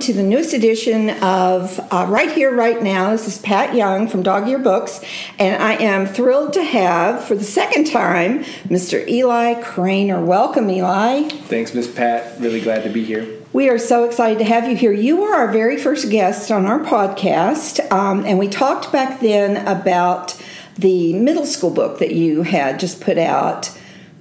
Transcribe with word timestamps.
to 0.00 0.14
the 0.14 0.22
newest 0.22 0.54
edition 0.54 1.10
of 1.22 1.78
uh, 1.90 2.06
Write 2.08 2.32
Here, 2.32 2.54
Write 2.54 2.82
Now. 2.82 3.10
This 3.10 3.28
is 3.28 3.36
Pat 3.36 3.74
Young 3.74 4.08
from 4.08 4.22
Dog 4.22 4.48
Ear 4.48 4.58
Books, 4.58 5.04
and 5.38 5.62
I 5.62 5.74
am 5.74 6.06
thrilled 6.06 6.54
to 6.54 6.62
have, 6.62 7.22
for 7.22 7.34
the 7.34 7.44
second 7.44 7.86
time, 7.86 8.42
Mr. 8.64 9.06
Eli 9.06 9.60
Cranor. 9.60 10.24
Welcome, 10.24 10.70
Eli. 10.70 11.28
Thanks, 11.28 11.74
Miss 11.74 11.86
Pat. 11.92 12.40
Really 12.40 12.62
glad 12.62 12.82
to 12.84 12.88
be 12.88 13.04
here. 13.04 13.28
We 13.52 13.68
are 13.68 13.76
so 13.76 14.04
excited 14.04 14.38
to 14.38 14.44
have 14.44 14.66
you 14.66 14.74
here. 14.74 14.92
You 14.92 15.20
were 15.20 15.34
our 15.34 15.52
very 15.52 15.76
first 15.76 16.10
guest 16.10 16.50
on 16.50 16.64
our 16.64 16.80
podcast, 16.80 17.92
um, 17.92 18.24
and 18.24 18.38
we 18.38 18.48
talked 18.48 18.90
back 18.90 19.20
then 19.20 19.66
about 19.66 20.40
the 20.78 21.12
middle 21.12 21.44
school 21.44 21.70
book 21.70 21.98
that 21.98 22.14
you 22.14 22.42
had 22.42 22.80
just 22.80 23.02
put 23.02 23.18
out 23.18 23.78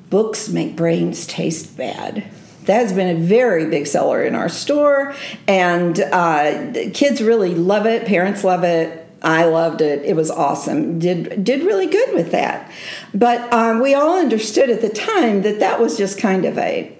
Books 0.10 0.50
Make 0.50 0.76
Brains 0.76 1.26
Taste 1.26 1.78
Bad 1.78 2.30
that 2.70 2.84
has 2.84 2.94
been 2.94 3.18
a 3.18 3.20
very 3.20 3.66
big 3.66 3.88
seller 3.88 4.24
in 4.24 4.36
our 4.36 4.48
store, 4.48 5.16
and 5.48 6.00
uh, 6.00 6.72
kids 6.94 7.20
really 7.20 7.56
love 7.56 7.88
it. 7.88 8.06
Parents 8.06 8.44
love 8.44 8.64
it. 8.64 9.08
I 9.24 9.46
loved 9.46 9.82
it. 9.82 10.06
It 10.06 10.16
was 10.16 10.30
awesome. 10.30 11.00
Did 11.00 11.44
did 11.44 11.64
really 11.64 11.88
good 11.88 12.14
with 12.14 12.30
that. 12.30 12.72
But 13.12 13.52
um, 13.52 13.80
we 13.80 13.96
all 13.96 14.20
understood 14.20 14.70
at 14.70 14.82
the 14.82 14.90
time 14.90 15.42
that 15.42 15.60
that 15.62 15.80
was 15.80 15.98
just 15.98 16.20
kind 16.20 16.46
of 16.46 16.60
a, 16.60 16.96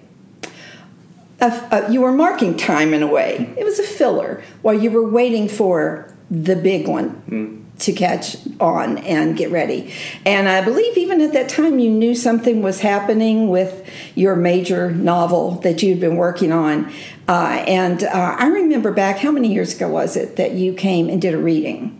a, 1.40 1.68
a, 1.70 1.92
you 1.92 2.00
were 2.00 2.12
marking 2.12 2.56
time 2.56 2.92
in 2.92 3.04
a 3.04 3.06
way. 3.06 3.54
It 3.56 3.64
was 3.64 3.78
a 3.78 3.84
filler 3.84 4.42
while 4.62 4.74
you 4.74 4.90
were 4.90 5.08
waiting 5.08 5.48
for 5.48 6.12
the 6.32 6.56
big 6.56 6.88
one. 6.88 7.22
Mm 7.28 7.59
to 7.80 7.92
catch 7.92 8.36
on 8.60 8.98
and 8.98 9.36
get 9.36 9.50
ready. 9.50 9.92
And 10.26 10.48
I 10.48 10.60
believe 10.62 10.96
even 10.96 11.20
at 11.20 11.32
that 11.32 11.48
time 11.48 11.78
you 11.78 11.90
knew 11.90 12.14
something 12.14 12.62
was 12.62 12.80
happening 12.80 13.48
with 13.48 13.88
your 14.14 14.36
major 14.36 14.90
novel 14.90 15.52
that 15.62 15.82
you'd 15.82 16.00
been 16.00 16.16
working 16.16 16.52
on. 16.52 16.92
Uh, 17.26 17.64
and 17.66 18.04
uh, 18.04 18.36
I 18.38 18.46
remember 18.48 18.92
back, 18.92 19.18
how 19.18 19.30
many 19.30 19.52
years 19.52 19.74
ago 19.74 19.88
was 19.88 20.16
it 20.16 20.36
that 20.36 20.52
you 20.52 20.74
came 20.74 21.08
and 21.08 21.20
did 21.20 21.34
a 21.34 21.38
reading? 21.38 21.96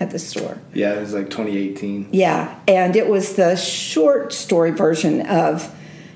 At 0.00 0.10
the 0.10 0.18
store. 0.18 0.58
Yeah, 0.74 0.94
it 0.94 1.00
was 1.00 1.14
like 1.14 1.30
2018. 1.30 2.08
Yeah, 2.10 2.58
and 2.66 2.96
it 2.96 3.08
was 3.08 3.36
the 3.36 3.54
short 3.54 4.32
story 4.32 4.72
version 4.72 5.24
of 5.28 5.72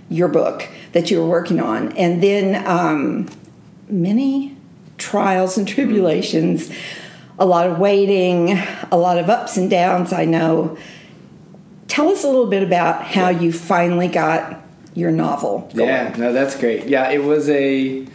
your 0.09 0.27
book 0.27 0.69
that 0.91 1.09
you 1.09 1.21
were 1.21 1.29
working 1.29 1.61
on. 1.61 1.93
And 1.93 2.21
then 2.21 2.67
um, 2.67 3.29
many 3.89 4.57
trials 4.99 5.57
and 5.57 5.69
tribulations. 5.69 6.69
Mm-hmm 6.69 7.06
a 7.39 7.47
lot 7.47 7.67
of 7.67 7.79
waiting, 7.79 8.59
a 8.91 8.97
lot 8.97 9.19
of 9.19 9.29
ups 9.29 9.57
and 9.57 9.69
downs, 9.71 10.13
I 10.13 10.25
know. 10.25 10.79
Tell 11.89 12.09
us 12.09 12.25
a 12.25 12.27
little 12.27 12.47
bit 12.47 12.63
about 12.63 13.05
how 13.05 13.29
you 13.29 13.53
finally 13.53 14.09
got 14.09 14.63
your 14.95 15.11
novel. 15.11 15.71
Going. 15.75 15.89
Yeah, 15.89 16.15
no, 16.17 16.33
that's 16.33 16.59
great. 16.59 16.87
Yeah, 16.87 17.11
it 17.11 17.23
was 17.23 17.49
a. 17.49 18.07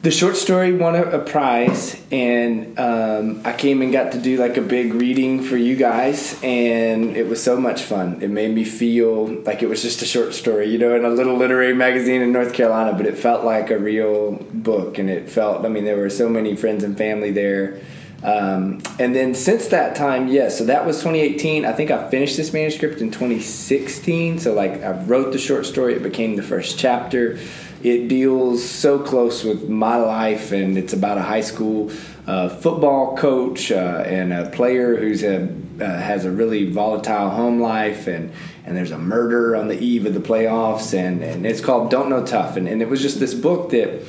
The 0.00 0.10
short 0.10 0.34
story 0.34 0.72
won 0.72 0.96
a, 0.96 1.02
a 1.02 1.18
prize, 1.20 1.96
and 2.10 2.76
um, 2.76 3.40
I 3.44 3.52
came 3.52 3.82
and 3.82 3.92
got 3.92 4.10
to 4.12 4.18
do 4.20 4.36
like 4.36 4.56
a 4.56 4.60
big 4.60 4.94
reading 4.94 5.44
for 5.44 5.56
you 5.56 5.76
guys, 5.76 6.40
and 6.42 7.16
it 7.16 7.28
was 7.28 7.40
so 7.40 7.56
much 7.56 7.82
fun. 7.82 8.20
It 8.20 8.28
made 8.28 8.52
me 8.52 8.64
feel 8.64 9.26
like 9.42 9.62
it 9.62 9.68
was 9.68 9.80
just 9.80 10.02
a 10.02 10.04
short 10.04 10.34
story, 10.34 10.68
you 10.68 10.78
know, 10.78 10.96
in 10.96 11.04
a 11.04 11.08
little 11.08 11.36
literary 11.36 11.74
magazine 11.74 12.20
in 12.20 12.32
North 12.32 12.52
Carolina, 12.52 12.96
but 12.96 13.06
it 13.06 13.16
felt 13.16 13.44
like 13.44 13.70
a 13.70 13.78
real 13.78 14.32
book, 14.52 14.98
and 14.98 15.08
it 15.08 15.28
felt. 15.28 15.64
I 15.64 15.68
mean, 15.68 15.84
there 15.84 15.98
were 15.98 16.10
so 16.10 16.28
many 16.28 16.56
friends 16.56 16.82
and 16.82 16.98
family 16.98 17.30
there 17.30 17.80
um, 18.22 18.80
and 19.00 19.14
then 19.14 19.34
since 19.34 19.68
that 19.68 19.96
time, 19.96 20.28
yes, 20.28 20.34
yeah, 20.34 20.58
so 20.58 20.64
that 20.66 20.86
was 20.86 20.98
2018. 20.98 21.64
I 21.64 21.72
think 21.72 21.90
I 21.90 22.08
finished 22.08 22.36
this 22.36 22.52
manuscript 22.52 23.00
in 23.00 23.10
2016. 23.10 24.38
So, 24.38 24.54
like, 24.54 24.82
I 24.82 24.92
wrote 24.92 25.32
the 25.32 25.38
short 25.38 25.66
story, 25.66 25.94
it 25.94 26.02
became 26.02 26.36
the 26.36 26.42
first 26.42 26.78
chapter. 26.78 27.38
It 27.82 28.06
deals 28.06 28.64
so 28.64 29.00
close 29.00 29.42
with 29.42 29.68
my 29.68 29.96
life, 29.96 30.52
and 30.52 30.78
it's 30.78 30.92
about 30.92 31.18
a 31.18 31.22
high 31.22 31.40
school 31.40 31.90
uh, 32.28 32.48
football 32.48 33.16
coach 33.16 33.72
uh, 33.72 34.04
and 34.06 34.32
a 34.32 34.48
player 34.50 34.96
who's 34.96 35.24
a, 35.24 35.48
uh, 35.80 35.84
has 35.84 36.24
a 36.24 36.30
really 36.30 36.70
volatile 36.70 37.30
home 37.30 37.60
life, 37.60 38.06
and, 38.06 38.32
and 38.64 38.76
there's 38.76 38.92
a 38.92 38.98
murder 38.98 39.56
on 39.56 39.66
the 39.66 39.76
eve 39.80 40.06
of 40.06 40.14
the 40.14 40.20
playoffs, 40.20 40.96
and, 40.96 41.24
and 41.24 41.44
it's 41.44 41.60
called 41.60 41.90
Don't 41.90 42.08
Know 42.08 42.24
Tough. 42.24 42.56
And, 42.56 42.68
and 42.68 42.80
it 42.80 42.88
was 42.88 43.02
just 43.02 43.18
this 43.18 43.34
book 43.34 43.70
that 43.70 44.04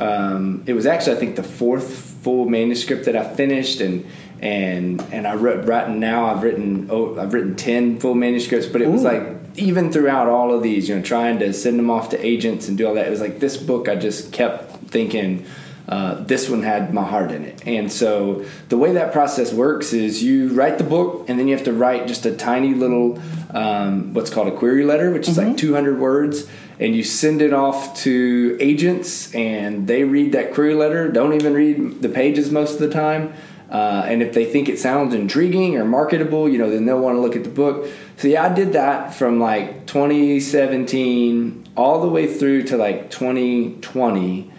um, 0.00 0.62
it 0.66 0.74
was 0.74 0.84
actually, 0.84 1.16
I 1.16 1.20
think, 1.20 1.36
the 1.36 1.42
fourth 1.42 2.13
full 2.24 2.48
manuscript 2.48 3.04
that 3.04 3.14
I 3.14 3.22
finished, 3.22 3.80
and 3.80 4.06
and 4.40 5.00
and 5.12 5.26
I 5.26 5.34
wrote 5.34 5.66
right 5.66 5.88
now 5.88 6.26
I've 6.26 6.42
written 6.42 6.88
oh 6.90 7.20
I've 7.20 7.32
written 7.34 7.54
ten 7.54 8.00
full 8.00 8.14
manuscripts, 8.14 8.66
but 8.66 8.82
it 8.82 8.88
Ooh. 8.88 8.92
was 8.92 9.02
like 9.02 9.22
even 9.56 9.92
throughout 9.92 10.26
all 10.26 10.52
of 10.52 10.62
these, 10.62 10.88
you 10.88 10.96
know, 10.96 11.02
trying 11.02 11.38
to 11.38 11.52
send 11.52 11.78
them 11.78 11.90
off 11.90 12.08
to 12.08 12.26
agents 12.26 12.66
and 12.66 12.76
do 12.76 12.88
all 12.88 12.94
that. 12.94 13.06
It 13.06 13.10
was 13.10 13.20
like 13.20 13.38
this 13.38 13.56
book 13.56 13.88
I 13.88 13.94
just 13.94 14.32
kept 14.32 14.88
thinking. 14.88 15.46
Uh, 15.86 16.14
this 16.24 16.48
one 16.48 16.62
had 16.62 16.94
my 16.94 17.04
heart 17.04 17.30
in 17.30 17.44
it. 17.44 17.66
And 17.66 17.92
so 17.92 18.46
the 18.70 18.78
way 18.78 18.92
that 18.92 19.12
process 19.12 19.52
works 19.52 19.92
is 19.92 20.22
you 20.22 20.48
write 20.48 20.78
the 20.78 20.84
book 20.84 21.28
and 21.28 21.38
then 21.38 21.46
you 21.46 21.54
have 21.54 21.66
to 21.66 21.74
write 21.74 22.06
just 22.06 22.24
a 22.24 22.34
tiny 22.34 22.72
little, 22.72 23.20
um, 23.50 24.14
what's 24.14 24.30
called 24.30 24.48
a 24.48 24.56
query 24.56 24.82
letter, 24.82 25.10
which 25.10 25.28
is 25.28 25.36
mm-hmm. 25.36 25.50
like 25.50 25.58
200 25.58 25.98
words 25.98 26.48
and 26.80 26.94
you 26.96 27.02
send 27.02 27.40
it 27.40 27.52
off 27.52 27.96
to 27.96 28.56
agents 28.60 29.34
and 29.34 29.86
they 29.86 30.04
read 30.04 30.32
that 30.32 30.52
query 30.52 30.74
letter 30.74 31.10
don't 31.10 31.32
even 31.32 31.54
read 31.54 32.02
the 32.02 32.08
pages 32.08 32.50
most 32.50 32.74
of 32.74 32.80
the 32.80 32.90
time 32.90 33.32
uh, 33.70 34.04
and 34.06 34.22
if 34.22 34.34
they 34.34 34.44
think 34.44 34.68
it 34.68 34.78
sounds 34.78 35.14
intriguing 35.14 35.76
or 35.76 35.84
marketable 35.84 36.48
you 36.48 36.58
know 36.58 36.70
then 36.70 36.86
they'll 36.86 37.00
want 37.00 37.16
to 37.16 37.20
look 37.20 37.36
at 37.36 37.44
the 37.44 37.50
book 37.50 37.88
so 38.16 38.28
yeah 38.28 38.44
i 38.44 38.54
did 38.54 38.72
that 38.72 39.14
from 39.14 39.40
like 39.40 39.86
2017 39.86 41.66
all 41.76 42.00
the 42.00 42.08
way 42.08 42.32
through 42.32 42.62
to 42.62 42.76
like 42.76 43.10
2020 43.10 44.50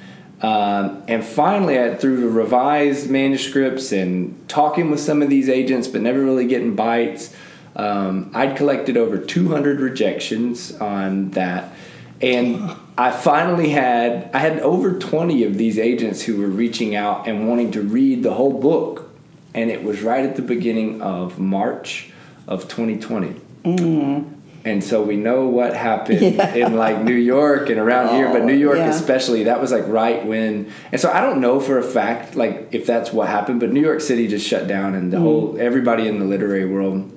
um, 0.41 1.03
and 1.07 1.23
finally, 1.23 1.81
I, 1.81 1.95
through 1.95 2.21
the 2.21 2.29
revised 2.29 3.09
manuscripts 3.09 3.91
and 3.91 4.47
talking 4.47 4.91
with 4.91 4.99
some 4.99 5.21
of 5.21 5.29
these 5.29 5.49
agents, 5.49 5.87
but 5.87 6.01
never 6.01 6.21
really 6.21 6.45
getting 6.45 6.75
bites, 6.75 7.35
um, 7.75 8.31
I'd 8.33 8.55
collected 8.55 8.97
over 8.97 9.17
200 9.17 9.79
rejections 9.79 10.73
on 10.73 11.31
that. 11.31 11.73
And 12.21 12.75
I 12.97 13.11
finally 13.11 13.69
had 13.69 14.29
I 14.33 14.39
had 14.39 14.59
over 14.59 14.97
20 14.97 15.43
of 15.43 15.57
these 15.57 15.77
agents 15.77 16.21
who 16.21 16.37
were 16.37 16.47
reaching 16.47 16.95
out 16.95 17.27
and 17.27 17.47
wanting 17.47 17.71
to 17.71 17.81
read 17.81 18.23
the 18.23 18.33
whole 18.33 18.59
book. 18.59 19.09
And 19.53 19.69
it 19.69 19.83
was 19.83 20.01
right 20.01 20.25
at 20.25 20.35
the 20.35 20.41
beginning 20.41 21.01
of 21.01 21.39
March 21.39 22.11
of 22.47 22.67
2020. 22.67 23.41
Mm-hmm. 23.63 24.35
And 24.65 24.83
so 24.83 25.03
we 25.03 25.15
know 25.15 25.45
what 25.45 25.75
happened 25.75 26.21
yeah. 26.35 26.55
in 26.55 26.75
like 26.75 27.03
New 27.03 27.13
York 27.13 27.69
and 27.69 27.79
around 27.79 28.09
oh, 28.09 28.15
here, 28.15 28.33
but 28.33 28.43
New 28.43 28.55
York 28.55 28.77
yeah. 28.77 28.89
especially, 28.89 29.43
that 29.43 29.61
was 29.61 29.71
like 29.71 29.87
right 29.87 30.25
when. 30.25 30.71
And 30.91 30.99
so 30.99 31.11
I 31.11 31.21
don't 31.21 31.39
know 31.39 31.59
for 31.59 31.77
a 31.77 31.83
fact 31.83 32.35
like 32.35 32.69
if 32.71 32.87
that's 32.87 33.13
what 33.13 33.29
happened, 33.29 33.59
but 33.59 33.71
New 33.71 33.81
York 33.81 34.01
City 34.01 34.27
just 34.27 34.45
shut 34.45 34.67
down, 34.67 34.95
and 34.95 35.13
the 35.13 35.17
mm. 35.17 35.21
whole 35.21 35.57
everybody 35.59 36.07
in 36.07 36.17
the 36.17 36.25
literary 36.25 36.65
world, 36.65 37.11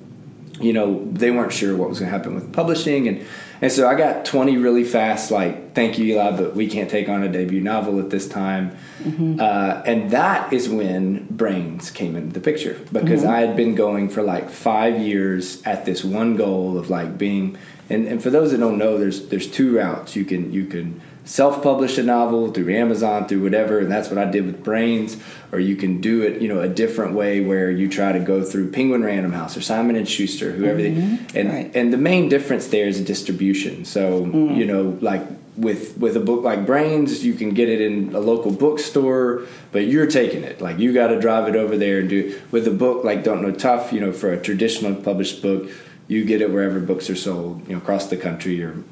you 0.59 0.73
know, 0.73 1.05
they 1.11 1.31
weren't 1.31 1.53
sure 1.53 1.75
what 1.75 1.89
was 1.89 1.99
going 1.99 2.11
to 2.11 2.17
happen 2.17 2.35
with 2.35 2.51
publishing, 2.53 3.07
and 3.07 3.25
and 3.61 3.71
so 3.71 3.87
I 3.87 3.95
got 3.95 4.23
20 4.23 4.57
really 4.57 4.85
fast, 4.85 5.31
like, 5.31 5.73
thank 5.75 5.97
you, 5.97 6.05
Eli, 6.05 6.31
but 6.37 6.55
we 6.55 6.67
can't 6.69 6.89
take 6.89 7.09
on 7.09 7.23
a 7.23 7.29
debut 7.29 7.59
novel 7.59 7.99
at 7.99 8.09
this 8.09 8.27
time. 8.27 8.77
Mm-hmm. 8.99 9.39
Uh, 9.39 9.81
and 9.85 10.11
that 10.11 10.53
is 10.53 10.69
when 10.69 11.27
Brains 11.29 11.91
came 11.91 12.15
into 12.15 12.33
the 12.33 12.39
picture 12.39 12.79
because 12.93 13.21
mm-hmm. 13.21 13.31
I 13.31 13.39
had 13.39 13.57
been 13.57 13.75
going 13.75 14.09
for 14.09 14.23
like 14.23 14.49
five 14.49 14.99
years 15.01 15.61
at 15.63 15.85
this 15.85 16.05
one 16.05 16.37
goal 16.37 16.77
of 16.77 16.89
like 16.89 17.17
being. 17.17 17.57
And, 17.89 18.07
and 18.07 18.23
for 18.23 18.29
those 18.29 18.51
that 18.51 18.59
don't 18.59 18.77
know, 18.77 18.97
there's 18.97 19.27
there's 19.27 19.47
two 19.47 19.75
routes 19.75 20.15
you 20.15 20.23
can 20.23 20.53
you 20.53 20.65
can 20.65 21.01
self-publish 21.29 21.99
a 21.99 22.03
novel 22.03 22.51
through 22.51 22.73
Amazon, 22.73 23.27
through 23.27 23.43
whatever, 23.43 23.77
and 23.77 23.91
that's 23.91 24.09
what 24.09 24.17
I 24.17 24.25
did 24.25 24.47
with 24.47 24.63
Brains. 24.63 25.15
Or 25.51 25.59
you 25.59 25.75
can 25.75 26.01
do 26.01 26.23
it, 26.23 26.41
you 26.41 26.47
know, 26.47 26.59
a 26.59 26.67
different 26.67 27.13
way 27.13 27.39
where 27.39 27.69
you 27.69 27.87
try 27.87 28.11
to 28.11 28.19
go 28.19 28.43
through 28.43 28.71
Penguin 28.71 29.03
Random 29.03 29.31
House 29.31 29.55
or 29.55 29.61
Simon 29.61 29.95
and 29.95 30.09
Schuster, 30.09 30.51
whoever. 30.51 30.79
Mm-hmm. 30.79 31.25
They, 31.27 31.39
and 31.39 31.49
right. 31.49 31.75
and 31.75 31.93
the 31.93 31.97
main 31.97 32.29
difference 32.29 32.67
there 32.67 32.87
is 32.87 32.99
distribution. 33.01 33.85
So 33.85 34.25
mm. 34.25 34.57
you 34.57 34.65
know, 34.65 34.97
like 35.01 35.21
with 35.55 35.97
with 35.97 36.17
a 36.17 36.19
book 36.19 36.43
like 36.43 36.65
Brains, 36.65 37.23
you 37.23 37.33
can 37.33 37.51
get 37.51 37.69
it 37.69 37.79
in 37.79 38.15
a 38.15 38.19
local 38.19 38.51
bookstore, 38.51 39.45
but 39.71 39.85
you're 39.85 40.07
taking 40.07 40.43
it. 40.43 40.61
Like 40.61 40.79
you 40.79 40.93
got 40.93 41.07
to 41.07 41.19
drive 41.19 41.47
it 41.47 41.55
over 41.55 41.77
there 41.77 41.99
and 41.99 42.09
do. 42.09 42.39
With 42.49 42.67
a 42.67 42.71
book 42.71 43.03
like 43.03 43.23
Don't 43.23 43.43
Know 43.43 43.51
Tough, 43.51 43.93
you 43.93 43.99
know, 43.99 44.11
for 44.11 44.33
a 44.33 44.41
traditional 44.41 44.95
published 44.95 45.43
book 45.43 45.69
you 46.09 46.25
get 46.25 46.41
it 46.41 46.51
wherever 46.51 46.79
books 46.79 47.07
are 47.11 47.15
sold, 47.15 47.61
you 47.67 47.73
know, 47.73 47.77
across 47.77 48.07
the 48.07 48.17
country, 48.17 48.63
or 48.63 48.83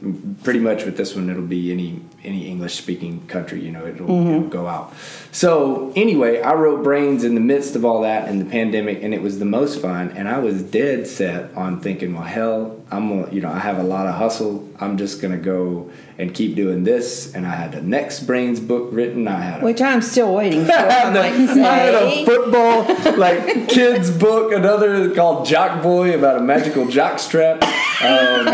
pretty 0.43 0.59
much 0.59 0.85
with 0.85 0.97
this 0.97 1.15
one, 1.15 1.31
it'll 1.31 1.41
be 1.41 1.71
any 1.71 1.99
any 2.23 2.47
English 2.47 2.75
speaking 2.75 3.25
country. 3.25 3.59
You 3.59 3.71
know, 3.71 3.87
it'll, 3.87 4.07
mm-hmm. 4.07 4.29
it'll, 4.35 4.47
go 4.49 4.67
out. 4.67 4.93
So 5.31 5.91
anyway, 5.95 6.41
I 6.41 6.53
wrote 6.53 6.83
Brains 6.83 7.23
in 7.23 7.33
the 7.33 7.41
midst 7.41 7.75
of 7.75 7.83
all 7.83 8.03
that 8.03 8.29
and 8.29 8.39
the 8.39 8.45
pandemic, 8.45 9.01
and 9.01 9.15
it 9.15 9.23
was 9.23 9.39
the 9.39 9.45
most 9.45 9.81
fun. 9.81 10.11
And 10.11 10.29
I 10.29 10.37
was 10.37 10.61
dead 10.61 11.07
set 11.07 11.51
on 11.55 11.81
thinking, 11.81 12.13
well, 12.13 12.21
hell, 12.21 12.76
I'm 12.91 13.09
gonna, 13.09 13.33
you 13.33 13.41
know, 13.41 13.49
I 13.51 13.59
have 13.59 13.77
a 13.79 13.83
lot 13.83 14.07
of 14.07 14.15
hustle. 14.15 14.67
I'm 14.79 14.97
just 14.97 15.21
gonna 15.21 15.37
go 15.37 15.89
and 16.17 16.33
keep 16.33 16.55
doing 16.55 16.83
this. 16.83 17.33
And 17.35 17.45
I 17.45 17.51
had 17.55 17.71
the 17.73 17.81
next 17.81 18.21
Brains 18.21 18.59
book 18.59 18.89
written. 18.91 19.27
I 19.27 19.39
had 19.41 19.61
a, 19.61 19.65
which 19.65 19.81
I'm 19.81 20.01
still 20.01 20.33
waiting 20.33 20.65
for. 20.65 20.71
I, 20.73 21.09
the, 21.11 21.19
I 21.21 21.75
had 21.75 21.93
a 21.95 22.25
football 22.25 22.83
like 23.17 23.67
kids 23.69 24.09
book, 24.11 24.51
another 24.51 25.13
called 25.13 25.45
Jock 25.45 25.83
Boy 25.83 26.15
about 26.17 26.37
a 26.37 26.41
magical 26.41 26.87
jock 26.87 27.19
strap. 27.19 27.63
Um, 27.99 28.47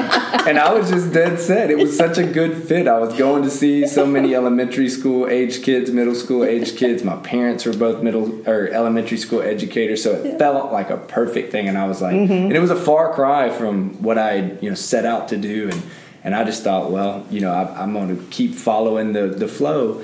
and 0.48 0.58
I 0.58 0.74
was 0.74 0.90
just 0.90 1.12
dead 1.12 1.38
set. 1.40 1.70
It 1.70 1.78
was 1.78 1.96
such 1.98 2.18
a 2.18 2.24
good 2.24 2.64
fit. 2.64 2.88
I 2.88 2.98
was 2.98 3.14
going 3.18 3.44
to 3.44 3.50
see 3.50 3.86
so 3.88 4.06
many 4.06 4.34
elementary 4.36 4.88
school 4.88 5.28
age 5.28 5.64
kids, 5.64 5.92
middle 5.92 6.16
school 6.16 6.46
age 6.46 6.78
kids. 6.78 7.04
My 7.04 7.18
parents 7.18 7.66
were 7.66 7.74
both 7.74 8.02
middle 8.02 8.48
or 8.50 8.68
elementary 8.70 9.18
school 9.18 9.42
educators, 9.42 10.02
so 10.02 10.12
it 10.14 10.40
felt 10.40 10.72
like 10.72 10.90
a 10.90 10.98
perfect 10.98 11.52
thing. 11.52 11.68
And 11.68 11.78
I 11.78 11.88
was 11.88 12.02
like, 12.02 12.14
Mm-hmm. 12.14 12.32
and 12.32 12.54
it 12.54 12.60
was 12.60 12.70
a 12.70 12.76
far 12.76 13.14
cry 13.14 13.50
from 13.50 14.02
what 14.02 14.18
I 14.18 14.23
you 14.32 14.70
know 14.70 14.76
set 14.76 15.06
out 15.06 15.30
to 15.30 15.38
do. 15.38 15.70
And 15.70 15.82
and 16.24 16.36
I 16.36 16.44
just 16.44 16.64
thought, 16.64 16.92
well, 16.92 17.26
you 17.30 17.42
know, 17.42 17.52
I, 17.52 17.82
I'm 17.82 17.94
going 17.94 18.16
to 18.16 18.24
keep 18.30 18.56
following 18.56 19.14
the 19.14 19.28
the 19.28 19.48
flow. 19.48 20.04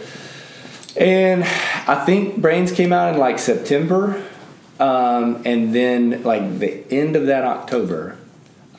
And 0.97 1.43
I 1.43 2.03
think 2.05 2.41
Brains 2.41 2.71
came 2.71 2.91
out 2.91 3.13
in 3.13 3.19
like 3.19 3.39
September. 3.39 4.25
Um, 4.79 5.41
and 5.45 5.75
then, 5.75 6.23
like 6.23 6.59
the 6.59 6.85
end 6.89 7.17
of 7.17 7.25
that 7.25 7.43
October, 7.43 8.17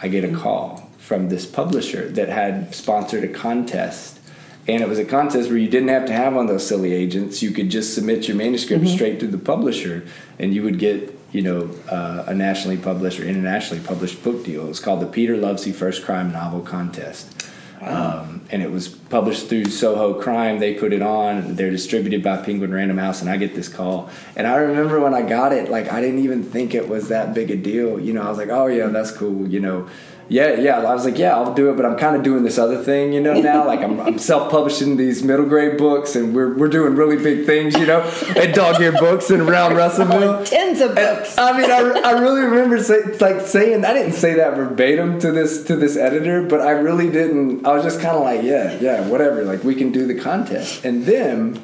I 0.02 0.08
get 0.08 0.24
a 0.24 0.34
call 0.34 0.90
from 0.96 1.28
this 1.28 1.44
publisher 1.44 2.08
that 2.10 2.30
had 2.30 2.74
sponsored 2.74 3.22
a 3.24 3.28
contest. 3.28 4.18
And 4.66 4.82
it 4.82 4.88
was 4.88 4.98
a 4.98 5.04
contest 5.04 5.50
where 5.50 5.58
you 5.58 5.68
didn't 5.68 5.88
have 5.88 6.06
to 6.06 6.12
have 6.12 6.34
one 6.34 6.46
of 6.46 6.50
those 6.50 6.66
silly 6.66 6.94
agents. 6.94 7.42
You 7.42 7.50
could 7.50 7.70
just 7.70 7.94
submit 7.94 8.28
your 8.28 8.36
manuscript 8.36 8.86
straight 8.88 9.20
to 9.20 9.26
the 9.26 9.38
publisher, 9.38 10.06
and 10.38 10.54
you 10.54 10.62
would 10.62 10.78
get, 10.78 11.18
you 11.32 11.42
know, 11.42 11.70
uh, 11.88 12.24
a 12.26 12.34
nationally 12.34 12.76
published 12.76 13.20
or 13.20 13.24
internationally 13.24 13.82
published 13.82 14.22
book 14.22 14.44
deal. 14.44 14.64
It 14.64 14.68
was 14.68 14.80
called 14.80 15.00
the 15.00 15.06
Peter 15.06 15.36
Lovesey 15.36 15.72
First 15.72 16.04
Crime 16.04 16.32
Novel 16.32 16.60
Contest. 16.60 17.46
Um, 17.80 18.42
and 18.50 18.62
it 18.62 18.70
was 18.70 18.88
published 18.88 19.48
through 19.48 19.66
Soho 19.66 20.20
Crime. 20.20 20.58
They 20.58 20.74
put 20.74 20.92
it 20.92 21.00
on. 21.00 21.54
They're 21.56 21.70
distributed 21.70 22.22
by 22.22 22.36
Penguin 22.38 22.74
Random 22.74 22.98
House, 22.98 23.22
and 23.22 23.30
I 23.30 23.38
get 23.38 23.54
this 23.54 23.68
call. 23.68 24.10
And 24.36 24.46
I 24.46 24.56
remember 24.56 25.00
when 25.00 25.14
I 25.14 25.22
got 25.22 25.52
it, 25.52 25.70
like 25.70 25.90
I 25.90 26.02
didn't 26.02 26.18
even 26.18 26.42
think 26.42 26.74
it 26.74 26.88
was 26.88 27.08
that 27.08 27.32
big 27.32 27.50
a 27.50 27.56
deal. 27.56 27.98
You 27.98 28.12
know, 28.12 28.22
I 28.22 28.28
was 28.28 28.36
like, 28.36 28.50
oh 28.50 28.66
yeah, 28.66 28.88
that's 28.88 29.10
cool. 29.12 29.48
You 29.48 29.60
know, 29.60 29.88
yeah, 30.30 30.54
yeah. 30.54 30.78
I 30.78 30.94
was 30.94 31.04
like, 31.04 31.18
yeah, 31.18 31.34
I'll 31.36 31.52
do 31.52 31.70
it. 31.70 31.76
But 31.76 31.84
I'm 31.84 31.96
kind 31.98 32.14
of 32.14 32.22
doing 32.22 32.44
this 32.44 32.56
other 32.56 32.82
thing, 32.82 33.12
you 33.12 33.20
know, 33.20 33.34
now. 33.40 33.66
Like 33.66 33.80
I'm, 33.80 34.00
I'm 34.00 34.18
self-publishing 34.18 34.96
these 34.96 35.24
middle 35.24 35.44
grade 35.44 35.76
books, 35.76 36.14
and 36.14 36.34
we're 36.34 36.54
we're 36.56 36.68
doing 36.68 36.94
really 36.94 37.16
big 37.16 37.46
things, 37.46 37.74
you 37.74 37.84
know, 37.84 38.00
at 38.36 38.54
Dog 38.54 38.80
Ear 38.80 38.92
Books 38.92 39.28
and 39.30 39.42
around 39.42 39.76
Russellville. 39.76 40.44
Tens 40.44 40.80
of 40.80 40.96
And, 40.96 41.18
books. 41.18 41.36
I 41.36 41.60
mean, 41.60 41.70
I, 41.70 41.80
I 42.04 42.12
really 42.20 42.42
remember 42.42 42.80
say, 42.82 43.02
like 43.18 43.40
saying 43.42 43.84
I 43.84 43.92
didn't 43.92 44.12
say 44.12 44.34
that 44.34 44.54
verbatim 44.56 45.18
to 45.20 45.32
this 45.32 45.64
to 45.64 45.74
this 45.74 45.96
editor, 45.96 46.42
but 46.42 46.60
I 46.60 46.70
really 46.70 47.10
didn't. 47.10 47.66
I 47.66 47.74
was 47.74 47.82
just 47.82 48.00
kind 48.00 48.16
of 48.16 48.22
like, 48.22 48.42
yeah, 48.44 48.78
yeah, 48.80 49.08
whatever. 49.08 49.42
Like 49.42 49.64
we 49.64 49.74
can 49.74 49.90
do 49.90 50.06
the 50.06 50.14
contest, 50.18 50.84
and 50.84 51.04
then 51.06 51.60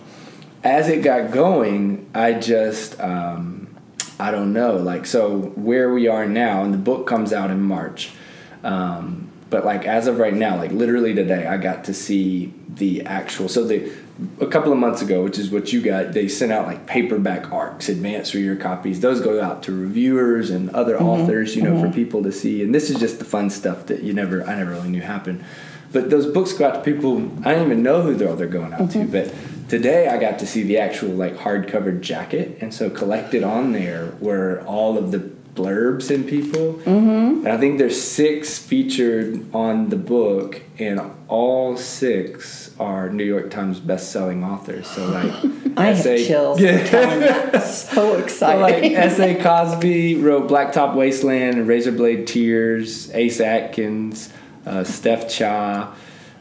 as 0.64 0.88
it 0.88 1.04
got 1.04 1.30
going, 1.30 2.10
I 2.12 2.32
just 2.32 3.00
um, 3.00 3.68
I 4.18 4.32
don't 4.32 4.52
know. 4.52 4.76
Like 4.76 5.06
so, 5.06 5.38
where 5.54 5.92
we 5.94 6.08
are 6.08 6.26
now, 6.26 6.64
and 6.64 6.74
the 6.74 6.78
book 6.78 7.06
comes 7.06 7.32
out 7.32 7.52
in 7.52 7.62
March. 7.62 8.10
Um, 8.66 9.30
but 9.48 9.64
like 9.64 9.86
as 9.86 10.08
of 10.08 10.18
right 10.18 10.34
now, 10.34 10.56
like 10.56 10.72
literally 10.72 11.14
today, 11.14 11.46
I 11.46 11.56
got 11.56 11.84
to 11.84 11.94
see 11.94 12.52
the 12.68 13.02
actual. 13.02 13.48
So 13.48 13.64
the 13.64 13.92
a 14.40 14.46
couple 14.46 14.72
of 14.72 14.78
months 14.78 15.02
ago, 15.02 15.22
which 15.22 15.38
is 15.38 15.50
what 15.50 15.72
you 15.72 15.82
got, 15.82 16.12
they 16.12 16.26
sent 16.26 16.50
out 16.50 16.66
like 16.66 16.86
paperback 16.86 17.52
arcs, 17.52 17.88
advanced 17.88 18.34
reader 18.34 18.56
copies. 18.56 19.00
Those 19.00 19.20
go 19.20 19.40
out 19.42 19.62
to 19.64 19.72
reviewers 19.72 20.50
and 20.50 20.70
other 20.70 20.96
mm-hmm. 20.96 21.06
authors, 21.06 21.54
you 21.54 21.62
know, 21.62 21.78
for 21.78 21.86
mm-hmm. 21.86 21.94
people 21.94 22.22
to 22.22 22.32
see. 22.32 22.62
And 22.62 22.74
this 22.74 22.90
is 22.90 22.98
just 22.98 23.18
the 23.18 23.24
fun 23.24 23.50
stuff 23.50 23.86
that 23.86 24.02
you 24.02 24.12
never, 24.12 24.42
I 24.44 24.56
never 24.56 24.72
really 24.72 24.88
knew 24.88 25.02
happened. 25.02 25.44
But 25.92 26.10
those 26.10 26.26
books 26.26 26.52
go 26.52 26.66
out 26.66 26.82
to 26.82 26.92
people. 26.92 27.18
I 27.46 27.54
don't 27.54 27.66
even 27.66 27.82
know 27.82 28.02
who 28.02 28.14
they're, 28.14 28.34
they're 28.34 28.48
going 28.48 28.72
out 28.72 28.90
to. 28.92 28.98
Mm-hmm. 28.98 29.12
But 29.12 29.68
today, 29.68 30.08
I 30.08 30.18
got 30.18 30.38
to 30.40 30.46
see 30.46 30.62
the 30.62 30.78
actual 30.78 31.10
like 31.10 31.36
hardcover 31.36 32.00
jacket, 32.00 32.58
and 32.60 32.74
so 32.74 32.90
collected 32.90 33.44
on 33.44 33.72
there 33.72 34.14
were 34.18 34.62
all 34.66 34.98
of 34.98 35.12
the 35.12 35.35
blurbs 35.56 36.10
in 36.10 36.24
people. 36.24 36.74
Mm-hmm. 36.74 37.46
And 37.46 37.48
I 37.48 37.56
think 37.56 37.78
there's 37.78 38.00
six 38.00 38.58
featured 38.58 39.52
on 39.54 39.88
the 39.88 39.96
book, 39.96 40.62
and 40.78 41.00
all 41.28 41.76
six 41.76 42.74
are 42.78 43.10
New 43.10 43.24
York 43.24 43.50
Times 43.50 43.80
best-selling 43.80 44.44
authors. 44.44 44.86
So 44.86 45.06
like, 45.08 45.32
I 45.76 45.86
have 45.86 45.98
S.A. 45.98 46.26
chills. 46.26 46.60
Yeah. 46.60 46.86
telling 46.86 47.22
you. 47.22 47.60
so 47.60 48.26
So 48.28 48.58
like 48.60 48.84
exciting. 48.84 48.96
S.A. 48.96 49.34
Cosby 49.42 50.16
wrote 50.16 50.48
Blacktop 50.48 50.94
Wasteland, 50.94 51.58
and 51.58 51.68
Razorblade 51.68 52.26
Tears, 52.26 53.10
Ace 53.12 53.40
Atkins, 53.40 54.32
uh, 54.66 54.84
Steph 54.84 55.28
Cha, 55.28 55.94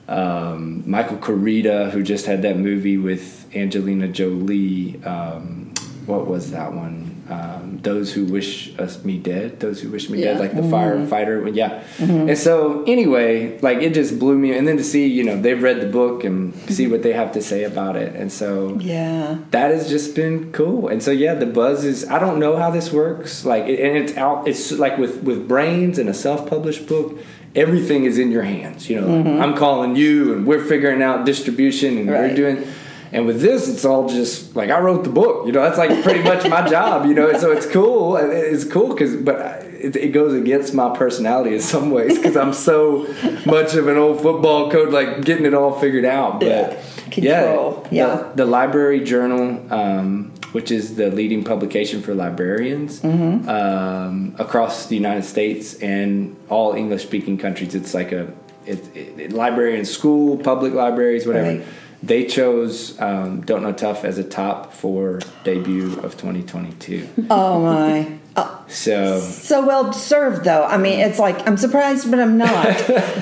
um, 0.07 0.83
Michael 0.89 1.17
Koryta, 1.17 1.91
who 1.91 2.03
just 2.03 2.25
had 2.25 2.41
that 2.44 2.57
movie 2.57 2.97
with 2.97 3.50
Angelina 3.56 4.07
Jolie. 4.07 5.01
Um, 5.03 5.73
what 6.06 6.27
was 6.27 6.51
that 6.51 6.73
one? 6.73 7.14
Um, 7.30 7.80
Those 7.81 8.13
who 8.13 8.25
wish 8.25 8.77
us 8.77 9.04
me 9.04 9.18
dead. 9.18 9.60
Those 9.60 9.81
who 9.81 9.89
wish 9.89 10.10
me 10.10 10.19
Yeah. 10.19 10.33
dead, 10.33 10.39
like 10.39 10.56
the 10.56 10.62
firefighter. 10.62 11.42
Mm-hmm. 11.44 11.56
Yeah. 11.56 11.83
Mm-hmm. 11.98 12.30
And 12.30 12.38
so 12.38 12.83
anyway, 12.86 13.60
like 13.62 13.80
it 13.80 13.94
just 13.94 14.19
blew 14.19 14.38
me. 14.38 14.54
And 14.57 14.68
then 14.68 14.77
to 14.77 14.83
see, 14.83 15.07
you 15.07 15.24
know, 15.24 15.39
they've 15.42 15.62
read 15.62 15.81
the 15.81 15.88
book 15.88 16.24
and 16.24 16.54
mm-hmm. 16.54 16.72
see 16.72 16.88
what 16.88 17.01
they 17.04 17.13
have 17.13 17.31
to 17.33 17.42
say 17.42 17.63
about 17.63 17.95
it. 17.95 18.16
And 18.16 18.31
so 18.31 18.77
yeah. 18.80 19.38
that 19.51 19.72
has 19.72 19.89
just 19.89 20.16
been 20.16 20.51
cool 20.51 20.88
and 20.88 21.01
so 21.01 21.12
yeah 21.12 21.33
the 21.33 21.45
buzz 21.45 21.83
is 21.83 22.07
i 22.10 22.19
don't 22.19 22.39
know 22.39 22.56
how 22.56 22.69
this 22.69 22.92
works 22.92 23.45
like 23.45 23.63
and 23.63 23.98
it's 23.98 24.16
out 24.18 24.48
it's 24.48 24.72
like 24.72 24.98
with 24.98 25.24
with 25.24 25.48
brains 25.48 25.98
and 26.00 26.10
a 26.10 26.13
self-published 26.13 26.88
book 26.88 27.19
everything 27.56 28.04
is 28.06 28.18
in 28.18 28.31
your 28.31 28.44
hands 28.44 28.89
you 28.89 29.00
know 29.00 29.07
like, 29.07 29.42
i'm 29.44 29.56
calling 29.56 29.95
you 29.95 30.33
and 30.33 30.45
we're 30.45 30.63
figuring 30.63 31.01
out 31.01 31.25
distribution 31.25 31.98
and 31.98 32.10
Right. 32.10 32.22
we're 32.30 32.36
doing 32.36 32.68
and 33.15 33.25
with 33.25 33.39
this 33.41 33.67
it's 33.69 33.85
all 33.85 34.07
just 34.09 34.56
like 34.56 34.69
i 34.69 34.79
wrote 34.79 35.03
the 35.03 35.09
book 35.09 35.45
you 35.47 35.51
know 35.51 35.62
that's 35.62 35.77
like 35.77 36.03
pretty 36.03 36.21
much 36.23 36.47
my 36.50 36.67
job 36.75 37.06
you 37.07 37.13
know 37.13 37.31
so 37.38 37.51
it's 37.51 37.65
cool 37.65 38.17
it's 38.17 38.65
cool 38.65 38.89
because 38.89 39.15
but 39.15 39.38
it, 39.85 39.95
it 39.95 40.09
goes 40.19 40.33
against 40.33 40.73
my 40.73 40.89
personality 40.95 41.53
in 41.56 41.62
some 41.62 41.89
ways 41.91 42.17
because 42.17 42.35
i'm 42.35 42.53
so 42.53 42.79
much 43.45 43.73
of 43.75 43.88
an 43.88 43.97
old 43.97 44.21
football 44.21 44.69
coach 44.69 44.91
like 44.91 45.23
getting 45.23 45.45
it 45.45 45.53
all 45.53 45.73
figured 45.79 46.06
out 46.06 46.39
but 46.39 46.47
Yeah. 46.50 46.81
Control. 47.12 47.85
the- 47.89 47.95
Yeah. 47.95 48.31
the 48.36 48.45
Library 48.45 49.00
Journal, 49.13 49.43
um, 49.72 50.31
which 50.53 50.69
is 50.72 50.95
the 50.95 51.07
leading 51.12 51.43
publication 51.43 52.01
for 52.01 52.13
librarians 52.15 53.00
Mm-hmm. 53.01 53.48
um, 53.48 54.36
across 54.39 54.88
the 54.88 54.95
United 54.95 55.24
States 55.24 55.75
and 55.93 56.36
all 56.50 56.74
English 56.74 57.03
speaking 57.03 57.38
countries. 57.38 57.74
It's 57.75 57.93
like 57.93 58.12
a 58.12 58.24
it, 58.65 58.79
it, 58.95 59.19
it- 59.19 59.31
library 59.31 59.77
in 59.79 59.86
school, 59.86 60.38
public 60.51 60.74
libraries, 60.74 61.25
whatever. 61.27 61.60
Right. 61.60 61.63
They 62.05 62.25
chose 62.25 63.00
um, 63.01 63.41
Don't 63.41 63.63
Know 63.63 63.74
Tough 63.74 64.05
as 64.05 64.19
a 64.19 64.24
top 64.24 64.74
for 64.74 65.19
debut 65.43 66.00
of 66.01 66.13
2022. 66.17 67.27
Oh 67.31 67.62
my. 67.62 68.19
So 68.67 69.19
So 69.19 69.65
well 69.65 69.93
served 69.93 70.43
though. 70.43 70.63
I 70.63 70.77
mean, 70.77 71.00
it's 71.00 71.19
like 71.19 71.47
I'm 71.47 71.55
surprised, 71.55 72.09
but 72.09 72.19
I'm 72.19 72.38
not, 72.38 72.65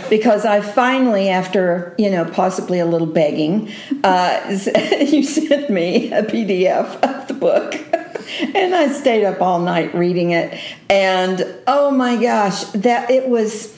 because 0.10 0.46
I 0.46 0.62
finally, 0.62 1.30
after 1.30 1.94
you 2.00 2.10
know, 2.10 2.26
possibly 2.26 2.80
a 2.80 2.86
little 2.86 3.06
begging, 3.08 3.72
uh, 4.04 4.42
you 5.00 5.24
sent 5.24 5.70
me 5.70 6.12
a 6.12 6.24
PDF 6.24 6.96
of 7.04 7.28
the 7.28 7.34
book, 7.36 7.76
and 8.56 8.74
I 8.74 8.88
stayed 8.92 9.26
up 9.26 9.42
all 9.42 9.60
night 9.60 9.94
reading 9.94 10.32
it, 10.32 10.58
and 10.90 11.46
oh 11.68 11.92
my 11.92 12.16
gosh, 12.20 12.64
that 12.72 13.12
it 13.12 13.28
was. 13.28 13.78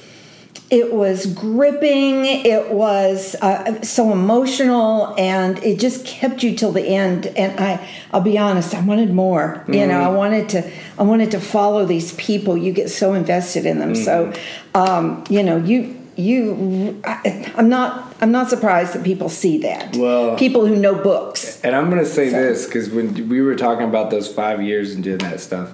It 0.71 0.91
was 0.93 1.27
gripping. 1.27 2.25
It 2.25 2.71
was 2.71 3.35
uh, 3.41 3.81
so 3.83 4.11
emotional, 4.11 5.13
and 5.17 5.59
it 5.63 5.79
just 5.79 6.05
kept 6.05 6.41
you 6.41 6.55
till 6.55 6.71
the 6.71 6.81
end. 6.83 7.27
And 7.27 7.59
I, 7.59 7.87
I'll 8.11 8.21
be 8.21 8.37
honest, 8.39 8.73
I 8.73 8.81
wanted 8.81 9.13
more. 9.13 9.63
You 9.67 9.85
know, 9.85 10.01
I 10.01 10.09
wanted 10.09 10.49
to, 10.49 10.71
I 10.97 11.03
wanted 11.03 11.31
to 11.31 11.39
follow 11.39 11.85
these 11.85 12.13
people. 12.15 12.57
You 12.57 12.73
get 12.73 12.89
so 12.89 13.13
invested 13.13 13.65
in 13.67 13.77
them. 13.79 13.93
So, 13.93 14.33
um, 14.73 15.23
you 15.29 15.43
know, 15.43 15.57
you, 15.57 16.01
you, 16.15 16.99
I, 17.05 17.51
I'm 17.55 17.69
not, 17.69 18.15
I'm 18.21 18.31
not 18.31 18.49
surprised 18.49 18.93
that 18.93 19.03
people 19.03 19.29
see 19.29 19.59
that. 19.59 19.95
Well- 19.95 20.35
people 20.37 20.65
who 20.65 20.75
know 20.75 20.95
books. 20.95 21.61
And 21.61 21.75
I'm 21.75 21.89
gonna 21.89 22.05
say 22.05 22.31
So- 22.31 22.41
this 22.41 22.65
because 22.65 22.89
when 22.89 23.29
we 23.29 23.41
were 23.41 23.55
talking 23.55 23.87
about 23.87 24.09
those 24.09 24.27
five 24.33 24.61
years 24.63 24.95
and 24.95 25.03
doing 25.03 25.19
that 25.19 25.39
stuff, 25.41 25.73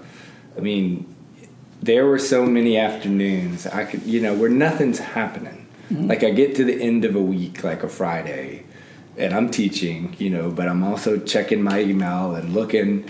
I 0.57 0.59
mean, 0.59 1.10
there 1.81 2.05
were 2.05 2.19
so 2.19 2.45
many 2.45 2.77
afternoons 2.77 3.65
I 3.65 3.85
could, 3.85 4.03
you 4.03 4.21
know, 4.21 4.33
where 4.33 4.49
nothing's 4.49 4.99
happening. 4.99 5.67
Mm-hmm. 5.89 6.07
Like 6.07 6.23
I 6.23 6.29
get 6.29 6.55
to 6.55 6.63
the 6.63 6.81
end 6.81 7.05
of 7.05 7.15
a 7.15 7.21
week, 7.21 7.63
like 7.63 7.83
a 7.83 7.89
Friday, 7.89 8.63
and 9.17 9.33
I'm 9.33 9.49
teaching, 9.49 10.15
you 10.17 10.29
know, 10.29 10.51
but 10.51 10.67
I'm 10.67 10.83
also 10.83 11.17
checking 11.19 11.61
my 11.61 11.81
email 11.81 12.35
and 12.35 12.53
looking. 12.53 13.09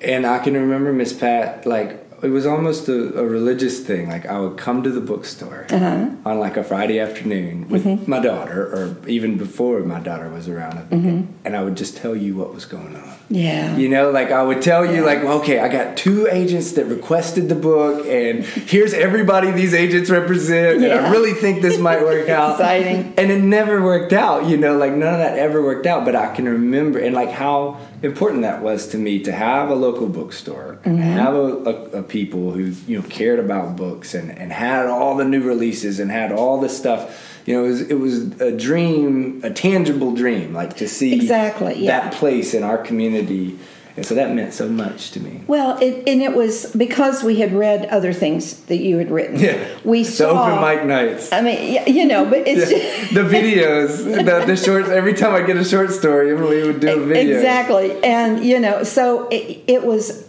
And 0.00 0.26
I 0.26 0.38
can 0.38 0.54
remember 0.54 0.92
Miss 0.92 1.12
Pat, 1.12 1.66
like 1.66 2.02
it 2.22 2.28
was 2.28 2.46
almost 2.46 2.88
a, 2.88 3.18
a 3.18 3.24
religious 3.24 3.80
thing. 3.80 4.08
Like 4.08 4.26
I 4.26 4.38
would 4.38 4.56
come 4.56 4.82
to 4.84 4.90
the 4.90 5.00
bookstore 5.00 5.66
uh-huh. 5.70 6.10
on 6.24 6.38
like 6.38 6.56
a 6.56 6.62
Friday 6.62 7.00
afternoon 7.00 7.68
with 7.68 7.84
mm-hmm. 7.84 8.08
my 8.08 8.20
daughter, 8.20 8.62
or 8.62 9.08
even 9.08 9.36
before 9.36 9.80
my 9.80 10.00
daughter 10.00 10.28
was 10.28 10.48
around, 10.48 10.90
mm-hmm. 10.90 11.32
and 11.44 11.56
I 11.56 11.62
would 11.62 11.76
just 11.76 11.96
tell 11.96 12.14
you 12.14 12.36
what 12.36 12.54
was 12.54 12.64
going 12.64 12.94
on. 12.94 13.14
Yeah. 13.32 13.76
You 13.76 13.88
know, 13.88 14.10
like 14.10 14.30
I 14.30 14.42
would 14.42 14.60
tell 14.60 14.84
you, 14.84 15.04
like, 15.04 15.22
well, 15.22 15.40
okay, 15.40 15.58
I 15.58 15.68
got 15.68 15.96
two 15.96 16.28
agents 16.30 16.72
that 16.72 16.84
requested 16.86 17.48
the 17.48 17.54
book, 17.54 18.06
and 18.06 18.44
here's 18.44 18.92
everybody 18.92 19.50
these 19.50 19.72
agents 19.74 20.10
represent, 20.10 20.82
and 20.82 20.92
I 20.92 21.10
really 21.10 21.32
think 21.32 21.62
this 21.62 21.78
might 21.78 22.02
work 22.02 22.28
out. 22.40 22.52
Exciting. 22.52 23.14
And 23.16 23.30
it 23.30 23.40
never 23.40 23.82
worked 23.82 24.12
out, 24.12 24.46
you 24.46 24.56
know, 24.56 24.76
like 24.76 24.92
none 24.92 25.14
of 25.14 25.20
that 25.20 25.38
ever 25.38 25.62
worked 25.62 25.86
out. 25.86 26.04
But 26.04 26.14
I 26.14 26.34
can 26.34 26.46
remember, 26.46 26.98
and 26.98 27.14
like 27.14 27.30
how 27.30 27.80
important 28.02 28.42
that 28.42 28.62
was 28.62 28.88
to 28.88 28.98
me 28.98 29.20
to 29.20 29.32
have 29.32 29.70
a 29.70 29.74
local 29.74 30.08
bookstore 30.08 30.78
and 30.84 30.98
have 30.98 31.34
a, 31.34 31.38
a, 31.38 31.72
a 32.00 32.02
people 32.02 32.50
who 32.50 32.74
you 32.86 33.00
know 33.00 33.08
cared 33.08 33.38
about 33.38 33.76
books 33.76 34.14
and, 34.14 34.30
and 34.36 34.52
had 34.52 34.86
all 34.86 35.16
the 35.16 35.24
new 35.24 35.42
releases 35.42 35.98
and 36.00 36.10
had 36.10 36.32
all 36.32 36.60
the 36.60 36.68
stuff 36.68 37.31
you 37.46 37.54
know, 37.54 37.64
it 37.64 37.68
was, 37.68 37.80
it 37.82 37.94
was 37.98 38.40
a 38.40 38.52
dream, 38.56 39.40
a 39.42 39.50
tangible 39.50 40.14
dream, 40.14 40.52
like 40.52 40.76
to 40.76 40.88
see 40.88 41.12
Exactly, 41.14 41.84
yeah. 41.84 42.00
that 42.00 42.14
place 42.14 42.54
in 42.54 42.62
our 42.62 42.78
community. 42.78 43.58
And 43.94 44.06
so 44.06 44.14
that 44.14 44.34
meant 44.34 44.54
so 44.54 44.70
much 44.70 45.10
to 45.10 45.20
me. 45.20 45.42
Well, 45.46 45.76
it, 45.82 46.08
and 46.08 46.22
it 46.22 46.34
was 46.34 46.74
because 46.74 47.22
we 47.22 47.40
had 47.40 47.52
read 47.52 47.84
other 47.86 48.14
things 48.14 48.60
that 48.64 48.78
you 48.78 48.96
had 48.96 49.10
written. 49.10 49.38
Yeah. 49.38 49.68
we 49.84 50.02
The 50.02 50.10
saw 50.10 50.46
open 50.46 50.60
mic 50.66 50.86
nights. 50.86 51.30
I 51.30 51.42
mean, 51.42 51.86
you 51.86 52.06
know, 52.06 52.24
but 52.24 52.48
it's 52.48 52.70
just, 52.70 53.14
the 53.14 53.20
videos, 53.20 54.02
the, 54.02 54.46
the 54.46 54.56
shorts. 54.56 54.88
Every 54.88 55.12
time 55.12 55.34
I 55.34 55.42
get 55.46 55.58
a 55.58 55.64
short 55.64 55.90
story, 55.90 56.30
Emily 56.30 56.66
would 56.66 56.80
do 56.80 57.02
a 57.02 57.04
video. 57.04 57.36
exactly, 57.36 58.02
and 58.02 58.42
you 58.42 58.60
know, 58.60 58.82
so 58.82 59.28
it, 59.28 59.62
it 59.66 59.84
was 59.84 60.26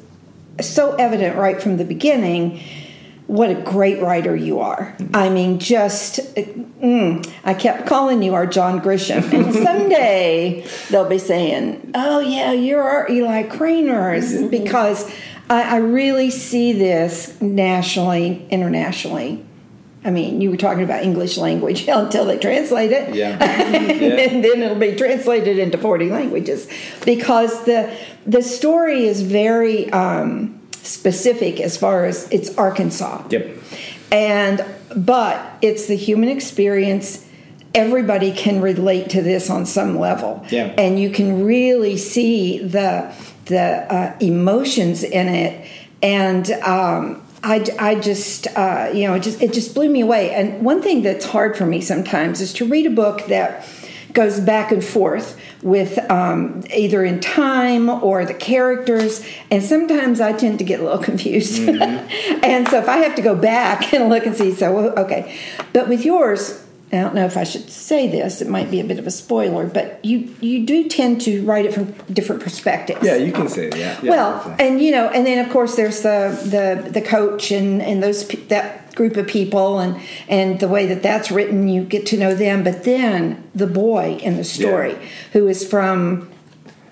so 0.59 0.95
evident 0.95 1.37
right 1.37 1.61
from 1.61 1.77
the 1.77 1.85
beginning 1.85 2.61
what 3.27 3.49
a 3.49 3.55
great 3.55 4.01
writer 4.01 4.35
you 4.35 4.59
are. 4.59 4.95
I 5.13 5.29
mean, 5.29 5.59
just 5.59 6.19
mm, 6.35 7.33
I 7.43 7.53
kept 7.53 7.87
calling 7.87 8.21
you 8.21 8.33
our 8.33 8.45
John 8.45 8.81
Grisham, 8.81 9.31
and 9.33 9.53
someday 9.53 10.67
they'll 10.89 11.09
be 11.09 11.19
saying, 11.19 11.91
"Oh 11.95 12.19
yeah, 12.19 12.51
you're 12.51 12.83
our 12.83 13.09
Eli 13.09 13.43
Cranors," 13.43 14.43
because 14.49 15.09
I, 15.49 15.75
I 15.75 15.77
really 15.77 16.29
see 16.29 16.73
this 16.73 17.39
nationally, 17.41 18.45
internationally. 18.49 19.45
I 20.05 20.11
mean, 20.11 20.41
you 20.41 20.51
were 20.51 20.57
talking 20.57 20.83
about 20.83 21.03
English 21.03 21.37
language 21.37 21.87
until 21.87 22.25
they 22.25 22.37
translate 22.37 22.91
it. 22.91 23.15
Yeah. 23.15 23.41
and 23.43 24.43
then 24.43 24.61
it'll 24.61 24.77
be 24.77 24.95
translated 24.95 25.57
into 25.57 25.77
40 25.77 26.09
languages 26.09 26.67
because 27.05 27.63
the 27.65 27.95
the 28.25 28.41
story 28.41 29.05
is 29.05 29.21
very 29.21 29.89
um, 29.91 30.59
specific 30.83 31.59
as 31.59 31.77
far 31.77 32.05
as 32.05 32.29
it's 32.29 32.55
Arkansas. 32.57 33.23
Yep. 33.29 33.57
And 34.11 34.65
but 34.95 35.57
it's 35.61 35.87
the 35.87 35.95
human 35.95 36.29
experience. 36.29 37.27
Everybody 37.73 38.31
can 38.31 38.61
relate 38.61 39.09
to 39.11 39.21
this 39.23 39.49
on 39.49 39.65
some 39.65 39.97
level. 39.97 40.45
Yeah. 40.51 40.73
And 40.77 40.99
you 40.99 41.09
can 41.09 41.43
really 41.43 41.97
see 41.97 42.59
the 42.59 43.11
the 43.45 43.59
uh, 43.93 44.15
emotions 44.21 45.03
in 45.03 45.27
it, 45.27 45.67
and 46.01 46.49
um, 46.61 47.21
I, 47.43 47.65
I 47.77 47.95
just 47.95 48.47
uh, 48.55 48.91
you 48.93 49.07
know 49.07 49.15
it 49.15 49.23
just 49.23 49.41
it 49.41 49.53
just 49.53 49.73
blew 49.73 49.89
me 49.89 50.01
away. 50.01 50.31
And 50.31 50.63
one 50.63 50.81
thing 50.81 51.01
that's 51.01 51.25
hard 51.25 51.57
for 51.57 51.65
me 51.65 51.81
sometimes 51.81 52.39
is 52.39 52.53
to 52.53 52.65
read 52.65 52.85
a 52.85 52.91
book 52.91 53.25
that 53.27 53.67
goes 54.13 54.39
back 54.39 54.71
and 54.71 54.83
forth 54.83 55.39
with 55.63 55.97
um, 56.11 56.63
either 56.75 57.03
in 57.05 57.19
time 57.19 57.89
or 57.89 58.25
the 58.25 58.33
characters 58.33 59.25
and 59.49 59.63
sometimes 59.63 60.19
i 60.21 60.31
tend 60.33 60.59
to 60.59 60.65
get 60.65 60.79
a 60.79 60.83
little 60.83 60.97
confused 61.11 61.59
and 62.43 62.67
so 62.67 62.79
if 62.79 62.89
i 62.89 62.97
have 62.97 63.15
to 63.15 63.21
go 63.21 63.35
back 63.35 63.93
and 63.95 64.09
look 64.09 64.25
and 64.25 64.35
see 64.35 64.53
so 64.53 64.89
okay 64.95 65.35
but 65.71 65.87
with 65.87 66.03
yours 66.05 66.63
i 66.91 66.97
don't 66.97 67.15
know 67.15 67.25
if 67.25 67.37
i 67.37 67.43
should 67.43 67.69
say 67.69 68.07
this 68.07 68.41
it 68.41 68.47
might 68.47 68.69
be 68.69 68.79
a 68.79 68.83
bit 68.83 68.99
of 68.99 69.07
a 69.07 69.11
spoiler 69.11 69.65
but 69.65 70.03
you 70.03 70.35
you 70.41 70.65
do 70.65 70.87
tend 70.89 71.21
to 71.21 71.43
write 71.45 71.65
it 71.65 71.73
from 71.73 71.91
different 72.13 72.41
perspectives 72.41 72.99
Yeah, 73.03 73.15
you 73.15 73.31
can 73.31 73.47
say 73.47 73.69
that. 73.69 74.03
Yeah. 74.03 74.09
well, 74.09 74.37
definitely. 74.37 74.65
and 74.67 74.81
you 74.81 74.91
know, 74.91 75.07
and 75.09 75.25
then 75.25 75.43
of 75.45 75.51
course 75.51 75.75
there's 75.75 76.01
the 76.01 76.37
the 76.45 76.89
the 76.91 77.01
coach 77.01 77.51
and 77.51 77.81
and 77.81 78.03
those 78.03 78.27
that 78.49 78.82
group 78.95 79.17
of 79.17 79.27
people 79.27 79.79
and 79.79 79.99
and 80.27 80.59
the 80.59 80.67
way 80.67 80.85
that 80.87 81.01
that's 81.03 81.31
written, 81.31 81.67
you 81.67 81.83
get 81.83 82.05
to 82.07 82.17
know 82.17 82.33
them. 82.35 82.63
But 82.63 82.83
then 82.83 83.43
the 83.55 83.67
boy 83.67 84.19
in 84.21 84.37
the 84.37 84.43
story, 84.43 84.91
Yeah. 84.91 84.97
who 85.33 85.47
is 85.47 85.67
from 85.67 86.29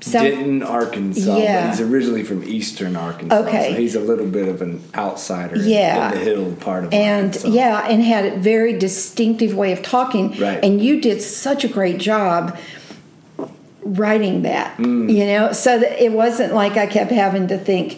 South, 0.03 0.23
Denton, 0.23 0.63
Arkansas. 0.63 1.37
Yeah. 1.37 1.67
But 1.67 1.77
he's 1.77 1.81
originally 1.87 2.23
from 2.23 2.43
Eastern 2.43 2.95
Arkansas. 2.95 3.37
Okay. 3.41 3.73
So 3.73 3.79
he's 3.79 3.93
a 3.95 3.99
little 3.99 4.25
bit 4.25 4.47
of 4.47 4.61
an 4.63 4.81
outsider 4.95 5.55
in- 5.57 5.67
Yeah. 5.69 6.11
in 6.11 6.17
the 6.17 6.25
hill 6.25 6.51
part 6.59 6.85
of 6.85 6.93
and 6.93 7.27
Arkansas. 7.27 7.47
yeah, 7.49 7.85
and 7.87 8.01
had 8.03 8.25
a 8.25 8.35
very 8.37 8.73
distinctive 8.77 9.55
way 9.55 9.71
of 9.71 9.83
talking. 9.83 10.35
Right. 10.39 10.59
And 10.63 10.81
you 10.81 10.99
did 11.01 11.21
such 11.21 11.63
a 11.63 11.67
great 11.67 11.99
job 11.99 12.57
writing 13.83 14.43
that, 14.43 14.77
Mm. 14.77 15.11
you 15.13 15.25
know, 15.25 15.51
so 15.51 15.77
that 15.79 16.03
it 16.03 16.11
wasn't 16.11 16.53
like 16.53 16.77
I 16.77 16.85
kept 16.87 17.11
having 17.11 17.47
to 17.47 17.57
think. 17.57 17.97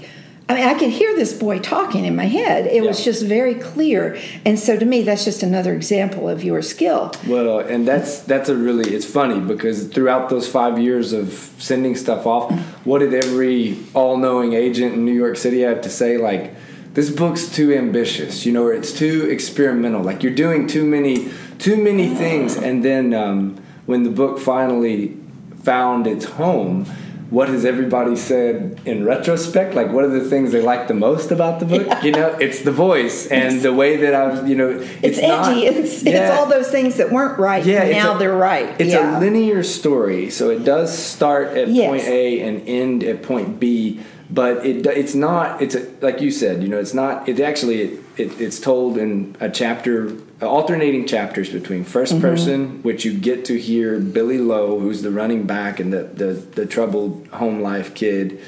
I 0.50 0.56
mean, 0.56 0.66
I 0.66 0.74
could 0.74 0.90
hear 0.90 1.16
this 1.16 1.32
boy 1.32 1.60
talking 1.60 2.04
in 2.04 2.18
my 2.18 2.26
head. 2.26 2.68
It 2.68 2.84
was 2.84 3.04
just 3.04 3.24
very 3.26 3.56
clear, 3.56 4.20
and 4.46 4.60
so 4.60 4.78
to 4.78 4.86
me, 4.86 5.02
that's 5.02 5.24
just 5.24 5.42
another 5.42 5.74
example 5.74 6.28
of 6.28 6.44
your 6.44 6.62
skill. 6.62 7.14
Well, 7.26 7.60
and 7.60 7.88
that's 7.88 8.20
that's 8.20 8.50
a 8.50 8.56
really 8.56 8.94
it's 8.94 9.06
funny 9.06 9.40
because 9.40 9.88
throughout 9.88 10.30
those 10.30 10.48
five 10.50 10.78
years 10.78 11.14
of 11.14 11.32
sending 11.60 11.96
stuff 11.96 12.26
off, 12.26 12.52
what 12.86 13.00
did 13.00 13.14
every 13.14 13.78
all-knowing 13.94 14.52
agent 14.52 14.96
in 14.96 15.06
New 15.06 15.14
York 15.14 15.38
City 15.38 15.62
have 15.62 15.82
to 15.82 15.90
say? 15.90 16.18
Like, 16.18 16.54
this 16.94 17.10
book's 17.10 17.48
too 17.48 17.74
ambitious, 17.74 18.46
you 18.46 18.52
know, 18.52 18.64
or 18.64 18.74
it's 18.74 18.92
too 18.92 19.30
experimental. 19.30 20.04
Like 20.04 20.24
you're 20.24 20.36
doing 20.36 20.68
too 20.68 20.84
many 20.84 21.32
too 21.58 21.82
many 21.82 22.14
things, 22.14 22.58
and 22.58 22.84
then 22.84 23.14
um, 23.14 23.64
when 23.86 24.04
the 24.04 24.10
book 24.10 24.40
finally 24.40 25.18
found 25.64 26.06
its 26.06 26.26
home. 26.26 26.86
What 27.34 27.50
has 27.50 27.66
everybody 27.66 28.16
said 28.16 28.80
in 28.86 29.06
retrospect? 29.06 29.74
Like, 29.74 29.92
what 29.92 30.04
are 30.04 30.10
the 30.20 30.24
things 30.30 30.52
they 30.52 30.62
like 30.62 30.88
the 30.88 30.94
most 30.94 31.32
about 31.32 31.60
the 31.60 31.66
book? 31.66 32.04
You 32.04 32.12
know, 32.12 32.28
it's 32.40 32.62
the 32.62 32.72
voice 32.72 33.26
and 33.26 33.60
the 33.64 33.74
way 33.74 33.98
that 33.98 34.14
I 34.14 34.28
was. 34.28 34.48
You 34.48 34.56
know, 34.56 34.70
It's, 35.02 35.20
not- 35.20 35.52
edgy. 35.52 35.66
It's, 35.66 35.94
it's 36.04 36.04
Yeah. 36.04 36.38
all 36.38 36.46
those 36.46 36.70
things 36.70 36.98
that 36.98 37.12
weren't 37.12 37.40
right. 37.40 37.66
Yeah, 37.66 37.90
now 37.90 38.16
a- 38.16 38.20
they're 38.20 38.36
right. 38.36 38.70
It's 38.78 38.92
yeah. 38.94 39.18
a 39.18 39.20
linear 39.20 39.64
story, 39.64 40.30
so 40.30 40.52
it 40.52 40.64
does 40.64 40.96
start 40.96 41.58
at 41.58 41.70
Yes. 41.70 41.88
point 41.90 42.04
A 42.04 42.40
and 42.42 42.62
end 42.68 43.04
at 43.04 43.24
point 43.24 43.60
B. 43.60 44.00
But 44.30 44.64
it 44.64 44.86
it's 44.86 45.16
not. 45.16 45.60
It's 45.60 45.74
a, 45.74 45.88
like 46.02 46.22
you 46.22 46.30
said. 46.30 46.62
You 46.62 46.70
know, 46.70 46.78
it's 46.78 46.94
not. 46.94 47.28
It 47.28 47.40
actually 47.40 47.82
it, 47.82 48.00
it, 48.18 48.40
it's 48.40 48.60
told 48.60 48.98
in 48.98 49.36
a 49.40 49.50
chapter, 49.50 50.12
alternating 50.42 51.06
chapters 51.08 51.50
between 51.50 51.84
1st 51.86 52.12
Mm-hmm. 52.14 52.22
person, 52.22 52.84
which 52.84 53.06
you 53.06 53.14
get 53.18 53.46
to 53.46 53.60
hear 53.60 54.00
Billy 54.00 54.38
Lowe, 54.38 54.80
who's 54.80 55.02
the 55.02 55.12
running 55.12 55.46
back 55.48 55.80
and 55.80 55.92
the 55.94 56.04
the, 56.04 56.34
the 56.34 56.66
troubled 56.66 57.28
home 57.34 57.62
life 57.62 57.94
kid. 57.96 58.40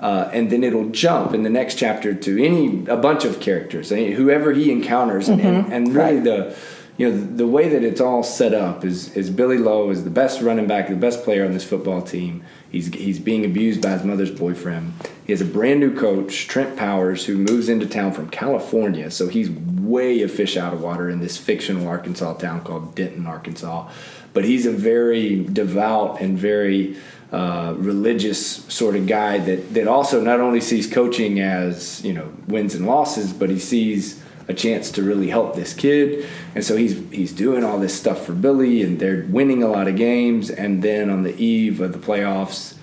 Uh, 0.00 0.28
and 0.32 0.50
then 0.50 0.64
it'll 0.64 0.88
jump 0.88 1.32
in 1.32 1.44
the 1.44 1.50
next 1.50 1.76
chapter 1.76 2.12
to 2.12 2.44
any 2.44 2.84
a 2.86 2.96
bunch 2.96 3.24
of 3.24 3.38
characters, 3.38 3.92
any- 3.92 4.10
whoever 4.12 4.52
he 4.52 4.72
encounters, 4.72 5.28
and, 5.28 5.40
and, 5.40 5.72
and 5.72 5.94
really 5.94 6.16
Right. 6.16 6.24
the 6.24 6.56
you 6.98 7.08
know 7.08 7.16
the 7.16 7.46
way 7.46 7.68
that 7.68 7.84
it's 7.84 8.00
all 8.00 8.22
set 8.24 8.52
up 8.52 8.84
is 8.84 9.16
is 9.16 9.30
Billy 9.30 9.58
Lowe 9.58 9.90
is 9.90 10.02
the 10.02 10.10
best 10.10 10.42
running 10.42 10.66
back, 10.66 10.88
the 10.88 10.96
best 10.96 11.22
player 11.22 11.44
on 11.44 11.52
this 11.52 11.62
football 11.64 12.02
team. 12.02 12.42
He's 12.70 12.88
he's 12.88 13.20
being 13.20 13.44
abused 13.44 13.80
by 13.80 13.90
his 13.90 14.02
mother's 14.04 14.30
boyfriend. 14.32 14.92
He 15.24 15.32
has 15.32 15.40
a 15.40 15.46
brand 15.46 15.80
new 15.80 15.94
coach, 15.96 16.48
Trent 16.48 16.76
Powers, 16.76 17.26
who 17.26 17.36
moves 17.38 17.68
into 17.68 17.86
town 17.86 18.12
from 18.12 18.28
California, 18.28 19.10
so 19.10 19.28
he's 19.28 19.50
way 19.50 20.22
a 20.22 20.28
fish 20.28 20.56
out 20.56 20.72
of 20.72 20.82
water 20.82 21.08
in 21.08 21.20
this 21.20 21.36
fictional 21.36 21.86
Arkansas 21.86 22.34
town 22.34 22.62
called 22.62 22.94
Denton, 22.94 23.26
Arkansas. 23.26 23.88
But 24.32 24.44
he's 24.44 24.66
a 24.66 24.72
very 24.72 25.44
devout 25.44 26.20
and 26.20 26.36
very 26.36 26.96
uh, 27.30 27.74
religious 27.76 28.64
sort 28.72 28.96
of 28.96 29.06
guy 29.06 29.38
that 29.38 29.74
that 29.74 29.88
also 29.88 30.20
not 30.20 30.40
only 30.40 30.60
sees 30.60 30.86
coaching 30.86 31.40
as 31.40 32.04
you 32.04 32.12
know 32.12 32.32
wins 32.46 32.74
and 32.74 32.86
losses, 32.86 33.32
but 33.32 33.48
he 33.48 33.58
sees 33.58 34.22
a 34.48 34.54
chance 34.54 34.90
to 34.90 35.02
really 35.02 35.28
help 35.28 35.54
this 35.54 35.72
kid. 35.72 36.26
And 36.54 36.64
so 36.64 36.76
he's 36.76 36.98
he's 37.10 37.32
doing 37.32 37.64
all 37.64 37.78
this 37.78 37.94
stuff 37.94 38.26
for 38.26 38.32
Billy, 38.32 38.82
and 38.82 38.98
they're 38.98 39.24
winning 39.28 39.62
a 39.62 39.68
lot 39.68 39.88
of 39.88 39.96
games. 39.96 40.50
And 40.50 40.82
then 40.82 41.10
on 41.10 41.22
the 41.22 41.34
eve 41.42 41.80
of 41.80 41.92
the 41.92 41.98
playoffs, 41.98 42.76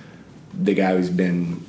the 0.53 0.73
guy 0.73 0.95
who's 0.95 1.09
been 1.09 1.65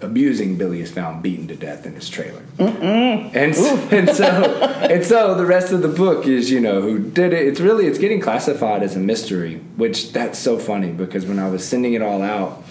abusing 0.00 0.56
Billy 0.56 0.80
is 0.80 0.90
found 0.90 1.22
beaten 1.22 1.48
to 1.48 1.56
death 1.56 1.86
in 1.86 1.94
his 1.94 2.08
trailer. 2.08 2.42
And 2.58 3.54
so, 3.54 3.76
and 3.90 4.08
so 4.10 4.24
and 4.24 5.04
so 5.04 5.34
the 5.34 5.46
rest 5.46 5.72
of 5.72 5.82
the 5.82 5.88
book 5.88 6.26
is 6.26 6.50
you 6.50 6.60
know 6.60 6.80
who 6.82 6.98
did 6.98 7.32
it. 7.32 7.46
It's 7.46 7.60
really 7.60 7.86
it's 7.86 7.98
getting 7.98 8.20
classified 8.20 8.82
as 8.82 8.96
a 8.96 9.00
mystery, 9.00 9.56
which 9.76 10.12
that's 10.12 10.38
so 10.38 10.58
funny 10.58 10.90
because 10.90 11.26
when 11.26 11.38
I 11.38 11.48
was 11.48 11.66
sending 11.66 11.94
it 11.94 12.02
all 12.02 12.22
out. 12.22 12.62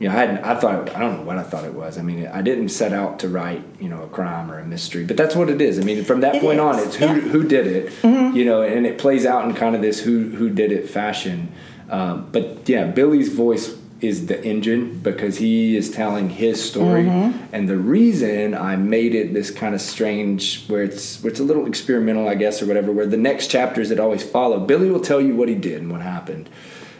You 0.00 0.08
know, 0.08 0.14
I 0.16 0.18
hadn't. 0.18 0.38
I 0.44 0.58
thought. 0.58 0.94
I 0.96 0.98
don't 0.98 1.18
know 1.18 1.22
what 1.22 1.38
I 1.38 1.44
thought 1.44 1.62
it 1.64 1.72
was. 1.72 1.98
I 1.98 2.02
mean, 2.02 2.26
I 2.26 2.42
didn't 2.42 2.70
set 2.70 2.92
out 2.92 3.20
to 3.20 3.28
write, 3.28 3.62
you 3.78 3.88
know, 3.88 4.02
a 4.02 4.08
crime 4.08 4.50
or 4.50 4.58
a 4.58 4.66
mystery, 4.66 5.04
but 5.04 5.16
that's 5.16 5.36
what 5.36 5.48
it 5.48 5.60
is. 5.60 5.78
I 5.78 5.82
mean, 5.82 6.02
from 6.02 6.20
that 6.22 6.34
It 6.34 6.42
point 6.42 6.58
on, 6.58 6.80
it's 6.80 6.96
who 6.96 7.06
yeah. 7.06 7.20
who 7.20 7.44
did 7.46 7.68
it, 7.68 8.04
you 8.34 8.44
know, 8.44 8.62
and 8.62 8.86
it 8.86 8.98
plays 8.98 9.24
out 9.24 9.44
in 9.48 9.54
kind 9.54 9.76
of 9.76 9.82
this 9.82 10.00
who 10.00 10.30
who 10.30 10.50
did 10.50 10.72
it 10.72 10.90
fashion. 10.90 11.52
Um, 11.88 12.28
but 12.32 12.68
yeah, 12.68 12.86
Billy's 12.86 13.32
voice 13.32 13.78
is 14.06 14.26
the 14.26 14.42
engine 14.44 14.98
because 15.00 15.38
he 15.38 15.76
is 15.76 15.90
telling 15.90 16.30
his 16.30 16.62
story, 16.62 17.04
mm-hmm. 17.04 17.38
and 17.52 17.68
the 17.68 17.76
reason 17.76 18.54
I 18.54 18.76
made 18.76 19.14
it 19.14 19.34
this 19.34 19.50
kind 19.50 19.74
of 19.74 19.80
strange, 19.80 20.66
where 20.66 20.82
it's 20.82 21.22
where 21.22 21.30
it's 21.30 21.40
a 21.40 21.44
little 21.44 21.66
experimental, 21.66 22.28
I 22.28 22.34
guess, 22.34 22.62
or 22.62 22.66
whatever. 22.66 22.92
Where 22.92 23.06
the 23.06 23.16
next 23.16 23.48
chapters 23.48 23.88
that 23.88 24.00
always 24.00 24.22
follow, 24.22 24.60
Billy 24.60 24.90
will 24.90 25.00
tell 25.00 25.20
you 25.20 25.34
what 25.36 25.48
he 25.48 25.54
did 25.54 25.82
and 25.82 25.90
what 25.90 26.00
happened, 26.02 26.48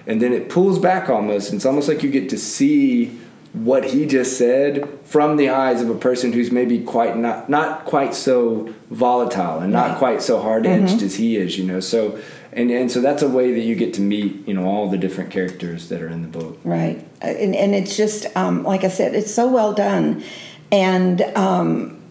and 0.07 0.21
then 0.21 0.33
it 0.33 0.49
pulls 0.49 0.79
back 0.79 1.09
almost. 1.09 1.51
And 1.51 1.57
it's 1.57 1.67
almost 1.67 1.89
like 1.89 2.03
you 2.03 2.11
get 2.11 2.29
to 2.31 2.39
see 2.39 3.19
what 3.55 3.85
he 3.85 4.05
just 4.05 4.37
said 4.37 4.89
from 5.05 5.37
the 5.37 5.49
eyes 5.49 5.81
of 5.81 5.89
a 5.89 5.95
person 5.95 6.33
who's 6.33 6.51
maybe 6.51 6.81
quite 6.81 7.17
not 7.17 7.49
not 7.49 7.85
quite 7.85 8.13
so 8.13 8.75
volatile 8.91 9.61
and 9.61 9.73
not 9.73 9.91
Right. 9.91 9.99
quite 9.99 10.23
so 10.23 10.41
hard 10.41 10.67
edged 10.67 10.97
mm-hmm. 10.97 11.07
as 11.07 11.15
he 11.17 11.37
is, 11.37 11.57
you 11.57 11.65
know. 11.65 11.79
So 11.79 12.19
and 12.55 12.71
and 12.71 12.91
so 12.91 13.01
that's 13.01 13.23
a 13.23 13.29
way 13.29 13.53
that 13.53 13.61
you 13.61 13.75
get 13.75 13.95
to 13.95 14.01
meet, 14.01 14.47
you 14.47 14.55
know, 14.55 14.67
all 14.67 14.89
the 14.89 14.99
different 14.99 15.31
characters 15.31 15.89
that 15.89 16.01
are 16.01 16.09
in 16.09 16.23
the 16.23 16.29
book. 16.29 16.59
Right, 16.65 17.07
Uh, 17.23 17.27
and, 17.27 17.55
and 17.55 17.75
it's 17.75 17.97
just 17.97 18.27
um, 18.37 18.63
like 18.63 18.85
I 18.85 18.89
said, 18.89 19.15
it's 19.15 19.33
so 19.33 19.49
well 19.49 19.73
done, 19.73 20.23
and 20.71 21.23
um, 21.37 22.03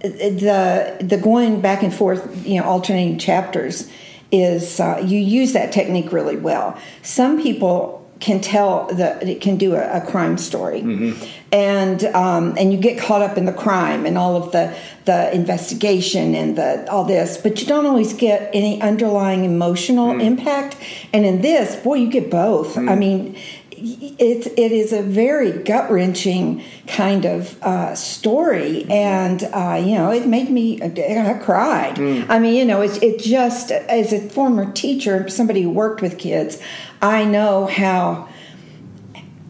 the 0.00 0.96
the 1.00 1.18
going 1.18 1.60
back 1.60 1.82
and 1.82 1.94
forth, 1.94 2.46
you 2.46 2.60
know, 2.60 2.66
alternating 2.66 3.18
chapters 3.18 3.90
is 4.30 4.80
uh, 4.80 5.02
you 5.04 5.18
use 5.18 5.52
that 5.52 5.72
technique 5.72 6.12
really 6.12 6.36
well. 6.36 6.78
Some 7.02 7.42
people 7.42 7.97
can 8.20 8.40
tell 8.40 8.86
that 8.94 9.22
it 9.22 9.40
can 9.40 9.56
do 9.56 9.74
a, 9.74 9.98
a 9.98 10.00
crime 10.00 10.38
story, 10.38 10.80
and 11.52 12.04
um, 12.04 12.54
and 12.58 12.72
you 12.72 12.78
get 12.78 12.98
caught 12.98 13.22
up 13.22 13.38
in 13.38 13.44
the 13.44 13.52
crime 13.52 14.06
and 14.06 14.18
all 14.18 14.36
of 14.36 14.52
the 14.52 14.76
the 15.04 15.34
investigation 15.34 16.34
and 16.34 16.56
the 16.56 16.90
all 16.90 17.04
this, 17.04 17.38
but 17.38 17.60
you 17.60 17.66
don't 17.66 17.86
always 17.86 18.12
get 18.12 18.50
any 18.52 18.80
underlying 18.82 19.44
emotional 19.44 20.10
impact. 20.20 20.76
And 21.12 21.24
in 21.24 21.40
this, 21.42 21.76
boy, 21.76 21.94
you 21.94 22.10
get 22.10 22.30
both. 22.30 22.76
I 22.76 22.94
mean, 22.94 23.36
it 23.80 24.46
it 24.58 24.72
is 24.72 24.92
a 24.92 25.02
very 25.02 25.52
gut 25.52 25.90
wrenching 25.90 26.62
kind 26.86 27.24
of 27.24 27.62
uh, 27.62 27.94
story, 27.94 28.84
and 28.90 29.44
uh, 29.44 29.80
you 29.82 29.94
know, 29.94 30.10
it 30.10 30.26
made 30.26 30.50
me 30.50 30.82
I 30.82 31.38
cried. 31.42 31.98
I 32.28 32.38
mean, 32.38 32.54
you 32.54 32.64
know, 32.64 32.80
it's 32.80 32.98
it 32.98 33.20
just 33.20 33.70
as 33.70 34.12
a 34.12 34.20
former 34.28 34.70
teacher, 34.72 35.28
somebody 35.28 35.62
who 35.62 35.70
worked 35.70 36.02
with 36.02 36.18
kids, 36.18 36.60
I 37.00 37.24
know 37.24 37.66
how 37.66 38.28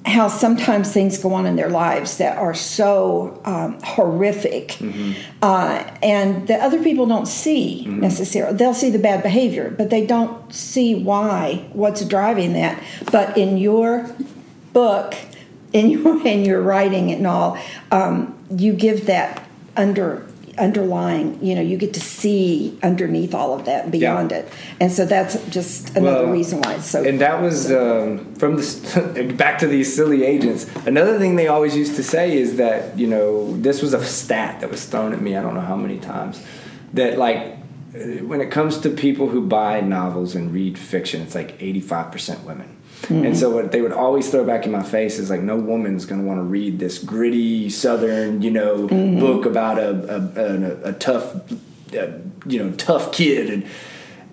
how 0.05 0.29
sometimes 0.29 0.91
things 0.91 1.19
go 1.19 1.35
on 1.35 1.45
in 1.45 1.57
their 1.57 1.69
lives 1.69 2.17
that 2.17 2.39
are 2.39 2.55
so 2.55 3.43
um, 3.45 3.79
horrific. 3.83 4.79
Uh, 5.43 5.85
and 6.03 6.49
that 6.49 6.61
other 6.61 6.83
people 6.83 7.05
don't 7.05 7.29
see 7.29 7.85
necessarily 7.87 8.57
they'll 8.57 8.73
see 8.73 8.89
the 8.91 8.99
bad 8.99 9.23
behavior 9.23 9.71
but 9.77 9.91
they 9.91 10.07
don't 10.07 10.53
see 10.53 10.95
why 10.95 11.69
what's 11.73 12.05
driving 12.05 12.55
that. 12.55 12.83
But 13.13 13.37
in 13.37 13.59
your 13.59 14.11
book 14.73 15.15
in 15.73 15.91
your 15.91 16.27
in 16.27 16.45
your 16.45 16.63
writing 16.63 17.11
and 17.13 17.27
all 17.27 17.59
um, 17.91 18.37
you 18.51 18.73
give 18.73 19.07
that 19.07 19.47
under 19.77 20.27
underlying 20.59 21.39
you 21.45 21.55
know 21.55 21.61
you 21.61 21.77
get 21.77 21.93
to 21.95 22.01
see 22.01 22.79
underneath 22.83 23.35
all 23.35 23.55
of 23.55 23.65
that 23.65 23.85
and 23.85 23.93
beyond 23.93 24.33
it 24.33 24.49
and 24.81 24.91
so 24.93 25.05
that's 25.07 25.35
just 25.49 25.97
another 25.97 26.25
Well, 26.25 26.33
reason 26.33 26.61
why 26.63 26.75
it's 26.75 26.87
so 26.87 27.03
And 27.05 27.21
that 27.21 27.41
was 27.41 27.71
um, 27.73 28.35
from 28.35 28.57
the 28.57 29.35
back 29.39 29.59
to 29.59 29.67
these 29.67 29.95
silly 29.95 30.25
agents. 30.25 30.67
Another 30.87 31.19
thing 31.19 31.37
they 31.37 31.49
always 31.49 31.75
used 31.77 31.97
to 31.97 32.03
say 32.03 32.37
is 32.37 32.57
that 32.57 32.99
you 32.99 33.07
know 33.07 33.57
this 33.57 33.83
was 33.83 33.95
a 33.95 34.05
stat 34.05 34.61
that 34.61 34.71
was 34.71 34.85
thrown 34.85 35.13
at 35.13 35.21
me. 35.21 35.37
I 35.37 35.43
don't 35.43 35.55
know 35.55 35.61
how 35.73 35.77
many 35.77 35.99
times 35.99 36.43
that 36.95 37.19
like 37.19 37.57
when 38.31 38.41
it 38.41 38.51
comes 38.51 38.79
to 38.79 38.91
people 38.91 39.29
who 39.29 39.41
buy 39.47 39.81
novels 39.81 40.35
and 40.35 40.53
read 40.53 40.79
fiction, 40.79 41.23
it's 41.23 41.35
like 41.35 41.61
eighty 41.61 41.81
five 41.81 42.11
women. 43.09 43.27
And 43.27 43.37
so 43.37 43.51
what 43.51 43.73
they 43.73 43.81
would 43.81 43.93
always 43.93 44.31
throw 44.31 44.45
back 44.45 44.67
in 44.67 44.73
my 44.73 44.83
face 44.83 45.19
is 45.19 45.31
like, 45.31 45.41
no 45.41 45.57
woman's 45.57 46.05
going 46.05 46.21
to 46.21 46.27
want 46.27 46.39
to 46.39 46.45
read 46.45 46.79
this 46.79 46.99
gritty 46.99 47.71
Southern, 47.71 48.43
you 48.43 48.51
know, 48.51 48.87
book 48.89 49.47
about 49.47 49.79
a 49.79 49.91
a, 50.15 50.89
a, 50.89 50.91
a 50.91 50.93
tough, 50.95 51.35
uh, 51.95 52.09
you 52.47 52.63
know, 52.63 52.73
tough 52.77 53.13
kid, 53.13 53.51
and 53.51 53.67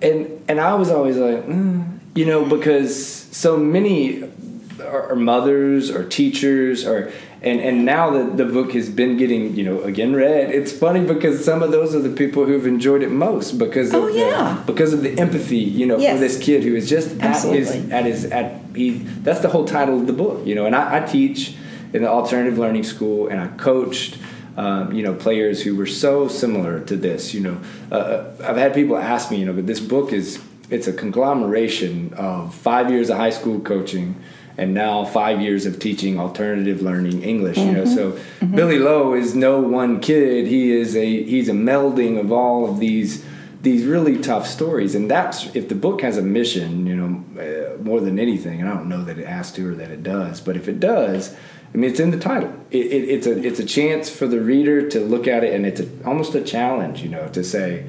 and 0.02 0.44
and 0.48 0.60
I 0.60 0.76
was 0.76 0.90
always 0.90 1.18
like, 1.18 1.46
mm, 1.46 2.00
you 2.16 2.26
know, 2.26 2.46
because 2.46 3.06
so 3.06 3.58
many 3.58 4.24
are, 4.82 5.12
are 5.12 5.16
mothers 5.16 5.90
or 5.90 6.08
teachers 6.08 6.86
or 6.86 7.12
and 7.42 7.60
and 7.60 7.86
now 7.86 8.10
that 8.12 8.38
the 8.38 8.46
book 8.46 8.72
has 8.74 8.90
been 8.90 9.18
getting 9.18 9.56
you 9.56 9.64
know 9.64 9.82
again 9.82 10.14
read, 10.16 10.52
it's 10.52 10.72
funny 10.72 11.02
because 11.06 11.44
some 11.44 11.62
of 11.62 11.72
those 11.72 11.94
are 11.96 12.00
the 12.00 12.10
people 12.16 12.46
who've 12.46 12.66
enjoyed 12.68 13.04
it 13.04 13.12
most 13.12 13.58
because 13.58 13.94
of 13.94 14.04
Oh, 14.04 14.08
yeah. 14.08 14.56
the, 14.66 14.72
because 14.72 14.94
of 14.94 15.02
the 15.04 15.18
empathy 15.20 15.58
you 15.58 15.86
know 15.86 15.98
Yes. 15.98 16.14
for 16.16 16.20
this 16.20 16.38
kid 16.44 16.64
who 16.64 16.76
is 16.76 16.90
just 16.90 17.12
at 17.20 17.36
his 17.44 17.46
Absolutely. 17.70 17.92
at 17.92 18.06
his 18.06 18.26
at 18.26 18.62
he 18.76 18.92
that's 19.24 19.40
the 19.42 19.50
whole 19.50 19.66
title 19.66 20.00
of 20.00 20.08
the 20.08 20.14
book 20.14 20.46
you 20.46 20.56
know 20.56 20.66
and 20.66 20.76
I, 20.76 20.98
I 20.98 21.00
teach 21.06 21.56
in 21.94 22.02
the 22.02 22.10
alternative 22.10 22.58
learning 22.58 22.84
school 22.84 23.28
and 23.28 23.40
I 23.40 23.48
coached 23.58 24.18
um, 24.58 24.94
you 24.94 25.04
know 25.04 25.14
players 25.14 25.62
who 25.64 25.76
were 25.76 25.86
so 25.86 26.28
similar 26.28 26.80
to 26.82 26.96
this 26.96 27.34
you 27.34 27.42
know 27.42 27.58
uh, 27.92 28.26
I've 28.44 28.58
had 28.58 28.74
people 28.74 28.98
ask 28.98 29.30
me 29.32 29.38
you 29.38 29.46
know 29.46 29.54
but 29.54 29.68
this 29.68 29.80
book 29.80 30.12
is 30.14 30.42
it's 30.70 30.88
a 30.88 30.94
conglomeration 30.94 32.14
of 32.16 32.54
five 32.56 32.90
years 32.90 33.10
of 33.10 33.18
high 33.18 33.30
school 33.30 33.60
coaching 33.60 34.16
and 34.58 34.74
now 34.74 35.06
five 35.06 35.42
years 35.42 35.66
of 35.66 35.80
teaching 35.80 36.20
alternative 36.20 36.82
learning 36.82 37.24
English. 37.24 37.58
You 37.58 37.72
know, 37.72 37.86
so 37.86 38.18
Billy 38.54 38.80
Lowe 38.80 39.14
is 39.14 39.36
no 39.36 39.60
one 39.60 40.00
kid. 40.00 40.48
He 40.48 40.72
is 40.72 40.96
a 40.96 41.24
he's 41.24 41.50
a 41.50 41.54
melding 41.54 42.20
of 42.20 42.32
all 42.32 42.70
of 42.70 42.80
these 42.80 43.26
these 43.62 43.86
really 43.86 44.20
tough 44.20 44.48
stories, 44.48 44.96
and 44.96 45.10
that's 45.10 45.54
if 45.56 45.70
the 45.70 45.76
book 45.76 46.02
has 46.02 46.18
a 46.18 46.22
mission. 46.22 46.86
You 46.86 46.96
know, 46.96 47.42
uh, 47.42 47.82
more 47.82 48.00
than 48.00 48.20
anything, 48.20 48.62
and 48.62 48.70
I 48.70 48.74
don't 48.74 48.90
know 48.90 49.04
that 49.04 49.18
it 49.18 49.28
has 49.28 49.52
to 49.54 49.72
or 49.72 49.76
that 49.76 49.92
it 49.92 50.04
does, 50.04 50.42
but 50.42 50.56
if 50.56 50.68
it 50.68 50.80
does. 50.80 51.36
I 51.74 51.78
mean, 51.78 51.92
it's 51.92 52.00
in 52.00 52.12
the 52.12 52.20
title. 52.20 52.54
It, 52.72 52.86
it, 52.86 53.10
it's 53.10 53.28
a 53.28 53.38
it's 53.46 53.60
a 53.60 53.66
chance 53.66 54.10
for 54.10 54.28
the 54.28 54.40
reader 54.40 54.88
to 54.92 55.02
look 55.02 55.28
at 55.28 55.44
it, 55.44 55.54
and 55.54 55.66
it's 55.66 55.82
a, 55.82 55.90
almost 56.06 56.34
a 56.34 56.42
challenge, 56.42 57.02
you 57.02 57.10
know, 57.10 57.28
to 57.30 57.44
say, 57.44 57.86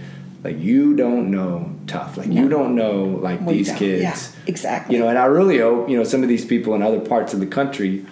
like, 0.46 0.59
you 0.61 0.94
don't 0.96 1.30
know 1.30 1.70
tough, 1.87 2.16
like 2.16 2.28
you 2.28 2.48
don't 2.48 2.74
know 2.74 3.04
like 3.28 3.40
you 3.40 3.46
these 3.46 3.68
don't. 3.68 3.78
kids, 3.78 4.02
Yeah, 4.02 4.16
exactly. 4.46 4.94
you 4.96 5.02
know, 5.02 5.09
and 5.09 5.18
I 5.18 5.26
really 5.26 5.59
hope 5.59 5.88
you 5.90 5.96
know 5.98 6.04
some 6.04 6.22
of 6.22 6.28
these 6.28 6.44
people 6.44 6.74
in 6.76 6.82
other 6.82 7.00
parts 7.00 7.35
of 7.35 7.40
the 7.40 7.46
country, 7.46 8.04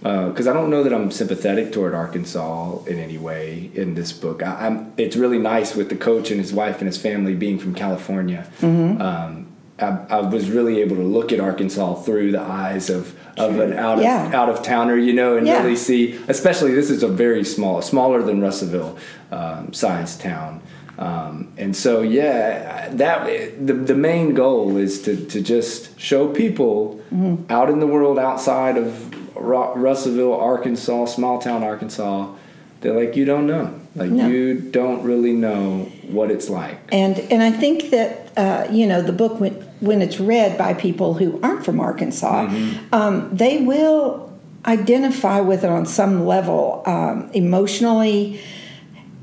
because 0.00 0.46
I 0.46 0.52
don't 0.52 0.70
know 0.70 0.82
that 0.84 0.92
I'm 0.92 1.10
sympathetic 1.10 1.72
toward 1.72 1.94
Arkansas 1.94 2.84
in 2.84 2.98
any 2.98 3.18
way 3.18 3.70
in 3.74 3.94
this 3.94 4.12
book. 4.12 4.42
I, 4.42 4.66
I'm. 4.66 4.92
It's 4.96 5.16
really 5.16 5.38
nice 5.38 5.74
with 5.74 5.88
the 5.88 5.96
coach 5.96 6.30
and 6.30 6.38
his 6.40 6.52
wife 6.52 6.78
and 6.78 6.86
his 6.86 6.98
family 6.98 7.34
being 7.34 7.58
from 7.58 7.74
California. 7.74 8.46
Mm-hmm. 8.60 9.00
Um, 9.00 9.46
I, 9.78 9.88
I 10.08 10.20
was 10.20 10.48
really 10.50 10.80
able 10.80 10.96
to 10.96 11.02
look 11.16 11.32
at 11.32 11.40
Arkansas 11.40 11.94
through 12.04 12.32
the 12.32 12.40
eyes 12.40 12.88
of 12.90 13.14
of 13.36 13.58
an 13.58 13.72
out 13.74 13.98
of 13.98 14.04
Yeah. 14.04 14.30
out 14.40 14.48
of 14.48 14.62
towner, 14.62 14.96
you 14.96 15.12
know, 15.12 15.36
and 15.36 15.46
Yeah. 15.46 15.62
really 15.62 15.76
see. 15.76 16.18
Especially 16.28 16.72
this 16.74 16.90
is 16.90 17.02
a 17.02 17.08
very 17.08 17.44
small, 17.44 17.82
smaller 17.82 18.22
than 18.22 18.40
Russellville, 18.40 18.96
um, 19.30 19.72
science 19.72 20.16
town. 20.16 20.60
Um, 20.98 21.52
and 21.58 21.76
so, 21.76 22.00
yeah, 22.02 22.88
that 22.90 23.26
the, 23.66 23.72
the 23.74 23.94
main 23.94 24.32
goal 24.34 24.76
is 24.76 25.02
to, 25.02 25.26
to 25.26 25.40
just 25.40 25.98
show 26.00 26.28
people 26.28 27.00
Mm-hmm. 27.12 27.50
out 27.52 27.70
in 27.70 27.78
the 27.78 27.86
world 27.86 28.18
outside 28.18 28.76
of 28.76 29.14
Russellville, 29.36 30.34
Arkansas, 30.34 31.04
small 31.06 31.38
town 31.38 31.62
Arkansas, 31.62 32.34
that 32.80 32.94
like 32.94 33.14
you 33.16 33.24
don't 33.24 33.46
know, 33.46 33.72
like 33.94 34.10
No. 34.10 34.26
you 34.28 34.60
don't 34.60 35.04
really 35.04 35.32
know 35.32 35.84
what 36.08 36.32
it's 36.32 36.48
like. 36.50 36.78
And 36.90 37.18
and 37.30 37.42
I 37.44 37.52
think 37.52 37.90
that 37.90 38.32
uh, 38.36 38.66
you 38.72 38.86
know 38.88 39.02
the 39.02 39.12
book 39.12 39.38
when 39.38 39.52
when 39.80 40.02
it's 40.02 40.18
read 40.18 40.58
by 40.58 40.74
people 40.74 41.14
who 41.14 41.40
aren't 41.42 41.64
from 41.64 41.78
Arkansas, 41.78 42.50
um, 42.92 43.28
they 43.32 43.58
will 43.62 44.36
identify 44.66 45.40
with 45.40 45.62
it 45.62 45.70
on 45.70 45.86
some 45.86 46.26
level 46.26 46.82
um, 46.86 47.30
emotionally. 47.34 48.40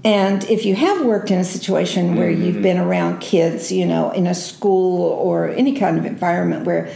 And 0.06 0.44
if 0.46 0.66
you 0.66 0.76
have 0.76 1.06
worked 1.06 1.32
in 1.32 1.40
a 1.40 1.46
situation 1.46 2.16
where 2.16 2.30
you've 2.30 2.62
been 2.62 2.78
around 2.78 3.20
kids, 3.20 3.72
you 3.72 3.86
know, 3.86 4.12
in 4.12 4.28
a 4.28 4.36
school 4.36 5.12
or 5.12 5.50
any 5.50 5.76
kind 5.76 5.98
of 5.98 6.06
environment 6.06 6.66
where 6.66 6.94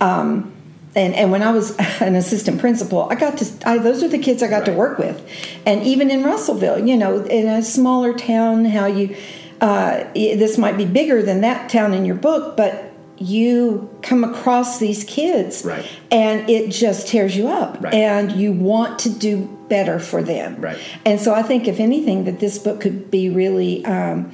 um, 0.00 0.52
and 0.94 1.14
and 1.14 1.30
when 1.30 1.42
I 1.42 1.50
was 1.52 1.76
an 2.00 2.14
assistant 2.14 2.60
principal, 2.60 3.08
I 3.10 3.14
got 3.14 3.38
to 3.38 3.68
I, 3.68 3.78
those 3.78 4.02
are 4.02 4.08
the 4.08 4.18
kids 4.18 4.42
I 4.42 4.48
got 4.48 4.66
to 4.66 4.72
work 4.72 4.98
with, 4.98 5.26
and 5.64 5.82
even 5.82 6.10
in 6.10 6.22
Russellville, 6.22 6.86
you 6.86 6.96
know, 6.96 7.24
in 7.24 7.46
a 7.46 7.62
smaller 7.62 8.12
town, 8.12 8.66
how 8.66 8.86
you 8.86 9.16
uh, 9.60 10.04
this 10.14 10.58
might 10.58 10.76
be 10.76 10.84
bigger 10.84 11.22
than 11.22 11.40
that 11.40 11.70
town 11.70 11.94
in 11.94 12.04
your 12.04 12.16
book, 12.16 12.56
but 12.56 12.83
you 13.16 13.88
come 14.02 14.24
across 14.24 14.78
these 14.78 15.04
kids, 15.04 15.64
Right. 15.64 15.84
and 16.10 16.48
it 16.50 16.70
just 16.70 17.08
tears 17.08 17.36
you 17.36 17.48
up, 17.48 17.78
Right. 17.80 17.94
and 17.94 18.32
you 18.32 18.52
want 18.52 18.98
to 19.00 19.08
do 19.08 19.48
better 19.68 19.98
for 19.98 20.22
them, 20.22 20.56
Right. 20.60 20.76
And 21.04 21.20
so 21.20 21.34
I 21.34 21.42
think, 21.42 21.68
if 21.68 21.80
anything, 21.80 22.24
that 22.24 22.40
this 22.40 22.58
book 22.58 22.80
could 22.80 23.10
be 23.10 23.30
really 23.30 23.84
um, 23.84 24.32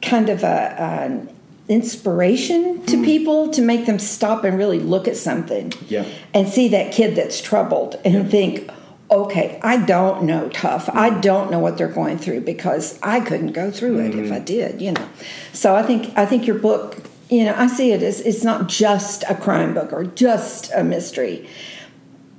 kind 0.00 0.28
of 0.28 0.42
a, 0.42 0.74
an 0.78 1.28
inspiration 1.68 2.84
to 2.86 2.96
mm. 2.96 3.04
people 3.04 3.48
to 3.50 3.62
make 3.62 3.86
them 3.86 3.98
stop 3.98 4.44
and 4.44 4.58
really 4.58 4.78
look 4.80 5.06
at 5.06 5.16
something 5.16 5.72
Yeah. 5.88 6.04
and 6.34 6.48
see 6.48 6.68
that 6.68 6.92
kid 6.92 7.14
that's 7.14 7.40
troubled 7.40 7.98
and 8.04 8.30
think, 8.30 8.68
okay, 9.10 9.60
I 9.62 9.76
don't 9.76 10.24
know 10.24 10.48
tough. 10.48 10.88
I 10.92 11.10
mm. 11.10 11.20
don't 11.20 11.50
know 11.50 11.58
what 11.58 11.78
they're 11.78 11.86
going 11.86 12.18
through 12.18 12.40
because 12.40 12.98
I 13.02 13.20
couldn't 13.20 13.52
go 13.52 13.70
through 13.70 14.00
it 14.00 14.14
if 14.14 14.26
mm-hmm. 14.26 14.32
I 14.32 14.38
did, 14.40 14.80
you 14.82 14.92
know. 14.92 15.08
So 15.52 15.76
I 15.76 15.82
think 15.82 16.16
I 16.16 16.26
think 16.26 16.46
your 16.46 16.58
book, 16.58 16.96
you 17.32 17.44
know, 17.44 17.54
I 17.56 17.66
see 17.66 17.92
it 17.92 18.02
as 18.02 18.20
it's 18.20 18.44
not 18.44 18.68
just 18.68 19.24
a 19.28 19.34
crime 19.34 19.72
book 19.74 19.92
or 19.92 20.04
just 20.04 20.70
a 20.74 20.84
mystery. 20.84 21.48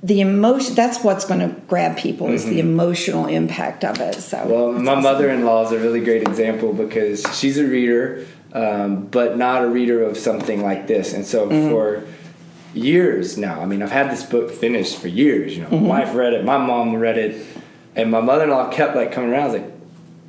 The 0.02 0.20
emotion 0.20 0.74
that's 0.74 1.02
what's 1.02 1.24
going 1.24 1.40
to 1.40 1.48
grab 1.66 1.96
people 1.96 2.28
is 2.28 2.44
the 2.44 2.60
emotional 2.60 3.26
impact 3.26 3.84
of 3.84 3.98
it. 4.00 4.14
So 4.16 4.46
Well, 4.46 4.72
my 4.72 4.92
awesome. 4.92 5.02
mother-in-law 5.02 5.66
is 5.66 5.72
a 5.72 5.78
really 5.78 6.00
great 6.00 6.22
example 6.22 6.72
because 6.74 7.24
she's 7.38 7.56
a 7.58 7.64
reader, 7.66 8.26
um, 8.52 9.06
but 9.06 9.38
not 9.38 9.64
a 9.64 9.66
reader 9.68 10.02
of 10.02 10.16
something 10.18 10.62
like 10.62 10.86
this. 10.86 11.12
And 11.14 11.24
so 11.26 11.48
Mm-hmm. 11.48 11.70
for 11.70 12.04
years 12.74 13.38
now. 13.38 13.60
I 13.62 13.66
mean, 13.66 13.82
I've 13.82 13.92
had 13.92 14.10
this 14.10 14.22
book 14.24 14.50
finished 14.50 14.98
for 14.98 15.08
years. 15.08 15.56
You 15.56 15.62
know, 15.62 15.68
Mm-hmm. 15.70 15.86
my 15.88 16.00
wife 16.04 16.14
read 16.14 16.34
it, 16.34 16.44
my 16.44 16.58
mom 16.58 16.94
read 16.96 17.16
it, 17.18 17.46
and 17.96 18.10
my 18.10 18.20
mother-in-law 18.20 18.70
kept 18.70 18.94
like 18.96 19.10
coming 19.12 19.30
around. 19.30 19.42
I 19.42 19.46
was 19.46 19.54
like, 19.62 19.73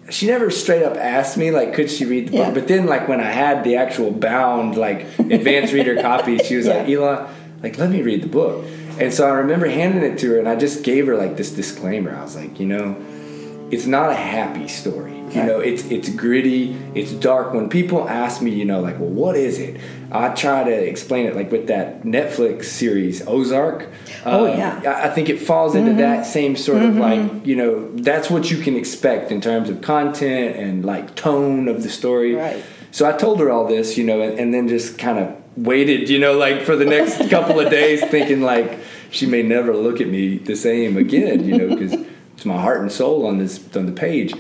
she 0.09 0.27
never 0.27 0.51
straight 0.51 0.83
up 0.83 0.95
asked 0.97 1.37
me 1.37 1.51
like, 1.51 1.73
could 1.73 1.89
she 1.89 2.05
read 2.05 2.27
the 2.29 2.37
Yeah. 2.37 2.45
book? 2.45 2.53
But 2.55 2.67
then 2.67 2.85
like 2.85 3.07
when 3.07 3.19
I 3.19 3.31
had 3.31 3.63
the 3.63 3.75
actual 3.77 4.11
bound 4.11 4.77
like 4.77 5.05
advanced 5.19 5.73
reader 5.73 5.99
copy, 6.01 6.37
she 6.37 6.55
was 6.55 6.67
like, 6.67 6.87
Yeah. 6.87 6.93
Eli, 6.93 7.27
like 7.63 7.77
let 7.77 7.89
me 7.89 8.01
read 8.01 8.21
the 8.21 8.27
book. 8.29 8.65
And 8.99 9.13
so 9.13 9.27
I 9.27 9.31
remember 9.31 9.67
handing 9.67 10.03
it 10.03 10.17
to 10.19 10.31
her, 10.31 10.39
and 10.39 10.47
I 10.47 10.55
just 10.55 10.83
gave 10.83 11.07
her 11.07 11.17
like 11.17 11.35
this 11.35 11.51
disclaimer. 11.51 12.15
I 12.15 12.21
was 12.23 12.35
like, 12.35 12.59
you 12.61 12.65
know, 12.65 12.95
it's 13.71 13.85
not 13.85 14.09
a 14.09 14.15
happy 14.15 14.67
story. 14.69 15.14
You 15.36 15.43
know, 15.43 15.60
it's 15.60 15.84
it's 15.91 16.10
gritty, 16.10 16.76
it's 16.93 17.12
dark. 17.12 17.54
When 17.54 17.69
people 17.69 18.08
ask 18.08 18.41
me, 18.41 18.52
you 18.52 18.65
know, 18.65 18.80
like, 18.82 19.00
well, 19.00 19.10
what 19.10 19.36
is 19.36 19.60
it? 19.60 19.80
I 20.12 20.30
try 20.30 20.63
to 20.63 20.71
explain 20.71 21.26
it 21.26 21.36
like 21.36 21.52
with 21.52 21.67
that 21.67 22.04
Netflix 22.04 22.65
series 22.65 23.26
Ozark. 23.28 23.88
Oh, 24.26 24.45
Uh, 24.45 24.56
yeah. 24.58 25.02
I 25.06 25.10
think 25.10 25.30
it 25.30 25.39
falls 25.39 25.76
into 25.76 25.93
that 25.93 26.26
same 26.26 26.56
sort 26.56 26.82
of 26.84 26.95
like, 26.98 27.45
you 27.45 27.56
know, 27.56 27.91
that's 27.95 28.30
what 28.30 28.50
you 28.50 28.58
can 28.58 28.76
expect 28.76 29.32
in 29.32 29.41
terms 29.41 29.69
of 29.69 29.82
content 29.82 30.56
and 30.56 30.86
like 30.86 31.15
tone 31.15 31.67
of 31.67 31.84
the 31.84 31.89
story. 31.89 32.36
Right. 32.36 32.63
So 32.91 33.06
I 33.08 33.12
told 33.12 33.39
her 33.41 33.50
all 33.52 33.67
this, 33.67 33.98
you 33.98 34.06
know, 34.06 34.21
and, 34.21 34.39
and 34.39 34.54
then 34.54 34.67
just 34.69 34.98
kind 34.98 35.19
of 35.19 35.36
waited, 35.58 36.10
you 36.10 36.17
know, 36.19 36.34
like 36.38 36.62
for 36.62 36.76
the 36.78 36.86
next 36.86 37.30
couple 37.30 37.60
of 37.60 37.69
days, 37.69 38.02
thinking 38.06 38.41
like 38.41 38.80
she 39.12 39.26
may 39.26 39.41
never 39.43 39.76
look 39.76 40.00
at 40.00 40.08
me 40.08 40.38
the 40.38 40.56
same 40.56 40.95
again, 40.98 41.43
you 41.45 41.58
know, 41.58 41.76
because 41.76 41.93
it's 42.36 42.45
my 42.45 42.60
heart 42.62 42.80
and 42.82 42.91
soul 42.91 43.26
on 43.26 43.38
this 43.38 43.60
on 43.76 43.86
the 43.86 43.91
page, 43.91 44.34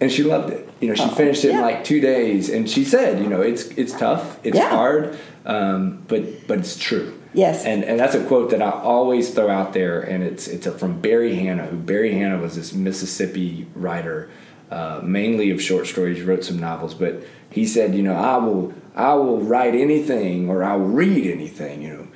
and 0.00 0.10
she 0.10 0.22
loved 0.22 0.52
it. 0.52 0.68
You 0.80 0.88
know, 0.88 0.94
she 0.94 1.04
Oh, 1.04 1.08
finished 1.08 1.44
it 1.44 1.50
in 1.52 1.60
like 1.60 1.84
two 1.84 2.00
days, 2.00 2.48
and 2.50 2.68
she 2.68 2.84
said, 2.84 3.20
you 3.22 3.28
know, 3.28 3.40
it's 3.40 3.66
it's 3.76 3.92
tough, 3.92 4.38
it's 4.44 4.56
Yeah. 4.56 4.68
hard, 4.70 5.16
um, 5.46 6.02
but 6.08 6.46
but 6.46 6.58
it's 6.58 6.76
true. 6.76 7.14
Yes. 7.32 7.64
And 7.64 7.82
and 7.84 7.98
that's 7.98 8.14
a 8.14 8.22
quote 8.24 8.50
that 8.50 8.62
I 8.62 8.70
always 8.70 9.30
throw 9.34 9.48
out 9.50 9.72
there, 9.72 10.00
and 10.00 10.22
it's 10.22 10.46
it's 10.46 10.66
a, 10.66 10.72
from 10.72 11.00
Barry 11.00 11.34
Hannah. 11.34 11.66
Who 11.66 11.76
Barry 11.76 12.12
Hannah 12.14 12.38
was 12.38 12.54
this 12.56 12.72
Mississippi 12.72 13.66
writer, 13.74 14.30
uh, 14.70 15.00
mainly 15.02 15.50
of 15.50 15.60
short 15.60 15.86
stories. 15.86 16.22
Wrote 16.22 16.44
some 16.44 16.58
novels, 16.58 16.94
but 16.94 17.22
he 17.50 17.66
said, 17.66 17.94
you 17.94 18.02
know, 18.02 18.14
I 18.14 18.36
will 18.36 18.72
I 18.94 19.14
will 19.14 19.38
write 19.40 19.74
anything 19.74 20.48
or 20.48 20.62
I 20.62 20.76
will 20.76 20.86
read 20.88 21.26
anything, 21.26 21.82
you 21.82 21.88
know, 21.92 22.06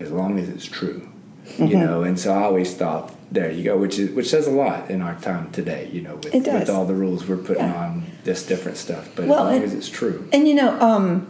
as 0.00 0.10
long 0.10 0.38
as 0.38 0.48
it's 0.48 0.66
true. 0.66 1.08
Mm-hmm. 1.46 1.66
You 1.66 1.78
know, 1.78 2.02
and 2.02 2.18
so 2.18 2.34
I 2.34 2.42
always 2.42 2.74
thought, 2.74 3.14
there 3.30 3.50
you 3.50 3.64
go, 3.64 3.76
which 3.76 3.98
is 3.98 4.10
which 4.10 4.28
says 4.28 4.46
a 4.46 4.50
lot 4.50 4.90
in 4.90 5.02
our 5.02 5.14
time 5.16 5.50
today. 5.50 5.88
You 5.92 6.02
know, 6.02 6.16
with, 6.16 6.34
with 6.34 6.70
all 6.70 6.84
the 6.86 6.94
rules 6.94 7.26
we're 7.26 7.36
putting 7.36 7.64
Yeah. 7.64 7.74
on 7.86 8.02
this 8.24 8.44
different 8.44 8.76
stuff, 8.76 9.10
but 9.14 9.26
Well, 9.26 9.38
as 9.38 9.44
long 9.44 9.54
and- 9.54 9.64
as 9.64 9.74
it's 9.74 9.88
true. 9.88 10.28
And 10.32 10.46
you 10.48 10.54
know, 10.54 10.78
um, 10.80 11.26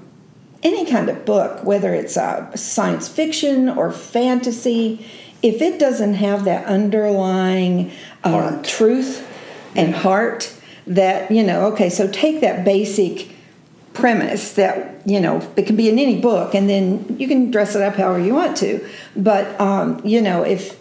any 0.63 0.85
kind 0.87 1.09
of 1.09 1.25
book, 1.25 1.65
whether 1.65 1.95
it's 1.95 2.17
uh, 2.17 2.55
science 2.57 3.09
fiction 3.09 3.69
or 3.69 3.93
fantasy, 3.93 5.07
if 5.43 5.61
it 5.63 5.79
doesn't 5.79 6.15
have 6.15 6.45
that 6.45 6.67
underlying 6.67 7.93
uh, 8.25 8.61
truth 8.63 9.27
and 9.75 9.95
heart, 9.95 10.53
that 10.87 11.31
you 11.31 11.43
know, 11.43 11.67
okay, 11.73 11.89
so 11.91 12.09
take 12.11 12.41
that 12.41 12.65
basic 12.65 13.29
premise 13.93 14.53
that 14.53 15.01
you 15.07 15.19
know 15.21 15.41
it 15.57 15.67
can 15.67 15.77
be 15.77 15.89
in 15.89 15.99
any 15.99 16.21
book, 16.21 16.55
and 16.55 16.69
then 16.69 17.17
you 17.19 17.27
can 17.29 17.51
dress 17.51 17.75
it 17.75 17.83
up 17.83 17.95
however 17.97 18.19
you 18.19 18.35
want 18.35 18.57
to. 18.59 18.87
But 19.17 19.59
um, 19.61 20.01
you 20.05 20.21
know, 20.21 20.43
if 20.43 20.79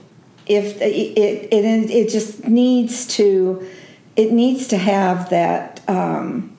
if 0.47 0.81
it 0.81 0.84
it, 1.17 1.53
it 1.53 1.89
it 1.91 2.10
just 2.10 2.47
needs 2.47 3.08
to 3.17 3.67
it 4.15 4.31
needs 4.31 4.67
to 4.69 4.77
have 4.77 5.29
that 5.29 5.81
um, 5.89 6.55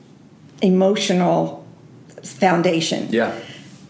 emotional 0.63 1.67
foundation 2.23 3.09
Yeah. 3.11 3.39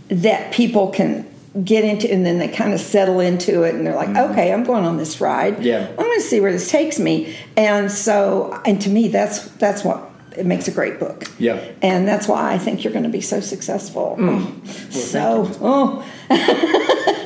that 0.08 0.52
people 0.52 0.88
can 0.88 1.26
get 1.64 1.84
into 1.84 2.10
and 2.12 2.24
then 2.26 2.38
they 2.38 2.48
kind 2.48 2.74
of 2.74 2.80
settle 2.80 3.18
into 3.20 3.62
it 3.62 3.74
and 3.74 3.86
they're 3.86 3.94
like 3.94 4.14
okay 4.14 4.52
i'm 4.52 4.62
going 4.62 4.84
on 4.84 4.98
this 4.98 5.20
ride 5.22 5.54
Mm-hmm. 5.54 5.62
Yeah. 5.62 5.86
i'm 5.88 5.96
going 5.96 6.20
to 6.20 6.26
see 6.26 6.38
where 6.38 6.52
this 6.52 6.70
takes 6.70 6.98
me 6.98 7.34
and 7.56 7.90
so 7.90 8.60
and 8.66 8.78
to 8.82 8.90
me 8.90 9.08
that's 9.08 9.46
that's 9.52 9.82
what 9.82 10.02
it 10.36 10.44
makes 10.44 10.68
a 10.68 10.70
great 10.70 11.00
book 11.00 11.24
Yeah. 11.38 11.58
and 11.80 12.06
that's 12.06 12.28
why 12.28 12.52
i 12.52 12.58
think 12.58 12.84
you're 12.84 12.92
going 12.92 13.04
to 13.04 13.08
be 13.10 13.22
so 13.22 13.40
successful 13.40 14.16
Mm. 14.18 14.66
so 14.92 15.50
oh 15.62 16.04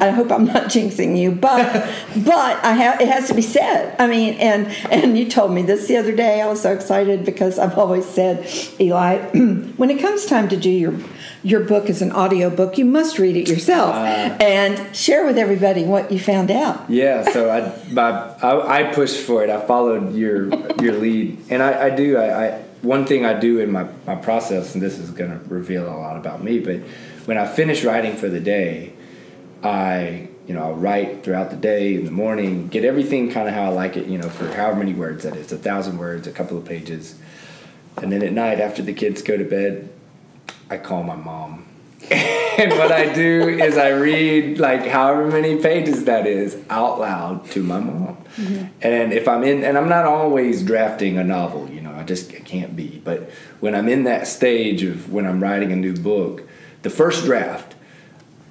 I 0.00 0.10
hope 0.10 0.30
I'm 0.30 0.44
not 0.44 0.64
jinxing 0.64 1.18
you, 1.18 1.32
but 1.32 1.72
but 2.24 2.64
I 2.64 2.72
have 2.72 3.00
it 3.00 3.08
has 3.08 3.28
to 3.28 3.34
be 3.34 3.42
said. 3.42 3.94
I 3.98 4.06
mean, 4.06 4.34
and 4.34 4.66
and 4.90 5.18
you 5.18 5.28
told 5.28 5.52
me 5.52 5.62
this 5.62 5.88
the 5.88 5.96
other 5.96 6.14
day. 6.14 6.40
I 6.40 6.46
was 6.46 6.62
so 6.62 6.72
excited 6.72 7.24
because 7.24 7.58
I've 7.58 7.78
always 7.78 8.06
said, 8.06 8.48
Eli, 8.80 9.18
when 9.76 9.90
it 9.90 10.00
comes 10.00 10.26
time 10.26 10.48
to 10.48 10.56
do 10.56 10.70
your 10.70 10.94
your 11.42 11.60
book 11.60 11.88
as 11.88 12.02
an 12.02 12.12
audio 12.12 12.50
book, 12.50 12.78
you 12.78 12.84
must 12.84 13.18
read 13.18 13.36
it 13.36 13.48
yourself 13.48 13.94
uh. 13.94 14.36
and 14.40 14.96
share 14.96 15.24
with 15.24 15.38
everybody 15.38 15.84
what 15.84 16.10
you 16.10 16.18
found 16.18 16.50
out. 16.50 16.88
Yeah, 16.90 17.22
so 17.32 17.50
I, 17.50 17.92
my, 17.92 18.10
I 18.42 18.80
I 18.80 18.94
pushed 18.94 19.20
for 19.20 19.44
it. 19.44 19.50
I 19.50 19.64
followed 19.66 20.14
your 20.14 20.48
your 20.82 20.94
lead, 20.94 21.38
and 21.50 21.62
I, 21.62 21.86
I 21.86 21.90
do. 21.90 22.16
I, 22.16 22.46
I 22.46 22.62
one 22.82 23.04
thing 23.04 23.24
I 23.24 23.38
do 23.38 23.58
in 23.58 23.70
my, 23.70 23.88
my 24.06 24.14
process, 24.14 24.74
and 24.74 24.82
this 24.82 24.98
is 24.98 25.10
going 25.10 25.30
to 25.30 25.44
reveal 25.48 25.88
a 25.88 25.96
lot 25.96 26.16
about 26.16 26.42
me. 26.42 26.60
But 26.60 26.80
when 27.26 27.36
I 27.36 27.46
finish 27.46 27.84
writing 27.84 28.16
for 28.16 28.28
the 28.28 28.40
day, 28.40 28.92
I 29.62 30.28
you 30.46 30.54
know 30.54 30.62
I'll 30.62 30.74
write 30.74 31.24
throughout 31.24 31.50
the 31.50 31.56
day 31.56 31.94
in 31.94 32.04
the 32.04 32.10
morning, 32.10 32.68
get 32.68 32.84
everything 32.84 33.30
kind 33.30 33.48
of 33.48 33.54
how 33.54 33.64
I 33.64 33.68
like 33.68 33.96
it. 33.96 34.06
You 34.06 34.18
know, 34.18 34.28
for 34.28 34.50
however 34.52 34.78
many 34.78 34.94
words 34.94 35.24
that 35.24 35.36
is, 35.36 35.52
a 35.52 35.58
thousand 35.58 35.98
words, 35.98 36.26
a 36.26 36.32
couple 36.32 36.56
of 36.56 36.64
pages, 36.64 37.16
and 37.96 38.12
then 38.12 38.22
at 38.22 38.32
night 38.32 38.60
after 38.60 38.82
the 38.82 38.92
kids 38.92 39.22
go 39.22 39.36
to 39.36 39.44
bed, 39.44 39.90
I 40.70 40.78
call 40.78 41.02
my 41.02 41.16
mom. 41.16 41.66
and 42.10 42.70
what 42.72 42.92
I 42.92 43.12
do 43.12 43.48
is 43.48 43.76
I 43.76 43.88
read 43.88 44.58
like 44.58 44.86
however 44.86 45.30
many 45.30 45.60
pages 45.60 46.04
that 46.04 46.26
is 46.26 46.56
out 46.70 47.00
loud 47.00 47.50
to 47.52 47.62
my 47.62 47.80
mom. 47.80 48.18
Mm-hmm. 48.36 48.66
And 48.82 49.12
if 49.12 49.26
I'm 49.26 49.42
in, 49.42 49.64
and 49.64 49.76
I'm 49.78 49.88
not 49.88 50.04
always 50.04 50.62
drafting 50.62 51.18
a 51.18 51.24
novel, 51.24 51.68
you 51.70 51.80
know, 51.80 51.92
I 51.92 52.04
just 52.04 52.30
can't 52.44 52.76
be. 52.76 53.00
But 53.02 53.30
when 53.60 53.74
I'm 53.74 53.88
in 53.88 54.04
that 54.04 54.26
stage 54.26 54.82
of 54.82 55.10
when 55.10 55.26
I'm 55.26 55.42
writing 55.42 55.72
a 55.72 55.76
new 55.76 55.94
book, 55.94 56.46
the 56.82 56.90
first 56.90 57.24
draft, 57.24 57.74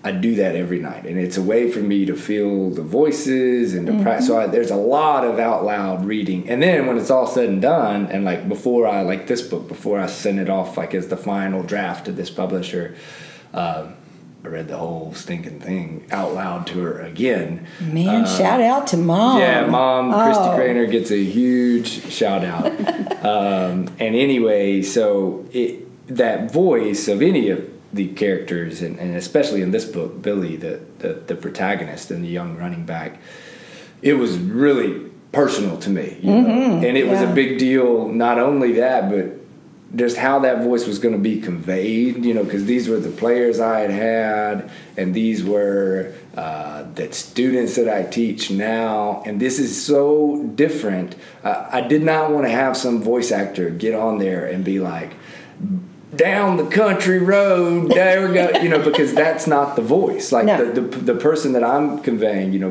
I 0.06 0.12
do 0.12 0.36
that 0.36 0.56
every 0.56 0.78
night, 0.80 1.06
and 1.08 1.18
it's 1.20 1.36
a 1.36 1.42
way 1.42 1.70
for 1.72 1.80
me 1.80 2.06
to 2.06 2.16
feel 2.16 2.70
the 2.70 2.84
voices 2.84 3.74
and 3.74 3.88
to 3.88 4.04
practice. 4.04 4.28
So 4.28 4.38
I, 4.40 4.46
there's 4.46 4.70
a 4.70 4.76
lot 4.76 5.26
of 5.26 5.40
out 5.40 5.66
loud 5.66 6.06
reading, 6.06 6.48
and 6.48 6.62
then 6.62 6.86
when 6.86 6.98
it's 7.00 7.10
all 7.10 7.26
said 7.26 7.50
and 7.50 7.60
done, 7.62 8.06
and 8.08 8.24
like 8.24 8.48
before 8.48 8.88
I 8.88 9.02
like 9.02 9.26
this 9.26 9.42
book, 9.42 9.68
before 9.68 10.00
I 10.00 10.06
send 10.06 10.40
it 10.40 10.48
off 10.48 10.78
like 10.78 10.94
as 10.94 11.08
the 11.08 11.18
final 11.18 11.64
draft 11.64 12.06
to 12.06 12.12
this 12.12 12.30
publisher, 12.30 12.96
um, 13.54 13.96
I 14.44 14.48
read 14.50 14.68
the 14.68 14.78
whole 14.78 15.12
stinking 15.16 15.60
thing 15.60 16.06
out 16.12 16.36
loud 16.36 16.68
to 16.68 16.80
her 16.82 17.02
again. 17.02 17.66
Man, 17.82 18.28
shout 18.28 18.62
out 18.62 18.86
to 18.88 18.98
mom. 18.98 19.40
Yeah, 19.40 19.66
mom, 19.66 20.14
Oh. 20.14 20.24
Christy 20.24 20.44
Cranor 20.44 20.92
gets 20.92 21.10
a 21.10 21.18
huge 21.24 21.88
shout 22.14 22.44
out. 22.46 22.66
um, 23.26 23.88
and 23.98 24.16
anyway, 24.16 24.84
so 24.84 25.48
it, 25.52 25.82
that 26.16 26.52
voice 26.52 27.08
of 27.08 27.24
any 27.24 27.50
of 27.50 27.68
the 27.96 28.10
characters, 28.10 28.82
and, 28.82 29.00
and 29.00 29.16
especially 29.16 29.62
in 29.62 29.72
this 29.72 29.86
book, 29.86 30.22
Billy, 30.22 30.56
the, 30.56 30.82
the, 31.00 31.14
the 31.14 31.36
protagonist 31.36 32.12
and 32.12 32.24
the 32.24 32.28
young 32.28 32.58
running 32.58 32.86
back, 32.86 33.20
it 34.02 34.14
was 34.14 34.38
really 34.38 35.10
personal 35.32 35.78
to 35.80 35.90
me. 35.90 36.18
You 36.22 36.42
know? 36.42 36.88
And 36.88 36.98
it 36.98 37.08
was 37.08 37.22
a 37.22 37.34
big 37.34 37.58
deal, 37.58 38.10
not 38.10 38.38
only 38.38 38.74
that, 38.74 39.10
but 39.10 39.40
just 39.96 40.18
how 40.18 40.40
that 40.40 40.62
voice 40.62 40.86
was 40.86 41.00
going 41.00 41.16
to 41.16 41.22
be 41.22 41.40
conveyed, 41.40 42.26
you 42.26 42.34
know, 42.34 42.44
because 42.44 42.66
these 42.66 42.90
were 42.90 43.00
the 43.00 43.12
players 43.12 43.60
I 43.60 43.80
had 43.80 43.92
had, 43.92 44.72
and 44.98 45.14
these 45.14 45.44
were 45.44 46.14
uh, 46.36 46.84
the 46.96 47.14
students 47.14 47.76
that 47.76 47.88
I 47.88 48.04
teach 48.04 48.52
now, 48.52 49.24
and 49.26 49.40
this 49.40 49.58
is 49.58 49.86
so 49.86 50.44
different. 50.56 51.16
Uh, 51.44 51.70
I 51.72 51.82
did 51.82 52.04
not 52.04 52.32
want 52.32 52.46
to 52.46 52.52
have 52.52 52.76
some 52.76 53.02
voice 53.02 53.32
actor 53.32 53.70
get 53.70 53.96
on 53.96 54.18
there 54.18 54.46
and 54.46 54.66
be 54.66 54.80
like, 54.80 55.14
down 56.18 56.58
the 56.58 56.66
country 56.66 57.20
road, 57.20 57.90
there 57.92 58.28
we 58.28 58.34
go, 58.34 58.50
you 58.62 58.70
know, 58.70 58.84
because 58.84 59.14
that's 59.14 59.48
not 59.48 59.76
the 59.76 59.82
voice. 59.82 60.32
Like 60.32 60.46
No. 60.46 60.72
the, 60.72 60.82
the 60.82 61.14
the 61.14 61.16
person 61.16 61.54
that 61.54 61.64
I'm 61.64 62.00
conveying, 62.00 62.54
you 62.54 62.60
know, 62.60 62.70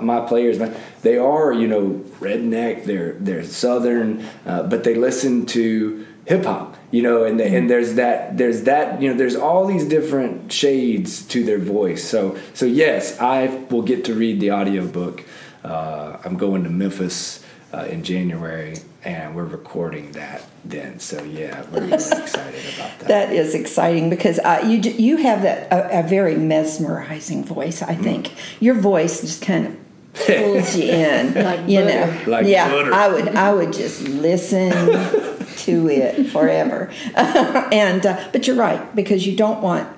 my 0.00 0.20
players, 0.26 0.58
they 1.02 1.16
are, 1.18 1.52
you 1.52 1.66
know, 1.68 2.02
redneck. 2.20 2.84
They're 2.84 3.12
they're 3.14 3.44
southern, 3.44 4.26
uh, 4.46 4.64
but 4.64 4.84
they 4.84 4.94
listen 4.94 5.46
to 5.46 6.06
hip 6.24 6.44
hop, 6.44 6.76
you 6.90 7.02
know, 7.02 7.22
and 7.24 7.38
they, 7.38 7.54
and 7.56 7.70
there's 7.70 7.94
that 7.94 8.36
there's 8.36 8.64
that 8.64 9.00
you 9.00 9.10
know 9.10 9.16
there's 9.16 9.36
all 9.36 9.66
these 9.66 9.84
different 9.84 10.52
shades 10.52 11.24
to 11.28 11.44
their 11.44 11.58
voice. 11.58 12.02
So 12.04 12.36
so 12.54 12.66
yes, 12.66 13.18
I 13.20 13.46
will 13.70 13.82
get 13.82 14.04
to 14.06 14.14
read 14.14 14.40
the 14.40 14.50
audiobook. 14.52 15.24
Uh, 15.64 16.18
I'm 16.24 16.36
going 16.36 16.64
to 16.64 16.70
Memphis 16.70 17.42
uh, 17.76 17.84
in 17.84 18.02
January, 18.02 18.78
and 19.04 19.34
we're 19.36 19.44
recording 19.44 20.12
that 20.12 20.42
then. 20.64 20.98
So 20.98 21.22
yeah, 21.22 21.64
we're 21.70 21.80
really 21.80 21.92
excited 21.92 22.74
about 22.74 22.98
that. 23.00 23.08
That 23.08 23.32
is 23.32 23.54
exciting 23.54 24.08
because 24.08 24.38
uh, 24.38 24.62
you 24.66 24.78
you 24.78 25.16
have 25.18 25.42
that 25.42 25.70
a, 25.72 26.00
a 26.00 26.02
very 26.08 26.36
mesmerizing 26.36 27.44
voice. 27.44 27.82
Mm. 27.82 27.88
I 27.90 27.94
think 27.96 28.32
your 28.60 28.74
voice 28.74 29.20
just 29.20 29.42
kind 29.42 29.66
of 29.66 29.76
pulls 30.14 30.74
you 30.76 30.84
in, 30.90 31.34
Like 31.44 31.68
you 31.68 31.80
butter. 31.80 32.06
know. 32.06 32.30
Like 32.30 32.46
yeah, 32.46 32.70
butter. 32.70 32.94
I 32.94 33.08
would 33.08 33.28
I 33.28 33.52
would 33.52 33.72
just 33.72 34.02
listen 34.08 34.70
to 35.56 35.88
it 35.88 36.30
forever. 36.30 36.90
and 37.14 38.06
uh, 38.06 38.28
but 38.32 38.46
you're 38.46 38.56
right 38.56 38.94
because 38.96 39.26
you 39.26 39.36
don't 39.36 39.60
want 39.60 39.95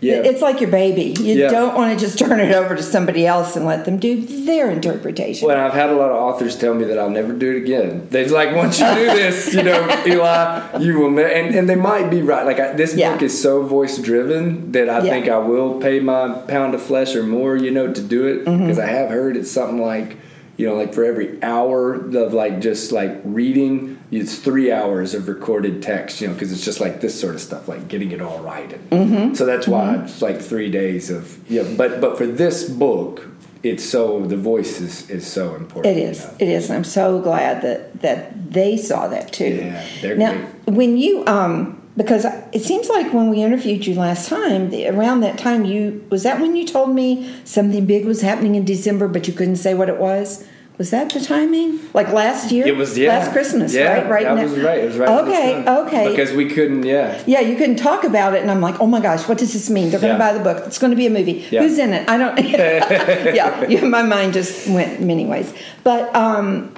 Yeah. 0.00 0.16
It's 0.16 0.42
like 0.42 0.60
your 0.60 0.70
baby. 0.70 1.14
You 1.18 1.34
Yeah. 1.34 1.50
don't 1.50 1.74
want 1.74 1.98
to 1.98 2.04
just 2.04 2.18
turn 2.24 2.40
it 2.40 2.52
over 2.54 2.74
to 2.76 2.82
somebody 2.82 3.26
else 3.26 3.56
and 3.56 3.64
let 3.64 3.84
them 3.86 3.98
do 3.98 4.20
their 4.44 4.70
interpretation. 4.70 5.48
Well, 5.48 5.56
I've 5.58 5.72
had 5.72 5.90
a 5.90 5.94
lot 5.94 6.10
of 6.10 6.16
authors 6.16 6.56
tell 6.56 6.74
me 6.74 6.84
that 6.84 6.98
I'll 6.98 7.10
never 7.10 7.32
do 7.32 7.52
it 7.52 7.56
again. 7.58 8.06
They're 8.10 8.28
like, 8.28 8.54
once 8.54 8.78
you 8.80 8.86
do 8.86 9.06
this, 9.06 9.54
you 9.54 9.62
know, 9.62 10.02
Eli, 10.06 10.78
you 10.80 10.98
will. 10.98 11.10
Ne-. 11.10 11.22
And 11.46 11.54
and 11.54 11.68
they 11.68 11.76
might 11.76 12.10
be 12.10 12.20
right. 12.22 12.44
Like 12.44 12.60
I, 12.60 12.72
this 12.72 12.94
Yeah. 12.94 13.12
book 13.12 13.22
is 13.22 13.40
so 13.40 13.62
voice 13.62 13.96
driven 13.98 14.72
that 14.72 14.88
I 14.90 14.98
Yeah. 15.02 15.10
think 15.10 15.28
I 15.28 15.38
will 15.38 15.80
pay 15.80 16.00
my 16.00 16.28
pound 16.48 16.74
of 16.74 16.82
flesh 16.82 17.14
or 17.16 17.22
more, 17.22 17.56
you 17.56 17.70
know, 17.70 17.92
to 17.92 18.02
do 18.02 18.26
it 18.26 18.44
Mm-hmm. 18.44 18.62
because 18.62 18.78
I 18.78 18.86
have 18.86 19.10
heard 19.10 19.36
it's 19.36 19.50
something 19.50 19.80
like. 19.80 20.16
You 20.56 20.68
know, 20.68 20.76
like 20.76 20.94
for 20.94 21.02
every 21.04 21.42
hour 21.42 21.94
of 21.94 22.32
like 22.32 22.60
just 22.60 22.92
like 22.92 23.10
reading, 23.24 23.93
it's 24.10 24.38
three 24.38 24.70
hours 24.70 25.14
of 25.14 25.28
recorded 25.28 25.82
text. 25.82 26.20
You 26.20 26.28
know, 26.28 26.34
because 26.34 26.52
it's 26.52 26.64
just 26.64 26.80
like 26.80 27.00
this 27.00 27.18
sort 27.18 27.34
of 27.34 27.40
stuff, 27.40 27.68
like 27.68 27.88
getting 27.88 28.12
it 28.12 28.20
all 28.20 28.40
right. 28.40 28.72
And 28.72 28.90
Mm-hmm. 28.90 29.34
So 29.34 29.44
that's 29.44 29.66
why 29.66 29.96
it's 29.96 30.22
like 30.22 30.40
three 30.40 30.70
days 30.70 31.10
of 31.10 31.38
yeah. 31.50 31.64
But 31.76 32.00
but 32.00 32.16
for 32.16 32.26
this 32.26 32.68
book, 32.68 33.26
it's 33.62 33.84
so 33.84 34.26
the 34.26 34.36
voice 34.36 34.80
is, 34.80 35.08
is 35.10 35.26
so 35.26 35.54
important. 35.54 35.96
It 35.96 36.00
is. 36.00 36.20
You 36.20 36.26
know? 36.26 36.36
It 36.40 36.48
is. 36.48 36.68
And 36.68 36.76
I'm 36.76 36.84
so 36.84 37.20
glad 37.20 37.62
that 37.62 38.00
that 38.02 38.52
they 38.52 38.76
saw 38.76 39.08
that 39.08 39.32
too. 39.32 39.56
Yeah, 39.56 39.84
they're 40.00 40.16
now, 40.16 40.32
great. 40.32 40.76
when 40.76 40.96
you 40.96 41.26
um 41.26 41.80
because 41.96 42.26
it 42.52 42.62
seems 42.62 42.88
like 42.88 43.12
when 43.12 43.30
we 43.30 43.42
interviewed 43.42 43.86
you 43.86 43.94
last 43.94 44.28
time, 44.28 44.70
the, 44.70 44.88
around 44.88 45.20
that 45.20 45.38
time 45.38 45.64
you 45.64 46.04
was 46.10 46.24
that 46.24 46.40
when 46.40 46.56
you 46.56 46.66
told 46.66 46.90
me 46.90 47.32
something 47.44 47.86
big 47.86 48.04
was 48.04 48.20
happening 48.20 48.56
in 48.56 48.64
December, 48.64 49.06
but 49.08 49.28
you 49.28 49.32
couldn't 49.32 49.56
say 49.56 49.74
what 49.74 49.88
it 49.88 49.98
was. 49.98 50.46
Was 50.76 50.90
that 50.90 51.12
the 51.12 51.20
timing? 51.20 51.78
Like 51.94 52.08
last 52.12 52.50
year? 52.50 52.66
It 52.66 52.76
was 52.76 52.98
yeah. 52.98 53.10
last 53.18 53.30
Christmas, 53.30 53.72
yeah, 53.72 53.92
right? 53.92 54.10
Right. 54.10 54.24
That 54.24 54.34
now? 54.34 54.42
was 54.42 54.58
right. 54.58 54.78
It 54.82 54.86
was 54.86 54.96
right. 54.98 55.08
Okay. 55.08 55.64
Okay. 55.68 56.08
Because 56.10 56.32
we 56.32 56.48
couldn't. 56.50 56.82
Yeah. 56.82 57.22
Yeah, 57.26 57.40
you 57.40 57.54
couldn't 57.56 57.76
talk 57.76 58.02
about 58.02 58.34
it, 58.34 58.42
and 58.42 58.50
I'm 58.50 58.60
like, 58.60 58.80
oh 58.80 58.86
my 58.88 58.98
gosh, 59.00 59.28
what 59.28 59.38
does 59.38 59.52
this 59.52 59.70
mean? 59.70 59.90
They're 59.90 60.00
going 60.00 60.16
to 60.18 60.18
Yeah. 60.24 60.32
buy 60.32 60.36
the 60.36 60.42
book. 60.42 60.66
It's 60.66 60.78
going 60.78 60.90
to 60.90 60.96
be 60.96 61.06
a 61.06 61.10
movie. 61.10 61.46
Yeah. 61.50 61.62
Who's 61.62 61.78
in 61.78 61.92
it? 61.92 62.08
I 62.08 62.18
don't. 62.18 62.36
yeah, 62.44 63.64
yeah, 63.68 63.84
my 63.84 64.02
mind 64.02 64.32
just 64.32 64.68
went 64.68 65.00
many 65.00 65.26
ways. 65.26 65.54
But 65.84 66.12
um, 66.16 66.74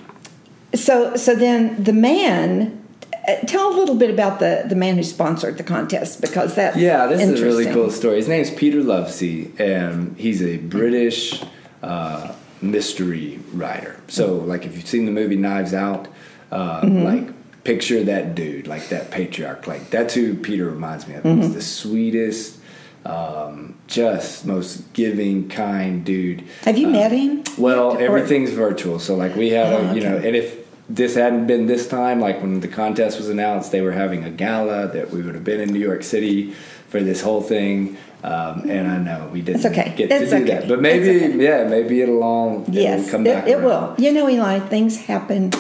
so 0.75 1.17
so 1.17 1.35
then 1.35 1.83
the 1.83 1.95
man. 1.95 2.85
uh, 3.27 3.37
Tell 3.47 3.73
a 3.73 3.75
little 3.75 3.95
bit 3.97 4.11
about 4.11 4.41
the 4.41 4.65
the 4.69 4.77
man 4.77 4.97
who 4.97 5.03
sponsored 5.05 5.57
the 5.57 5.65
contest 5.65 6.21
because 6.21 6.55
that's 6.55 6.77
Yeah, 6.77 7.07
this 7.07 7.23
is 7.23 7.41
a 7.41 7.45
really 7.45 7.65
cool 7.73 7.91
story. 7.91 8.17
His 8.17 8.29
name's 8.29 8.51
Peter 8.51 8.83
Lovesey, 8.83 9.59
and 9.59 10.15
he's 10.19 10.43
a 10.43 10.59
British 10.59 11.43
uh, 11.83 12.33
mystery 12.63 13.41
writer. 13.53 14.01
So, 14.09 14.35
like, 14.37 14.65
if 14.67 14.77
you've 14.77 14.87
seen 14.87 15.05
the 15.07 15.13
movie 15.13 15.37
Knives 15.37 15.75
Out, 15.75 16.09
uh, 16.51 16.81
Mm-hmm. 16.83 17.03
like, 17.05 17.65
picture 17.65 18.05
that 18.05 18.35
dude, 18.35 18.67
like 18.69 18.89
that 18.91 19.11
patriarch. 19.11 19.67
Like, 19.67 19.91
that's 19.91 20.15
who 20.15 20.35
Peter 20.35 20.67
reminds 20.67 21.09
me 21.09 21.15
of. 21.15 21.25
Mm-hmm. 21.25 21.43
He's 21.43 21.55
the 21.55 21.63
sweetest, 21.63 22.59
um, 23.05 23.75
just 23.89 24.47
most 24.47 24.93
giving, 24.93 25.49
kind 25.49 26.05
dude. 26.05 26.45
Have 26.63 26.79
you 26.79 26.89
met 26.89 27.13
him? 27.13 27.43
Well, 27.59 27.99
everything's 27.99 28.51
virtual. 28.51 28.99
So 29.01 29.15
like 29.17 29.35
we 29.37 29.51
have, 29.51 29.73
Oh, 29.73 29.91
a, 29.91 29.95
you 29.95 30.01
know, 30.01 30.17
and 30.17 30.35
if 30.37 30.65
this 30.89 31.15
hadn't 31.17 31.47
been 31.49 31.67
this 31.67 31.89
time, 31.89 32.21
like 32.21 32.41
when 32.41 32.61
the 32.61 32.69
contest 32.69 33.19
was 33.19 33.29
announced, 33.29 33.73
they 33.73 33.81
were 33.81 33.93
having 33.93 34.25
a 34.25 34.31
gala 34.31 34.89
that 34.89 35.11
we 35.11 35.23
would 35.23 35.35
have 35.35 35.45
been 35.45 35.61
in 35.61 35.73
New 35.73 35.81
York 35.81 36.03
City 36.05 36.53
for 36.89 37.01
this 37.01 37.23
whole 37.23 37.43
thing. 37.43 37.97
Um, 38.25 38.69
and 38.69 38.89
I 38.91 38.99
know 38.99 39.29
we 39.33 39.41
didn't 39.41 39.57
It's 39.57 39.67
okay. 39.67 39.93
get 39.97 40.11
It's 40.11 40.31
to 40.31 40.39
do 40.39 40.43
okay. 40.45 40.55
that, 40.61 40.69
but 40.69 40.81
maybe 40.81 41.11
okay. 41.11 41.37
yeah, 41.37 41.69
maybe 41.69 42.01
it'll 42.01 42.23
all 42.25 42.63
it'll 42.63 42.75
Yes, 42.75 43.11
come 43.11 43.25
back. 43.25 43.47
it, 43.47 43.53
it 43.53 43.63
will. 43.63 43.95
You 43.99 44.13
know, 44.13 44.29
Eli, 44.29 44.59
things 44.61 45.03
happen 45.03 45.53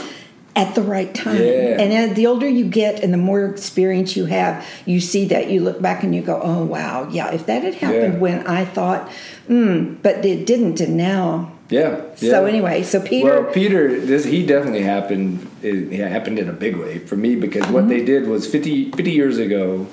at 0.57 0.75
the 0.75 0.81
right 0.83 1.14
time. 1.14 1.37
Yeah. 1.37 1.81
And 1.81 2.16
the 2.16 2.27
older 2.27 2.49
you 2.49 2.64
get 2.64 3.05
and 3.05 3.12
the 3.12 3.19
more 3.19 3.45
experience 3.45 4.16
you 4.16 4.25
have, 4.25 4.66
you 4.87 5.01
see 5.01 5.27
that, 5.27 5.51
you 5.51 5.61
look 5.61 5.83
back 5.83 6.03
and 6.03 6.14
you 6.14 6.23
go, 6.23 6.40
oh, 6.42 6.64
wow, 6.64 7.09
yeah, 7.11 7.31
if 7.31 7.45
that 7.47 7.62
had 7.62 7.75
happened 7.75 8.14
Yeah. 8.14 8.19
when 8.19 8.47
I 8.47 8.64
thought, 8.64 9.11
mm, 9.49 9.99
but 10.03 10.25
it 10.25 10.47
didn't, 10.47 10.81
and 10.81 10.97
now. 10.97 11.53
Yeah. 11.69 12.01
So 12.16 12.47
anyway, 12.47 12.83
so 12.85 13.01
Peter. 13.01 13.42
Well, 13.42 13.53
Peter, 13.53 14.01
this 14.01 14.25
he 14.25 14.47
definitely 14.47 14.83
happened. 14.83 15.47
It, 15.62 15.92
it 15.92 16.09
happened 16.11 16.38
in 16.38 16.49
a 16.49 16.53
big 16.55 16.77
way 16.77 17.01
for 17.01 17.16
me 17.16 17.37
because 17.37 17.64
Mm-hmm. 17.64 17.75
what 17.75 17.88
they 17.88 18.03
did 18.05 18.27
was 18.27 18.47
50, 18.47 18.92
50 18.92 19.11
years 19.12 19.38
ago. 19.38 19.87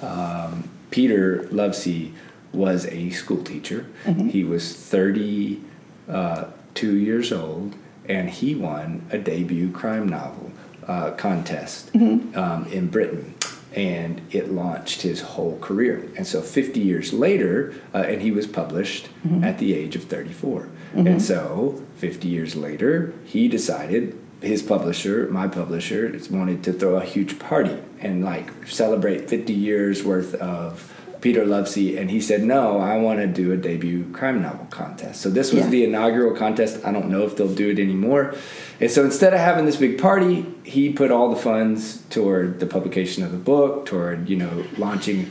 Um, 0.00 0.68
Peter 0.94 1.48
Lovesey 1.50 2.12
was 2.52 2.86
a 2.86 3.10
school 3.10 3.42
teacher. 3.42 3.84
Mm-hmm. 4.04 4.28
He 4.28 4.44
was 4.44 4.72
32 4.76 5.60
uh, 6.08 6.46
years 6.80 7.32
old, 7.32 7.74
and 8.08 8.30
he 8.30 8.54
won 8.54 9.04
a 9.10 9.18
debut 9.18 9.72
crime 9.72 10.08
novel 10.08 10.52
uh, 10.86 11.10
contest 11.12 11.92
Mm-hmm. 11.94 12.38
um, 12.38 12.66
in 12.66 12.86
Britain. 12.86 13.34
And 13.74 14.20
it 14.30 14.52
launched 14.52 15.02
his 15.02 15.20
whole 15.20 15.58
career. 15.58 16.08
And 16.16 16.24
so, 16.28 16.40
50 16.40 16.78
years 16.78 17.12
later, 17.12 17.74
uh, 17.92 18.04
and 18.06 18.22
he 18.22 18.30
was 18.30 18.46
published 18.46 19.08
Mm-hmm. 19.26 19.42
at 19.42 19.58
the 19.58 19.74
age 19.74 19.96
of 19.96 20.04
34. 20.04 20.68
And 20.94 21.20
so, 21.20 21.82
50 21.96 22.28
years 22.28 22.54
later, 22.54 23.12
he 23.24 23.48
decided 23.48 24.16
his 24.44 24.62
publisher, 24.62 25.28
my 25.30 25.48
publisher, 25.48 26.18
wanted 26.30 26.62
to 26.64 26.72
throw 26.72 26.96
a 26.96 27.04
huge 27.04 27.38
party 27.38 27.76
and 28.00 28.24
like 28.24 28.66
celebrate 28.66 29.28
50 29.28 29.52
years 29.52 30.04
worth 30.04 30.34
of 30.34 30.90
Peter 31.20 31.44
Lovesey. 31.44 31.98
And 31.98 32.10
he 32.10 32.20
said, 32.20 32.42
No, 32.42 32.78
I 32.78 32.98
want 32.98 33.20
to 33.20 33.26
do 33.26 33.50
a 33.52 33.56
debut 33.56 34.04
crime 34.12 34.42
novel 34.42 34.66
contest. 34.66 35.22
So, 35.22 35.30
this 35.30 35.52
was 35.52 35.64
Yeah. 35.64 35.70
the 35.70 35.84
inaugural 35.84 36.36
contest. 36.36 36.84
I 36.84 36.92
don't 36.92 37.08
know 37.08 37.22
if 37.22 37.36
they'll 37.36 37.54
do 37.54 37.70
it 37.70 37.78
anymore. 37.78 38.34
And 38.78 38.90
so, 38.90 39.04
instead 39.04 39.32
of 39.32 39.40
having 39.40 39.64
this 39.64 39.76
big 39.76 39.98
party, 39.98 40.44
he 40.64 40.92
put 40.92 41.10
all 41.10 41.30
the 41.30 41.40
funds 41.40 42.02
toward 42.10 42.60
the 42.60 42.66
publication 42.66 43.24
of 43.24 43.32
the 43.32 43.38
book, 43.38 43.86
toward, 43.86 44.28
you 44.28 44.36
know, 44.36 44.64
launching. 44.76 45.30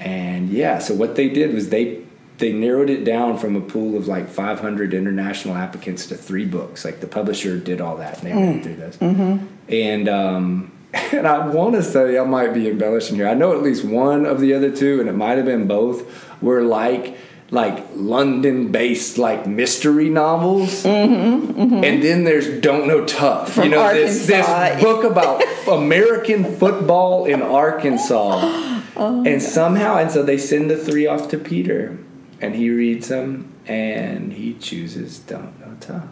And 0.00 0.48
yeah, 0.48 0.78
so 0.78 0.94
what 0.94 1.16
they 1.16 1.28
did 1.28 1.52
was 1.54 1.68
they 1.68 2.05
they 2.38 2.52
narrowed 2.52 2.90
it 2.90 3.04
down 3.04 3.38
from 3.38 3.56
a 3.56 3.60
pool 3.60 3.96
of 3.96 4.06
like 4.06 4.28
500 4.28 4.92
international 4.92 5.54
applicants 5.54 6.06
to 6.06 6.16
three 6.16 6.44
books. 6.44 6.84
Like 6.84 7.00
the 7.00 7.06
publisher 7.06 7.58
did 7.58 7.80
all 7.80 7.96
that, 7.96 8.22
and 8.22 8.26
they 8.26 8.34
went 8.34 8.60
mm. 8.60 8.62
through 8.62 8.76
this. 8.76 8.96
Mm-hmm. 8.98 9.46
And 9.68 10.08
um, 10.08 10.72
and 10.92 11.26
I 11.26 11.46
want 11.46 11.74
to 11.74 11.82
say 11.82 12.18
I 12.18 12.24
might 12.24 12.52
be 12.52 12.68
embellishing 12.68 13.16
here. 13.16 13.28
I 13.28 13.34
know 13.34 13.52
at 13.52 13.62
least 13.62 13.84
one 13.84 14.26
of 14.26 14.40
the 14.40 14.54
other 14.54 14.70
two, 14.70 15.00
and 15.00 15.08
it 15.08 15.14
might 15.14 15.36
have 15.36 15.46
been 15.46 15.66
both, 15.66 16.42
were 16.42 16.62
like 16.62 17.16
like 17.50 17.86
London-based 17.94 19.18
like 19.18 19.46
mystery 19.46 20.08
novels. 20.08 20.82
Mm-hmm, 20.82 21.52
mm-hmm. 21.52 21.84
And 21.84 22.02
then 22.02 22.24
there's 22.24 22.60
Don't 22.60 22.88
Know 22.88 23.04
Tough. 23.04 23.52
From 23.52 23.64
you 23.64 23.70
know 23.70 23.94
this 23.94 24.26
this 24.26 24.82
book 24.82 25.04
about 25.04 25.42
American 25.68 26.56
football 26.56 27.24
in 27.26 27.42
Arkansas. 27.42 28.72
Oh, 28.98 29.22
and 29.26 29.42
somehow, 29.42 29.98
and 29.98 30.10
so 30.10 30.22
they 30.22 30.38
send 30.38 30.70
the 30.70 30.76
three 30.78 31.06
off 31.06 31.28
to 31.28 31.36
Peter, 31.36 31.98
and 32.40 32.54
he 32.54 32.70
reads 32.70 33.08
them, 33.08 33.52
and 33.66 34.32
he 34.32 34.54
chooses 34.54 35.18
Don't 35.18 35.58
Know 35.60 35.76
Tough. 35.80 36.04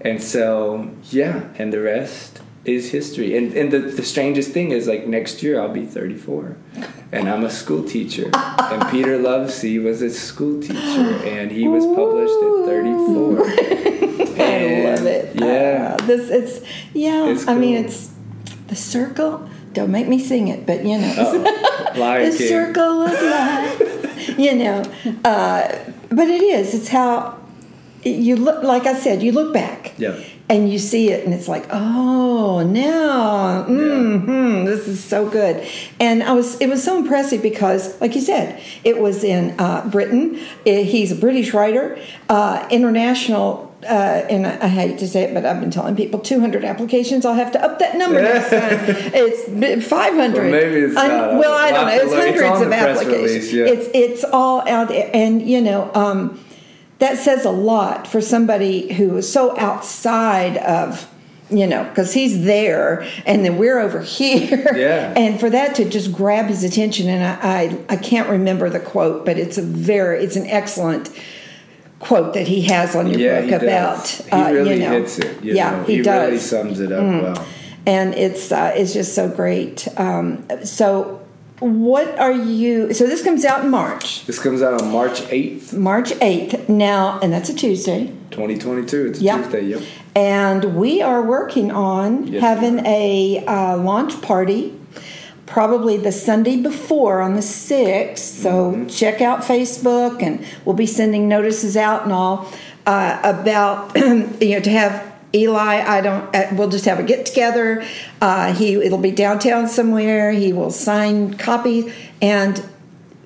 And 0.00 0.22
so, 0.22 0.90
yeah, 1.10 1.48
and 1.56 1.72
the 1.72 1.80
rest 1.80 2.40
is 2.64 2.90
history. 2.90 3.36
And 3.36 3.52
and 3.54 3.70
the, 3.72 3.78
the 3.78 4.02
strangest 4.02 4.50
thing 4.52 4.70
is, 4.72 4.86
like, 4.86 5.06
next 5.06 5.42
year 5.42 5.60
I'll 5.60 5.72
be 5.72 5.86
34, 5.86 6.56
and 7.12 7.28
I'm 7.28 7.44
a 7.44 7.50
school 7.50 7.82
teacher. 7.84 8.30
and 8.34 8.88
Peter 8.90 9.18
Lovesey 9.28 9.82
was 9.82 10.02
a 10.02 10.10
school 10.10 10.60
teacher, 10.60 10.76
and 11.24 11.50
he 11.50 11.66
was 11.68 11.84
published 11.86 12.34
at 12.34 12.66
34. 12.66 13.46
I 14.38 14.84
love 14.84 15.06
it. 15.06 15.34
Yeah. 15.34 15.96
Uh, 15.98 16.06
this 16.06 16.30
it's 16.30 16.66
yeah. 16.92 17.26
It's 17.28 17.44
cool. 17.44 17.54
I 17.54 17.58
mean, 17.58 17.84
it's 17.84 18.12
the 18.68 18.76
circle. 18.76 19.48
Don't 19.72 19.90
make 19.90 20.08
me 20.08 20.18
sing 20.18 20.48
it, 20.48 20.66
but 20.66 20.84
you 20.84 20.98
know, 20.98 21.14
the 21.42 22.34
King. 22.36 22.48
circle 22.48 23.02
of 23.02 23.12
life. 23.12 24.05
you 24.38 24.54
know, 24.54 24.82
uh, 25.24 25.92
but 26.08 26.28
it 26.28 26.42
is. 26.42 26.74
It's 26.74 26.88
how 26.88 27.38
you 28.04 28.36
look. 28.36 28.62
Like 28.62 28.86
I 28.86 28.94
said, 28.94 29.22
you 29.22 29.32
look 29.32 29.52
back. 29.52 29.94
Yeah. 29.98 30.18
And 30.48 30.72
you 30.72 30.78
see 30.78 31.10
it, 31.10 31.24
and 31.24 31.34
it's 31.34 31.48
like, 31.48 31.66
oh, 31.70 32.62
now, 32.62 33.64
mm-hmm, 33.68 34.64
this 34.64 34.86
is 34.86 35.02
so 35.02 35.28
good. 35.28 35.66
And 35.98 36.22
I 36.22 36.34
was, 36.34 36.60
it 36.60 36.68
was 36.68 36.84
so 36.84 36.98
impressive 36.98 37.42
because, 37.42 38.00
like 38.00 38.14
you 38.14 38.20
said, 38.20 38.62
it 38.84 39.00
was 39.00 39.24
in 39.24 39.58
uh, 39.58 39.88
Britain. 39.88 40.38
Eh, 40.64 40.82
he's 40.82 41.10
a 41.10 41.16
British 41.16 41.52
writer, 41.52 41.98
uh, 42.28 42.64
international. 42.70 43.65
Uh, 43.82 44.24
and 44.30 44.46
I, 44.46 44.64
I 44.64 44.68
hate 44.68 44.98
to 44.98 45.06
say 45.08 45.24
it, 45.24 45.34
but 45.34 45.44
I've 45.44 45.60
been 45.60 45.70
telling 45.70 45.94
people 45.96 46.18
200 46.18 46.64
applications. 46.64 47.24
I'll 47.26 47.34
have 47.34 47.52
to 47.52 47.62
up 47.62 47.78
that 47.78 47.96
number 47.96 48.20
next 48.22 48.50
time. 48.50 49.12
It's 49.14 49.86
500. 49.88 50.34
Well, 50.34 50.50
maybe 50.50 50.80
it's 50.80 50.94
not. 50.94 51.34
Well, 51.38 51.52
I 51.52 51.70
don't 51.70 51.86
know. 51.86 51.92
It's 51.94 52.04
look. 52.10 52.24
It's 52.24 52.40
hundreds 52.40 52.60
on 52.60 52.66
of 52.66 52.72
applications. 52.72 53.12
release, 53.22 53.52
yeah. 53.52 53.64
It's 53.66 53.88
it's 53.94 54.24
all 54.24 54.66
out 54.68 54.88
there, 54.88 55.10
and 55.12 55.42
you 55.42 55.60
know. 55.60 55.90
Um, 55.94 56.40
that 56.98 57.18
says 57.18 57.44
a 57.44 57.50
lot 57.50 58.06
for 58.08 58.22
somebody 58.22 58.90
who 58.94 59.18
is 59.18 59.30
so 59.30 59.54
outside 59.58 60.56
of 60.56 61.06
you 61.50 61.66
know 61.66 61.84
because 61.84 62.14
he's 62.14 62.44
there 62.44 63.06
and 63.26 63.44
then 63.44 63.58
we're 63.58 63.78
over 63.78 64.00
here 64.18 64.72
Yeah. 64.74 65.12
and 65.14 65.38
for 65.38 65.50
that 65.50 65.74
to 65.76 65.84
just 65.88 66.10
grab 66.12 66.46
his 66.46 66.64
attention 66.64 67.08
and 67.10 67.22
I, 67.22 67.38
I 67.68 67.78
i 67.90 67.96
can't 67.96 68.28
remember 68.30 68.70
the 68.70 68.80
quote 68.80 69.26
but 69.26 69.38
it's 69.38 69.58
a 69.58 69.62
very 69.62 70.24
it's 70.24 70.36
an 70.36 70.46
excellent 70.46 71.10
quote 71.98 72.34
that 72.34 72.46
he 72.46 72.62
has 72.62 72.94
on 72.94 73.06
your 73.08 73.18
Yeah, 73.18 73.40
book 73.42 73.62
about 73.62 74.20
uh, 74.32 74.50
really 74.52 74.74
you 74.74 74.80
know 74.80 75.00
hits 75.00 75.18
it. 75.18 75.42
you 75.42 75.54
yeah 75.54 75.70
know. 75.70 75.84
he, 75.84 75.96
he 75.96 76.02
does 76.02 76.26
really 76.26 76.38
sums 76.38 76.80
it 76.80 76.92
up 76.92 77.02
well. 77.22 77.46
and 77.86 78.14
it's 78.14 78.52
uh, 78.52 78.72
it's 78.76 78.92
just 78.92 79.14
so 79.14 79.28
great. 79.28 79.88
Um, 79.98 80.44
so 80.64 81.22
what 81.60 82.18
are 82.18 82.32
you? 82.32 82.92
So 82.92 83.06
this 83.06 83.22
comes 83.24 83.46
out 83.46 83.64
in 83.64 83.70
March, 83.70 84.26
This 84.26 84.38
comes 84.38 84.60
out 84.60 84.78
on 84.82 84.92
March 84.92 85.22
8th, 85.22 85.72
March 85.72 86.10
8th. 86.10 86.68
Now, 86.68 87.18
and 87.22 87.32
that's 87.32 87.48
a 87.48 87.54
Tuesday. 87.54 88.08
2022. 88.30 89.06
It's 89.06 89.20
a 89.20 89.22
Yep. 89.22 89.42
Tuesday, 89.44 89.62
yep. 89.64 89.82
And 90.14 90.76
we 90.76 91.00
are 91.00 91.22
working 91.22 91.70
on 91.70 92.26
Yes, 92.26 92.42
having 92.42 92.84
a 92.84 93.42
uh, 93.46 93.78
launch 93.78 94.20
party 94.20 94.75
probably 95.46 95.96
the 95.96 96.12
Sunday 96.12 96.60
before 96.60 97.20
on 97.22 97.34
the 97.34 97.40
6th. 97.40 98.18
So 98.18 98.72
Mm-hmm. 98.72 98.88
check 98.88 99.20
out 99.20 99.40
Facebook 99.40 100.22
and 100.22 100.44
we'll 100.64 100.76
be 100.76 100.86
sending 100.86 101.28
notices 101.28 101.76
out 101.76 102.02
and 102.04 102.12
all 102.12 102.50
uh, 102.84 103.20
about, 103.22 103.96
you 103.96 104.22
know, 104.50 104.60
to 104.60 104.70
have 104.70 105.14
Eli, 105.34 105.82
I 105.86 106.00
don't, 106.00 106.34
uh, 106.34 106.48
we'll 106.52 106.68
just 106.68 106.84
have 106.86 106.98
a 106.98 107.02
get 107.02 107.26
together. 107.26 107.84
Uh, 108.20 108.54
he, 108.54 108.74
it'll 108.74 108.98
be 108.98 109.10
downtown 109.10 109.68
somewhere. 109.68 110.32
He 110.32 110.52
will 110.52 110.70
sign 110.70 111.34
copies 111.34 111.92
and 112.22 112.64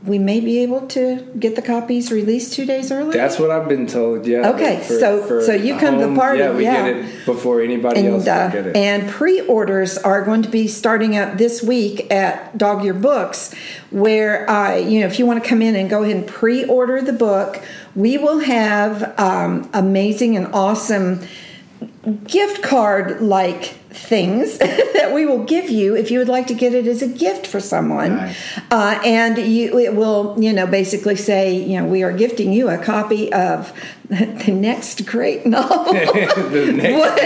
we 0.05 0.19
may 0.19 0.41
be 0.41 0.61
able 0.63 0.87
to 0.89 1.21
get 1.39 1.57
the 1.57 1.63
copies 1.63 2.11
released 2.11 2.55
two 2.55 2.65
days 2.65 2.91
early. 2.91 3.13
That's 3.15 3.39
what 3.39 3.51
I've 3.51 3.69
been 3.69 3.87
told, 3.87 4.27
yeah. 4.27 4.49
Okay, 4.51 4.77
that 4.77 4.85
so- 4.87 5.41
so 5.41 5.53
you 5.53 5.77
come 5.77 5.99
to 5.99 6.07
the 6.07 6.15
party, 6.15 6.39
Yeah, 6.39 6.53
we 6.55 6.65
yeah. 6.65 6.87
get 6.91 6.97
it 7.05 7.27
before 7.27 7.61
anybody 7.61 8.07
else 8.07 8.27
and 8.27 8.29
uh, 8.29 8.49
get 8.49 8.67
it. 8.69 8.77
and 8.77 9.09
pre-orders 9.11 9.99
are 9.99 10.23
going 10.25 10.43
to 10.43 10.49
be 10.49 10.67
starting 10.69 11.17
up 11.19 11.37
this 11.37 11.63
week 11.63 12.11
at 12.11 12.57
Dog 12.57 12.83
Ear 12.85 12.95
Books, 12.95 13.55
where 13.91 14.49
uh, 14.49 14.77
you 14.77 15.01
know 15.01 15.07
if 15.07 15.19
you 15.19 15.27
want 15.27 15.43
to 15.43 15.49
come 15.49 15.61
in 15.61 15.77
and 15.77 15.91
go 15.91 16.03
ahead 16.03 16.17
and 16.17 16.27
pre-order 16.27 17.03
the 17.03 17.13
book, 17.13 17.61
we 17.95 18.17
will 18.17 18.39
have 18.39 19.19
um, 19.21 19.69
amazing 19.75 20.35
and 20.37 20.47
awesome 20.55 21.21
gift 22.25 22.63
card 22.63 23.21
like 23.21 23.65
things 23.93 24.57
that 24.59 25.11
we 25.13 25.27
will 25.27 25.45
give 25.45 25.69
you 25.69 25.97
if 25.97 26.11
you 26.11 26.19
would 26.19 26.29
like 26.29 26.47
to 26.47 26.55
get 26.55 26.73
it 26.75 26.87
as 26.87 27.03
a 27.03 27.09
gift 27.09 27.47
for 27.47 27.61
someone. 27.61 28.13
Uh, 28.71 29.01
and 29.05 29.37
you 29.37 29.79
it 29.79 29.95
will 29.95 30.35
you 30.39 30.53
know 30.53 30.67
basically 30.67 31.17
say 31.17 31.55
you 31.55 31.79
know 31.79 31.85
we 31.87 32.03
are 32.03 32.13
gifting 32.13 32.53
you 32.53 32.69
a 32.71 32.79
copy 32.79 33.31
of 33.33 33.73
the 34.09 34.51
next 34.53 35.05
great 35.07 35.45
novel. 35.45 35.93
Next- 35.95 36.37
what 36.99 37.19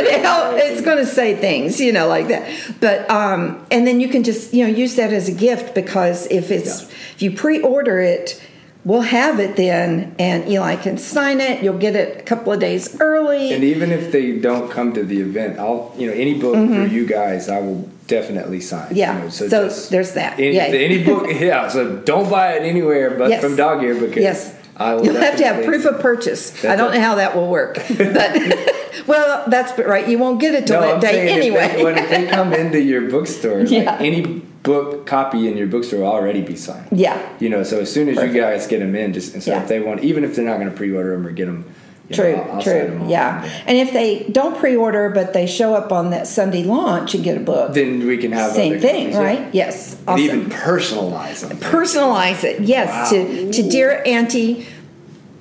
it's 0.58 0.80
going 0.80 0.98
to 0.98 1.06
say 1.06 1.36
things 1.36 1.80
you 1.80 1.92
know 1.92 2.08
like 2.08 2.28
that. 2.28 2.48
But 2.80 3.08
um 3.10 3.64
and 3.70 3.86
then 3.86 4.00
you 4.00 4.08
can 4.08 4.24
just 4.24 4.52
you 4.52 4.66
know 4.66 4.70
use 4.74 4.96
that 4.96 5.12
as 5.12 5.28
a 5.28 5.32
gift 5.34 5.74
because 5.74 6.26
if 6.32 6.50
it's 6.50 6.82
Yeah. 6.82 6.88
if 7.14 7.22
you 7.22 7.30
pre-order 7.36 8.00
it 8.00 8.42
we'll 8.84 9.00
have 9.00 9.40
it 9.40 9.56
then 9.56 10.14
and 10.18 10.46
eli 10.48 10.76
can 10.76 10.98
sign 10.98 11.40
it 11.40 11.62
you'll 11.62 11.78
get 11.78 11.96
it 11.96 12.20
a 12.20 12.22
couple 12.22 12.52
of 12.52 12.60
days 12.60 13.00
early 13.00 13.52
And 13.52 13.64
even 13.64 13.90
if 13.90 14.12
they 14.12 14.38
don't 14.38 14.70
come 14.70 14.92
to 14.94 15.02
the 15.04 15.20
event, 15.20 15.58
I'll 15.58 15.92
you 15.96 16.06
know 16.06 16.12
any 16.12 16.34
book 16.38 16.54
for 16.54 16.86
you 16.86 17.06
guys, 17.06 17.48
I 17.48 17.60
will 17.60 17.88
definitely 18.06 18.60
sign. 18.60 18.86
Mm-hmm. 18.88 18.96
Yeah, 18.96 19.16
you 19.16 19.24
know, 19.24 19.28
so 19.30 19.48
just 19.48 19.90
there's 19.90 20.12
that. 20.12 20.38
Any, 20.38 20.56
Yay. 20.56 20.84
any 20.84 21.02
book, 21.04 21.26
yeah. 21.40 21.68
So 21.68 21.96
don't 21.98 22.28
buy 22.30 22.52
it 22.58 22.62
anywhere 22.62 23.16
but 23.16 23.30
Yes. 23.30 23.42
from 23.42 23.56
Dog 23.56 23.82
Ear 23.82 23.94
because 23.98 24.22
yes 24.22 24.54
I 24.76 24.94
will 24.94 25.04
you'll 25.06 25.16
have 25.28 25.36
to 25.38 25.44
have 25.44 25.64
proof 25.64 25.84
of 25.86 26.00
purchase 26.00 26.42
i 26.64 26.74
don't 26.76 26.92
it. 26.92 26.96
know 26.96 27.04
how 27.08 27.14
that 27.14 27.36
will 27.36 27.48
work 27.48 27.74
but 28.18 28.30
well 29.06 29.44
that's 29.48 29.70
right 29.78 30.06
you 30.08 30.18
won't 30.18 30.40
get 30.40 30.52
it 30.54 30.66
till 30.66 30.80
No, 30.80 30.86
that 30.86 30.94
I'm 30.96 31.00
day 31.00 31.28
anyway 31.30 31.64
if 31.66 31.76
they, 31.76 31.84
when 31.84 31.94
they 32.10 32.26
come 32.26 32.52
into 32.52 32.80
your 32.82 33.02
bookstore, 33.08 33.60
like 33.62 33.70
Yeah. 33.70 33.96
any 34.00 34.42
book 34.64 35.06
copy 35.06 35.46
in 35.46 35.56
your 35.56 35.68
bookstore 35.68 36.00
will 36.00 36.08
already 36.08 36.42
be 36.42 36.56
signed. 36.56 36.88
yeah 36.90 37.16
You 37.38 37.48
know, 37.50 37.62
so 37.62 37.78
as 37.80 37.92
soon 37.92 38.08
as 38.08 38.16
Perfect. 38.16 38.34
you 38.34 38.40
guys 38.40 38.66
get 38.66 38.80
them 38.80 38.94
in, 38.96 39.12
just 39.12 39.32
and 39.34 39.42
so 39.42 39.52
Yeah. 39.52 39.62
if 39.62 39.68
they 39.68 39.78
want, 39.80 40.02
even 40.02 40.24
if 40.24 40.34
they're 40.34 40.44
not 40.44 40.58
going 40.58 40.70
to 40.70 40.76
pre-order 40.76 41.12
them 41.12 41.26
or 41.26 41.30
get 41.30 41.46
them, 41.46 41.64
you 42.08 42.16
True, 42.16 42.32
know, 42.36 42.42
I'll, 42.42 42.52
I'll 42.56 42.62
true, 42.62 42.98
all. 43.02 43.08
yeah. 43.08 43.48
And 43.66 43.78
if 43.78 43.92
they 43.92 44.24
don't 44.30 44.56
pre-order, 44.58 45.08
but 45.10 45.32
they 45.32 45.46
show 45.46 45.74
up 45.74 45.90
on 45.92 46.10
that 46.10 46.26
Sunday 46.26 46.62
launch 46.64 47.14
and 47.14 47.22
get 47.24 47.36
a 47.36 47.40
book, 47.40 47.72
Then 47.72 48.06
we 48.06 48.16
can 48.18 48.32
have 48.32 48.52
same 48.52 48.72
other 48.72 48.80
thing, 48.80 49.12
copies, 49.12 49.14
yeah. 49.14 49.22
right? 49.22 49.54
Yes, 49.54 49.96
And 50.00 50.08
awesome. 50.08 50.24
even 50.24 50.50
personalize 50.50 51.48
them. 51.48 51.56
Personalize 51.58 52.42
it, 52.44 52.60
yes, 52.60 52.88
Wow. 52.90 53.10
to 53.18 53.52
to 53.52 53.62
dear 53.68 54.02
Auntie 54.04 54.66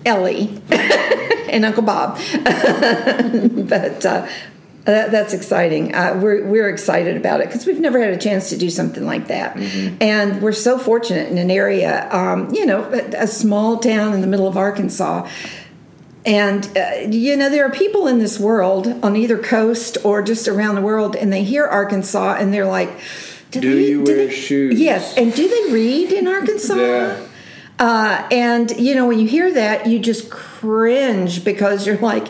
Ellie 0.06 0.62
and 1.50 1.64
Uncle 1.66 1.84
Bob. 1.84 2.18
but 2.44 4.06
uh, 4.06 4.28
that, 4.86 5.12
that's 5.12 5.34
exciting. 5.34 5.96
Uh, 5.96 6.20
we're 6.22 6.46
we're 6.46 6.70
excited 6.70 7.16
about 7.18 7.40
it 7.42 7.48
because 7.48 7.66
we've 7.66 7.80
never 7.80 8.00
had 8.02 8.14
a 8.14 8.18
chance 8.18 8.50
to 8.50 8.58
do 8.58 8.70
something 8.70 9.06
like 9.06 9.28
that, 9.28 9.56
Mm-hmm. 9.56 9.96
and 10.02 10.42
we're 10.42 10.52
so 10.52 10.78
fortunate 10.78 11.30
in 11.30 11.38
an 11.38 11.50
area, 11.50 12.10
um, 12.12 12.54
you 12.54 12.66
know, 12.66 12.84
a, 12.92 13.24
a 13.24 13.28
small 13.28 13.78
town 13.80 14.14
in 14.14 14.22
the 14.22 14.28
middle 14.28 14.48
of 14.48 14.58
Arkansas. 14.58 15.28
And 16.26 16.66
uh, 16.78 17.08
you 17.10 17.36
know, 17.36 17.50
there 17.50 17.66
are 17.66 17.72
people 17.72 18.08
in 18.08 18.20
this 18.20 18.40
world 18.40 18.88
on 19.04 19.16
either 19.18 19.38
coast 19.38 19.98
or 20.06 20.22
just 20.22 20.48
around 20.48 20.76
the 20.76 20.82
world, 20.82 21.16
and 21.18 21.32
they 21.34 21.44
hear 21.44 21.66
Arkansas 21.66 22.36
and 22.40 22.54
they're 22.54 22.66
like, 22.66 22.90
Do 23.52 23.60
they- 23.60 23.90
you 23.90 24.04
wear 24.04 24.32
shoes?" 24.32 24.80
Yes, 24.80 25.18
and 25.18 25.34
do 25.36 25.48
they 25.48 25.74
read 25.74 26.12
in 26.14 26.28
Arkansas? 26.28 26.76
Yeah. 26.76 27.28
Uh, 27.80 28.26
and 28.32 28.72
you 28.80 28.96
know, 28.96 29.08
when 29.08 29.20
you 29.20 29.28
hear 29.28 29.52
that, 29.54 29.88
you 29.88 30.00
just 30.00 30.30
cringe 30.30 31.44
because 31.44 31.86
you're 31.86 31.98
like, 31.98 32.28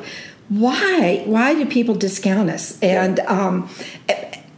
why? 0.60 1.24
Why 1.26 1.54
do 1.54 1.66
people 1.66 1.96
discount 1.96 2.50
us? 2.50 2.80
And 2.82 3.20
um, 3.22 3.70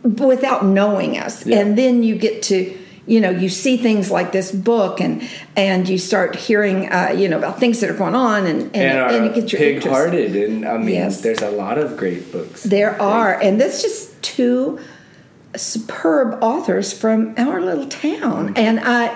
without 0.04 0.66
knowing 0.66 1.18
us, 1.18 1.46
Yeah. 1.46 1.60
and 1.60 1.78
then 1.78 2.04
you 2.04 2.16
get 2.16 2.42
to. 2.44 2.78
You 3.08 3.20
know, 3.22 3.30
you 3.30 3.50
see 3.50 3.78
things 3.78 4.10
like 4.10 4.32
this 4.32 4.52
book, 4.52 5.00
and 5.00 5.22
and 5.56 5.88
you 5.88 6.00
start 6.00 6.36
hearing, 6.36 6.92
uh, 6.92 7.14
you 7.16 7.30
know, 7.30 7.38
about 7.38 7.60
things 7.60 7.80
that 7.82 7.90
are 7.92 7.94
going 7.94 8.16
on, 8.16 8.48
and 8.48 8.62
and, 8.64 8.76
And, 8.76 8.98
and 8.98 9.26
are 9.26 9.26
it 9.26 9.36
gets 9.36 9.54
your 9.54 9.62
interest. 9.62 9.86
pig-hearted, 9.86 10.36
and 10.36 10.66
I 10.68 10.78
mean, 10.78 10.96
Yes. 10.96 11.22
there's 11.22 11.44
a 11.44 11.52
lot 11.52 11.78
of 11.78 11.98
great 11.98 12.32
books. 12.32 12.64
There 12.64 13.00
are, 13.00 13.40
and 13.40 13.62
that's 13.62 13.84
just 13.84 14.20
two 14.24 14.80
superb 15.56 16.40
authors 16.42 16.94
from 16.94 17.36
our 17.38 17.62
little 17.62 17.86
town, 17.88 18.54
and 18.56 18.80
I, 18.80 19.10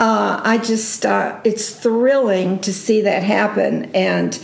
uh, 0.00 0.40
I 0.42 0.58
just, 0.58 1.06
uh, 1.06 1.36
it's 1.44 1.70
thrilling 1.70 2.58
to 2.66 2.72
see 2.72 3.00
that 3.02 3.22
happen. 3.22 3.90
And 3.94 4.36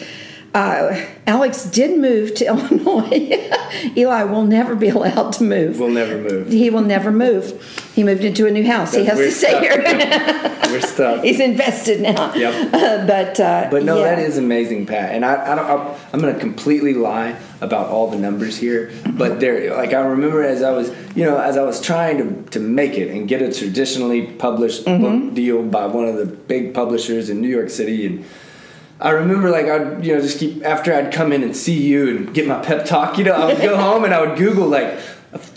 uh, 0.54 1.00
Alex 1.26 1.64
did 1.64 1.98
move 1.98 2.34
to 2.34 2.44
Illinois. 2.52 3.48
Eli 3.96 4.24
will 4.24 4.44
never 4.44 4.74
be 4.74 4.88
allowed 4.88 5.32
to 5.34 5.44
move. 5.44 5.78
We'll 5.80 5.88
never 5.90 6.18
move. 6.18 6.48
He 6.48 6.68
will 6.70 6.82
never 6.82 7.10
move. 7.10 7.60
He 7.94 8.04
moved 8.04 8.24
into 8.24 8.46
a 8.46 8.50
new 8.50 8.66
house. 8.66 8.94
He 8.94 9.04
has 9.04 9.18
to 9.18 9.30
stay 9.30 9.48
stuck. 9.50 9.62
here. 9.62 10.58
We're 10.72 10.80
stuck. 10.80 11.22
He's 11.22 11.38
invested 11.40 12.00
now. 12.00 12.34
Yep. 12.34 12.72
Uh, 12.74 13.06
but 13.06 13.40
uh, 13.40 13.68
But 13.70 13.84
no, 13.84 13.98
yeah. 13.98 14.04
that 14.14 14.18
is 14.20 14.38
amazing, 14.38 14.86
Pat. 14.86 15.14
And 15.14 15.24
I, 15.24 15.52
I 15.52 15.54
don't, 15.54 15.66
I'm, 15.66 16.00
I'm 16.14 16.20
going 16.20 16.32
to 16.32 16.40
completely 16.40 16.94
lie 16.94 17.36
about 17.60 17.88
all 17.88 18.10
the 18.10 18.18
numbers 18.18 18.56
here. 18.56 18.90
But 19.12 19.38
there, 19.40 19.74
like 19.76 19.92
I 19.92 20.00
remember 20.00 20.42
as 20.42 20.62
I 20.62 20.70
was, 20.70 20.90
you 21.14 21.24
know, 21.24 21.38
as 21.38 21.56
I 21.58 21.62
was 21.62 21.80
trying 21.80 22.18
to 22.18 22.50
to 22.52 22.58
make 22.60 22.94
it 22.98 23.10
and 23.10 23.28
get 23.28 23.42
a 23.42 23.52
traditionally 23.52 24.26
published 24.26 24.84
Mm-hmm. 24.86 25.26
book 25.26 25.34
deal 25.34 25.62
by 25.62 25.86
one 25.86 26.06
of 26.06 26.16
the 26.16 26.24
big 26.26 26.72
publishers 26.74 27.28
in 27.30 27.40
New 27.40 27.48
York 27.48 27.68
City, 27.70 28.06
and 28.06 28.24
I 29.02 29.10
remember 29.10 29.50
like 29.50 29.66
I'd, 29.66 30.04
you 30.04 30.14
know, 30.14 30.20
just 30.22 30.38
keep 30.38 30.64
after 30.64 30.94
I'd 30.94 31.12
come 31.12 31.32
in 31.32 31.42
and 31.42 31.56
see 31.56 31.78
you 31.80 32.08
and 32.08 32.32
get 32.34 32.46
my 32.46 32.60
pep 32.64 32.86
talk. 32.86 33.18
You 33.18 33.24
know, 33.24 33.32
I 33.32 33.46
would 33.46 33.58
go 33.60 33.76
home 33.88 34.04
and 34.04 34.14
I 34.14 34.20
would 34.24 34.38
Google 34.38 34.68
like 34.68 34.98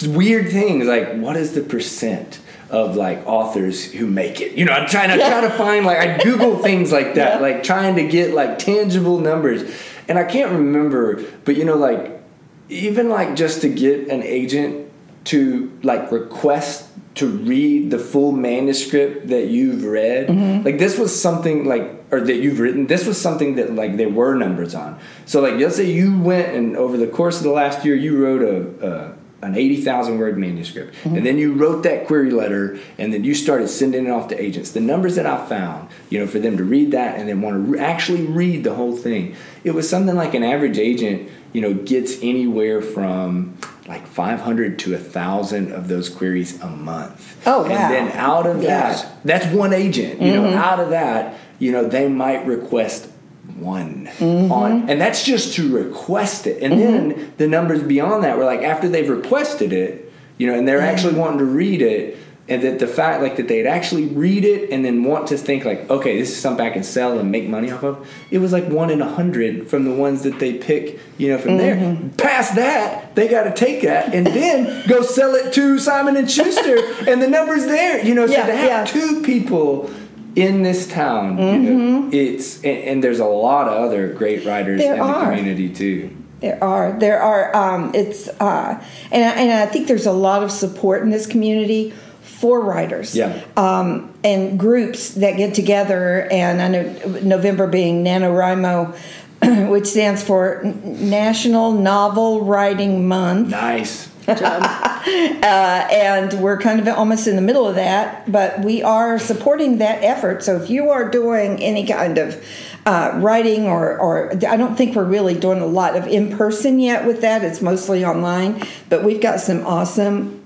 weird 0.05 0.49
things, 0.51 0.86
like 0.88 1.13
what 1.15 1.38
is 1.38 1.53
the 1.53 1.62
percent. 1.62 2.39
Of 2.67 2.95
like 2.95 3.25
authors 3.27 3.93
who 3.93 4.08
make 4.08 4.41
it, 4.41 4.53
you 4.53 4.65
know, 4.65 4.73
I'm 4.73 4.89
trying 4.89 5.10
to 5.15 5.23
try 5.23 5.39
to 5.41 5.51
find 5.51 5.86
like 5.86 5.99
I 5.99 6.17
Google 6.17 6.58
things 6.58 6.91
like 6.91 7.13
that, 7.13 7.36
Yeah. 7.36 7.39
like 7.39 7.62
trying 7.63 7.95
to 7.97 8.08
get 8.08 8.34
like 8.34 8.58
tangible 8.58 9.19
numbers 9.19 9.62
and 10.08 10.17
i 10.17 10.23
can't 10.23 10.51
remember 10.51 11.23
but 11.45 11.55
you 11.55 11.63
know 11.63 11.75
like 11.77 12.19
even 12.67 13.08
like 13.08 13.36
just 13.36 13.62
to 13.62 13.69
get 13.69 14.08
an 14.10 14.23
agent 14.23 14.91
to 15.25 15.71
like 15.84 16.12
request 16.12 16.89
to 17.15 17.28
read 17.28 17.91
the 17.91 17.99
full 17.99 18.32
manuscript 18.32 19.28
that 19.30 19.47
you've 19.47 19.86
read 19.86 20.28
mm-hmm. 20.28 20.65
like 20.65 20.78
this 20.78 20.97
was 20.99 21.19
something 21.19 21.65
like 21.65 21.95
or 22.12 22.21
that 22.21 22.36
you've 22.36 22.60
written 22.60 22.88
this 22.88 23.06
was 23.06 23.19
something 23.19 23.56
that 23.56 23.73
like 23.73 23.97
there 23.97 24.10
were 24.10 24.36
numbers 24.36 24.75
on. 24.75 24.99
So 25.25 25.41
like 25.41 25.56
let's 25.56 25.75
say 25.75 25.89
you 25.89 26.19
went 26.19 26.56
and 26.56 26.78
over 26.78 26.97
the 26.97 27.08
course 27.08 27.38
of 27.38 27.43
the 27.43 27.51
last 27.51 27.84
year 27.86 27.95
you 27.95 28.23
wrote 28.23 28.41
a, 28.41 28.88
a 28.88 29.15
an 29.41 29.54
80,000 29.54 30.17
word 30.17 30.38
manuscript 30.39 30.95
mm-hmm. 30.95 31.17
and 31.17 31.25
then 31.25 31.38
you 31.38 31.54
wrote 31.54 31.84
that 31.84 32.08
query 32.08 32.32
letter 32.32 32.80
and 32.98 33.13
then 33.13 33.23
you 33.23 33.35
started 33.35 33.67
sending 33.67 34.08
it 34.08 34.10
off 34.10 34.27
to 34.29 34.42
agents. 34.42 34.71
The 34.71 34.79
numbers 34.79 35.15
that 35.15 35.25
I 35.25 35.46
found 35.46 35.90
you 36.10 36.19
know 36.19 36.27
for 36.27 36.40
them 36.40 36.58
to 36.58 36.63
read 36.63 36.92
that 36.92 37.17
and 37.17 37.27
then 37.27 37.42
want 37.42 37.56
to 37.56 37.71
re- 37.71 37.79
actually 37.79 38.25
read 38.25 38.63
the 38.63 38.75
whole 38.75 38.96
thing 38.96 39.35
it 39.63 39.71
was 39.71 39.90
something 39.90 40.15
like 40.15 40.33
an 40.33 40.44
average 40.44 40.77
agent 40.77 41.29
you 41.54 41.62
know 41.62 41.73
gets 41.73 42.21
anywhere 42.21 42.81
from 42.81 43.58
like 43.88 44.08
500 44.08 44.79
to 44.79 44.94
1000 44.94 45.71
of 45.71 45.88
those 45.88 46.10
queries 46.10 46.60
a 46.62 46.67
month. 46.67 47.42
Oh, 47.46 47.63
wow. 47.63 47.69
and 47.69 47.94
then 47.94 48.12
out 48.17 48.48
of 48.48 48.58
Gosh. 48.58 49.02
that 49.02 49.12
that's 49.23 49.46
one 49.48 49.73
agent 49.73 50.21
you 50.21 50.33
know 50.33 50.44
mm-hmm. 50.44 50.58
out 50.58 50.79
of 50.79 50.90
that 50.90 51.38
you 51.60 51.71
know 51.71 51.88
they 51.88 52.08
might 52.08 52.46
request 52.46 53.10
one 53.56 54.08
mm-hmm. 54.17 54.52
on 54.52 54.90
and 54.90 55.00
that's 55.00 55.23
just 55.23 55.54
to 55.56 55.71
request 55.73 56.48
it. 56.48 56.63
And 56.63 56.73
mm-hmm. 56.73 57.10
then 57.19 57.33
the 57.38 57.48
numbers 57.48 57.83
beyond 57.83 58.23
that 58.23 58.38
were 58.38 58.46
like 58.46 58.62
after 58.62 58.90
they've 58.90 59.10
requested 59.10 59.71
it 59.71 60.12
you 60.38 60.48
know 60.48 60.58
and 60.58 60.67
they're 60.67 60.81
actually 60.81 61.13
wanting 61.13 61.40
to 61.40 61.46
read 61.46 61.81
it 61.81 62.17
and 62.48 62.62
that 62.62 62.79
the 62.79 62.87
fact 62.87 63.21
like 63.21 63.37
that 63.37 63.48
they'd 63.48 63.65
actually 63.65 64.06
read 64.06 64.46
it 64.46 64.69
and 64.69 64.85
then 64.85 65.04
want 65.04 65.27
to 65.27 65.37
think 65.37 65.65
like 65.65 65.89
okay 65.89 66.19
this 66.19 66.29
is 66.29 66.39
something 66.39 66.65
i 66.65 66.69
can 66.69 66.83
sell 66.83 67.17
and 67.17 67.31
make 67.31 67.48
money 67.48 67.71
off 67.71 67.83
of 67.83 68.08
it 68.29 68.37
was 68.37 68.52
like 68.52 68.65
one 68.67 68.89
in 68.89 69.02
a 69.02 69.10
hundred 69.10 69.67
from 69.67 69.83
the 69.83 69.93
ones 69.93 70.23
that 70.23 70.37
they 70.39 70.54
pick 70.54 71.00
you 71.17 71.29
know 71.29 71.37
from 71.37 71.58
there. 71.58 71.98
Past 72.17 72.56
that 72.56 73.15
they 73.15 73.27
got 73.27 73.43
to 73.43 73.54
take 73.54 73.83
that 73.83 74.13
and 74.13 74.27
then 74.27 74.87
go 74.87 75.02
sell 75.02 75.33
it 75.33 75.54
to 75.54 75.79
simon 75.79 76.15
and 76.15 76.29
schuster 76.29 76.77
and 77.10 77.21
the 77.21 77.27
numbers 77.27 77.65
there 77.65 78.04
you 78.04 78.13
know 78.13 78.27
so 78.27 78.33
Yeah, 78.33 78.46
to 78.46 78.56
have 78.56 78.67
yeah. 78.67 78.85
two 78.85 79.21
people 79.23 79.91
in 80.35 80.63
this 80.63 80.87
town 80.87 81.37
you 81.37 81.60
know, 81.60 82.10
it's 82.12 82.58
and, 82.58 82.77
and 82.77 83.04
there's 83.04 83.19
a 83.19 83.25
lot 83.25 83.67
of 83.67 83.73
other 83.73 84.13
great 84.13 84.46
writers 84.46 84.81
There 84.81 84.93
in 84.93 85.00
the 85.00 85.13
community 85.13 85.69
too. 85.69 86.15
There 86.41 86.62
are, 86.62 86.91
there 87.00 87.21
are. 87.21 87.56
Um, 87.56 87.91
it's 87.96 88.27
uh, 88.27 88.83
and 89.10 89.23
I, 89.23 89.41
and 89.41 89.52
I 89.54 89.65
think 89.71 89.87
there's 89.87 90.06
a 90.06 90.12
lot 90.12 90.43
of 90.43 90.52
support 90.52 91.02
in 91.02 91.10
this 91.10 91.25
community 91.25 91.93
for 92.26 92.60
writers. 92.60 93.15
Yeah. 93.15 93.44
Um, 93.56 94.13
and 94.23 94.60
groups 94.60 95.12
that 95.12 95.38
get 95.38 95.54
together, 95.54 96.28
and 96.32 96.62
I 96.62 96.67
know 96.67 97.19
November 97.21 97.67
being 97.67 98.04
NaNoWriMo, 98.04 99.69
which 99.69 99.86
stands 99.86 100.23
for 100.23 100.62
National 100.63 101.71
Novel 101.71 102.44
Writing 102.46 103.08
Month. 103.08 103.50
nice 103.50 104.10
Uh, 105.08 105.88
and 105.92 106.34
we're 106.42 106.58
kind 106.58 106.80
of 106.80 106.88
almost 106.88 107.28
in 107.28 107.36
the 107.36 107.42
middle 107.42 107.67
of 107.67 107.76
that, 107.76 108.30
but 108.32 108.60
we 108.62 108.82
are 108.82 109.19
supporting 109.19 109.78
that 109.78 110.04
effort. 110.04 110.44
So 110.44 110.56
if 110.56 110.67
you 110.67 110.90
are 110.90 111.08
doing 111.08 111.62
any 111.62 111.86
kind 111.86 112.17
of 112.17 112.44
uh, 112.88 113.12
writing, 113.17 113.67
or, 113.67 114.00
or 114.00 114.32
I 114.48 114.58
don't 114.58 114.76
think 114.76 114.96
we're 114.96 115.04
really 115.04 115.36
doing 115.36 115.62
a 115.62 115.67
lot 115.67 115.96
of 115.96 116.08
in 116.08 116.36
person 116.36 116.80
yet 116.80 117.06
with 117.06 117.21
that, 117.21 117.44
it's 117.44 117.62
mostly 117.62 118.04
online, 118.04 118.63
but 118.90 119.04
we've 119.04 119.21
got 119.21 119.40
some 119.40 119.63
awesome 119.67 120.44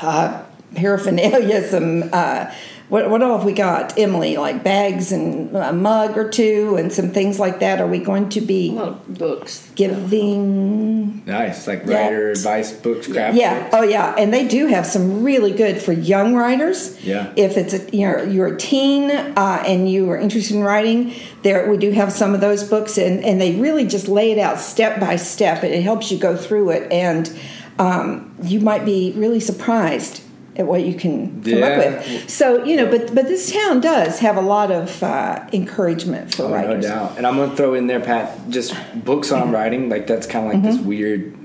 uh, 0.00 0.42
paraphernalia, 0.74 1.62
some. 1.68 2.08
Uh, 2.12 2.52
what, 2.88 3.08
what 3.08 3.22
all 3.22 3.36
have 3.36 3.46
we 3.46 3.52
got, 3.52 3.96
Emily? 3.96 4.36
Like 4.36 4.64
bags 4.64 5.12
and 5.12 5.54
a 5.56 5.72
mug 5.72 6.18
or 6.18 6.28
two, 6.28 6.74
and 6.76 6.92
some 6.92 7.10
things 7.10 7.38
like 7.38 7.60
that. 7.60 7.80
Are 7.80 7.86
we 7.86 8.00
going 8.00 8.28
to 8.30 8.40
be 8.40 8.72
Well, 8.72 9.00
books. 9.08 9.70
giving 9.76 11.24
nice 11.24 11.68
like 11.68 11.84
Yeah. 11.86 12.02
writer 12.02 12.30
advice 12.32 12.72
books 12.72 13.06
craft 13.06 13.36
yeah. 13.36 13.60
books. 13.62 13.74
Oh, 13.74 13.82
yeah. 13.82 14.14
And 14.18 14.34
they 14.34 14.46
do 14.46 14.66
have 14.66 14.86
some 14.86 15.22
really 15.22 15.52
good 15.52 15.80
for 15.80 15.92
young 15.92 16.34
writers. 16.34 17.00
Yeah. 17.04 17.32
If 17.36 17.56
it's 17.56 17.74
a 17.74 17.96
you 17.96 18.08
know 18.10 18.22
you're 18.24 18.54
a 18.54 18.56
teen 18.58 19.10
uh, 19.12 19.62
and 19.66 19.88
you 19.88 20.10
are 20.10 20.18
interested 20.18 20.56
in 20.56 20.64
writing, 20.64 21.14
there 21.42 21.70
we 21.70 21.76
do 21.76 21.92
have 21.92 22.12
some 22.12 22.34
of 22.34 22.40
those 22.40 22.64
books, 22.64 22.98
and 22.98 23.24
and 23.24 23.40
they 23.40 23.54
really 23.54 23.86
just 23.86 24.08
lay 24.08 24.32
it 24.32 24.38
out 24.38 24.58
step 24.58 24.98
by 24.98 25.14
step, 25.14 25.62
and 25.62 25.72
it 25.72 25.82
helps 25.82 26.10
you 26.10 26.18
go 26.18 26.36
through 26.36 26.70
it, 26.70 26.90
and 26.90 27.30
um, 27.78 28.34
you 28.42 28.58
might 28.60 28.84
be 28.84 29.12
really 29.16 29.40
surprised 29.40 30.22
at 30.60 30.66
what 30.66 30.84
you 30.84 30.94
can 30.94 31.42
come 31.42 31.62
up 31.62 31.76
with. 31.78 32.30
So 32.30 32.62
you 32.64 32.76
know, 32.76 32.88
but 32.88 33.12
but 33.14 33.26
this 33.26 33.50
town 33.52 33.80
does 33.80 34.20
have 34.20 34.36
a 34.36 34.40
lot 34.42 34.70
of 34.70 35.02
uh, 35.02 35.48
encouragement 35.52 36.34
for 36.34 36.44
Oh, 36.44 36.48
no 36.74 36.80
doubt. 36.80 37.16
And 37.16 37.26
I'm 37.26 37.36
gonna 37.36 37.56
throw 37.56 37.74
in 37.74 37.86
there, 37.88 37.98
Pat, 38.00 38.48
just 38.50 38.74
books 39.04 39.32
on 39.32 39.50
writing. 39.50 39.88
Like 39.88 40.06
that's 40.06 40.26
kind 40.26 40.46
of 40.46 40.52
like 40.52 40.62
Mm-hmm. 40.62 40.76
this 40.76 40.86
weird 40.86 41.36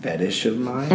fetish 0.00 0.46
of 0.46 0.58
mine. 0.58 0.88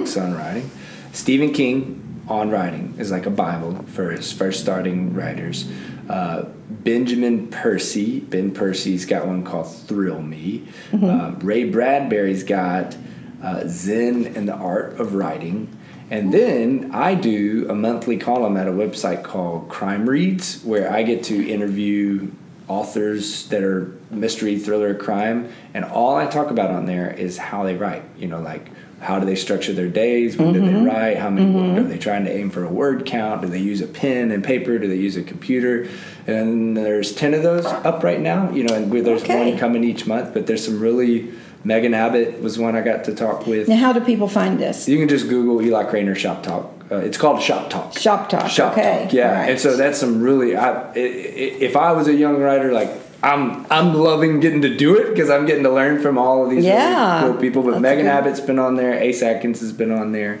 Books 0.00 0.16
on 0.16 0.34
writing. 0.34 0.70
Stephen 1.12 1.52
King 1.52 2.22
on 2.28 2.50
writing 2.50 2.94
is 2.98 3.10
like 3.10 3.26
a 3.26 3.30
bible 3.30 3.82
for 3.88 4.10
his 4.10 4.32
first 4.32 4.60
starting 4.60 5.14
writers. 5.14 5.70
Uh, 6.08 6.44
Benjamin 6.68 7.48
Percy, 7.48 8.20
Ben 8.20 8.50
Percy's 8.50 9.06
got 9.06 9.26
one 9.26 9.44
called 9.44 9.72
Thrill 9.72 10.20
Me. 10.22 10.66
Mm-hmm. 10.90 11.04
Uh, 11.04 11.30
Ray 11.44 11.64
Bradbury's 11.70 12.42
got 12.44 12.96
uh, 13.42 13.64
Zen 13.68 14.26
and 14.36 14.48
the 14.48 14.54
Art 14.54 14.98
of 15.00 15.14
Writing. 15.14 15.68
And 16.12 16.30
then 16.30 16.90
I 16.92 17.14
do 17.14 17.66
a 17.70 17.74
monthly 17.74 18.18
column 18.18 18.58
at 18.58 18.68
a 18.68 18.70
website 18.70 19.22
called 19.22 19.70
Crime 19.70 20.06
Reads, 20.06 20.62
where 20.62 20.92
I 20.92 21.04
get 21.04 21.24
to 21.24 21.48
interview 21.48 22.30
authors 22.68 23.48
that 23.48 23.64
are 23.64 23.98
mystery, 24.10 24.58
thriller, 24.58 24.94
crime, 24.94 25.50
and 25.72 25.86
all 25.86 26.14
I 26.16 26.26
talk 26.26 26.50
about 26.50 26.70
on 26.70 26.84
there 26.84 27.10
is 27.10 27.38
how 27.38 27.62
they 27.62 27.76
write. 27.76 28.02
You 28.18 28.28
know, 28.28 28.42
like 28.42 28.68
how 29.00 29.20
do 29.20 29.24
they 29.24 29.36
structure 29.36 29.72
their 29.72 29.88
days? 29.88 30.36
When 30.36 30.52
do 30.52 30.60
they 30.60 30.66
mm-hmm. 30.66 30.84
write? 30.84 31.16
How 31.16 31.30
many? 31.30 31.50
Mm-hmm. 31.50 31.78
Are 31.78 31.82
they 31.84 31.98
trying 31.98 32.26
to 32.26 32.30
aim 32.30 32.50
for 32.50 32.62
a 32.62 32.68
word 32.68 33.06
count? 33.06 33.40
Do 33.40 33.48
they 33.48 33.60
use 33.60 33.80
a 33.80 33.86
pen 33.86 34.32
and 34.32 34.44
paper? 34.44 34.78
Do 34.78 34.88
they 34.88 34.96
use 34.96 35.16
a 35.16 35.22
computer? 35.22 35.88
And 36.26 36.76
there's 36.76 37.14
ten 37.14 37.32
of 37.32 37.42
those 37.42 37.64
up 37.64 38.02
right 38.02 38.20
now. 38.20 38.50
You 38.50 38.64
know, 38.64 38.74
and 38.74 38.92
there's 38.92 39.22
Okay. 39.22 39.50
one 39.50 39.58
coming 39.58 39.82
each 39.82 40.06
month. 40.06 40.34
But 40.34 40.46
there's 40.46 40.62
some 40.62 40.78
really. 40.78 41.30
Megan 41.64 41.94
Abbott 41.94 42.40
was 42.42 42.58
one 42.58 42.74
I 42.76 42.80
got 42.80 43.04
to 43.04 43.14
talk 43.14 43.46
with. 43.46 43.68
Now, 43.68 43.76
how 43.76 43.92
do 43.92 44.00
people 44.00 44.28
find 44.28 44.58
this? 44.58 44.88
You 44.88 44.98
can 44.98 45.08
just 45.08 45.28
Google 45.28 45.62
Eli 45.62 45.84
Cranor 45.84 46.16
Shop 46.16 46.42
Talk. 46.42 46.70
Uh, 46.90 46.96
it's 46.96 47.16
called 47.16 47.40
Shop 47.40 47.70
Talk. 47.70 47.96
Shop 47.96 48.28
Talk, 48.28 48.50
Shop 48.50 48.72
okay, 48.72 49.04
Talk. 49.04 49.12
Yeah, 49.12 49.32
right. 49.40 49.50
and 49.50 49.60
so 49.60 49.76
that's 49.76 49.98
some 49.98 50.20
really. 50.20 50.56
I, 50.56 50.72
i- 50.72 50.88
i- 50.90 50.92
if 50.96 51.76
I 51.76 51.92
was 51.92 52.08
a 52.08 52.14
young 52.14 52.38
writer, 52.40 52.72
like 52.72 52.90
I'm, 53.22 53.64
I'm 53.70 53.94
loving 53.94 54.40
getting 54.40 54.62
to 54.62 54.76
do 54.76 54.96
it 54.96 55.08
because 55.10 55.30
I'm 55.30 55.46
getting 55.46 55.62
to 55.62 55.70
learn 55.70 56.02
from 56.02 56.18
all 56.18 56.44
of 56.44 56.50
these 56.50 56.64
Yeah, 56.64 57.20
really 57.22 57.32
cool 57.32 57.40
people. 57.40 57.62
But 57.62 57.80
Megan 57.80 58.06
good. 58.06 58.10
Abbott's 58.10 58.40
been 58.40 58.58
on 58.58 58.74
there. 58.76 58.94
Ace 58.94 59.22
Atkins 59.22 59.60
has 59.60 59.72
been 59.72 59.92
on 59.92 60.10
there. 60.12 60.40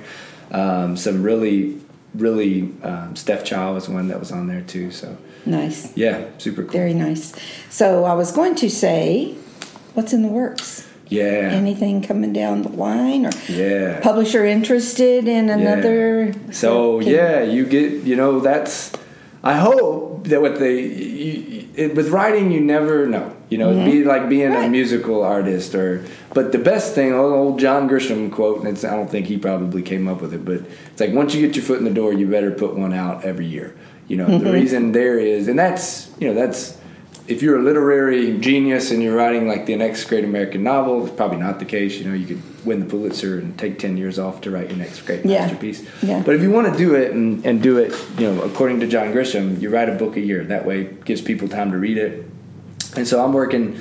Um, 0.50 0.96
some 0.96 1.22
really, 1.22 1.80
really. 2.14 2.72
Um, 2.82 3.14
Steph 3.16 3.44
Cha 3.44 3.72
was 3.72 3.88
one 3.88 4.08
that 4.08 4.18
was 4.18 4.32
on 4.32 4.48
there 4.48 4.62
too. 4.62 4.90
So 4.90 5.16
Nice. 5.46 5.96
yeah, 5.96 6.24
super 6.38 6.64
cool. 6.64 6.72
Very 6.72 6.92
nice. 6.94 7.32
So 7.70 8.04
I 8.04 8.14
was 8.14 8.32
going 8.32 8.56
to 8.56 8.68
say, 8.68 9.34
what's 9.94 10.12
in 10.12 10.22
the 10.22 10.28
works? 10.28 10.88
Yeah, 11.12 11.50
Anything 11.52 12.02
coming 12.02 12.32
down 12.32 12.62
the 12.62 12.70
line, 12.70 13.26
or 13.26 13.30
yeah. 13.48 14.00
publisher 14.00 14.44
interested 14.44 15.28
in 15.28 15.50
another? 15.50 16.32
So 16.52 17.00
Can- 17.00 17.08
yeah, 17.08 17.42
you 17.42 17.66
get 17.66 17.88
you 18.04 18.16
know 18.16 18.40
that's. 18.40 18.92
I 19.44 19.54
hope 19.56 20.28
that 20.28 20.40
with 20.40 20.58
the 20.60 20.70
you, 20.72 21.68
it, 21.74 21.94
with 21.96 22.08
writing 22.10 22.50
you 22.52 22.60
never 22.60 23.06
know. 23.06 23.36
You 23.48 23.58
know, 23.58 23.70
it'd 23.72 23.84
be 23.84 24.04
like 24.04 24.28
being 24.28 24.52
a 24.52 24.56
Mm-hmm. 24.56 24.70
Musical 24.72 25.22
artist 25.22 25.74
or. 25.74 26.04
But 26.32 26.52
the 26.52 26.58
best 26.58 26.94
thing, 26.94 27.12
old, 27.12 27.32
old 27.34 27.60
John 27.60 27.88
Grisham 27.88 28.30
quote, 28.32 28.60
and 28.60 28.68
it's, 28.68 28.84
I 28.84 28.94
don't 28.96 29.10
think 29.10 29.26
he 29.26 29.36
probably 29.36 29.82
came 29.82 30.08
up 30.08 30.22
with 30.22 30.32
it, 30.32 30.44
but 30.44 30.60
it's 30.92 31.00
like 31.00 31.12
once 31.12 31.34
you 31.34 31.46
get 31.46 31.54
your 31.56 31.64
foot 31.64 31.78
in 31.78 31.84
the 31.84 31.92
door, 31.92 32.12
you 32.14 32.26
better 32.26 32.50
put 32.50 32.74
one 32.76 32.94
out 32.94 33.24
every 33.24 33.44
year. 33.46 33.74
You 34.08 34.16
know, 34.16 34.26
Mm-hmm. 34.26 34.44
the 34.44 34.52
reason 34.52 34.92
there 34.92 35.18
is, 35.18 35.48
and 35.48 35.58
that's 35.58 36.10
you 36.20 36.28
know 36.28 36.34
that's 36.34 36.78
if 37.28 37.42
you're 37.42 37.58
a 37.58 37.62
literary 37.62 38.38
genius 38.38 38.90
and 38.90 39.02
you're 39.02 39.16
writing 39.16 39.46
like 39.48 39.66
the 39.66 39.76
next 39.76 40.04
great 40.06 40.24
American 40.24 40.62
novel, 40.64 41.06
it's 41.06 41.14
probably 41.14 41.38
not 41.38 41.58
the 41.58 41.64
case. 41.64 41.98
You 41.98 42.08
know, 42.08 42.14
you 42.14 42.26
could 42.26 42.42
win 42.66 42.80
the 42.80 42.86
Pulitzer 42.86 43.38
and 43.38 43.58
take 43.58 43.78
ten 43.78 43.96
years 43.96 44.18
off 44.18 44.40
to 44.42 44.50
write 44.50 44.68
your 44.68 44.78
next 44.78 45.00
great 45.02 45.24
Yeah. 45.24 45.42
masterpiece. 45.42 45.86
Yeah. 46.02 46.22
But 46.24 46.34
if 46.34 46.42
you 46.42 46.50
want 46.50 46.72
to 46.72 46.76
do 46.78 46.94
it 46.94 47.12
and, 47.12 47.44
and 47.46 47.62
do 47.62 47.78
it, 47.78 47.92
you 48.18 48.32
know, 48.32 48.42
according 48.42 48.80
to 48.80 48.86
John 48.86 49.12
Grisham, 49.12 49.60
you 49.60 49.70
write 49.70 49.88
a 49.88 49.94
book 49.94 50.16
a 50.16 50.20
year. 50.20 50.44
That 50.44 50.66
way, 50.66 50.82
it 50.82 51.04
gives 51.04 51.20
people 51.20 51.48
time 51.48 51.70
to 51.72 51.78
read 51.78 51.98
it. 51.98 52.24
And 52.96 53.06
so 53.06 53.24
I'm 53.24 53.32
working 53.32 53.78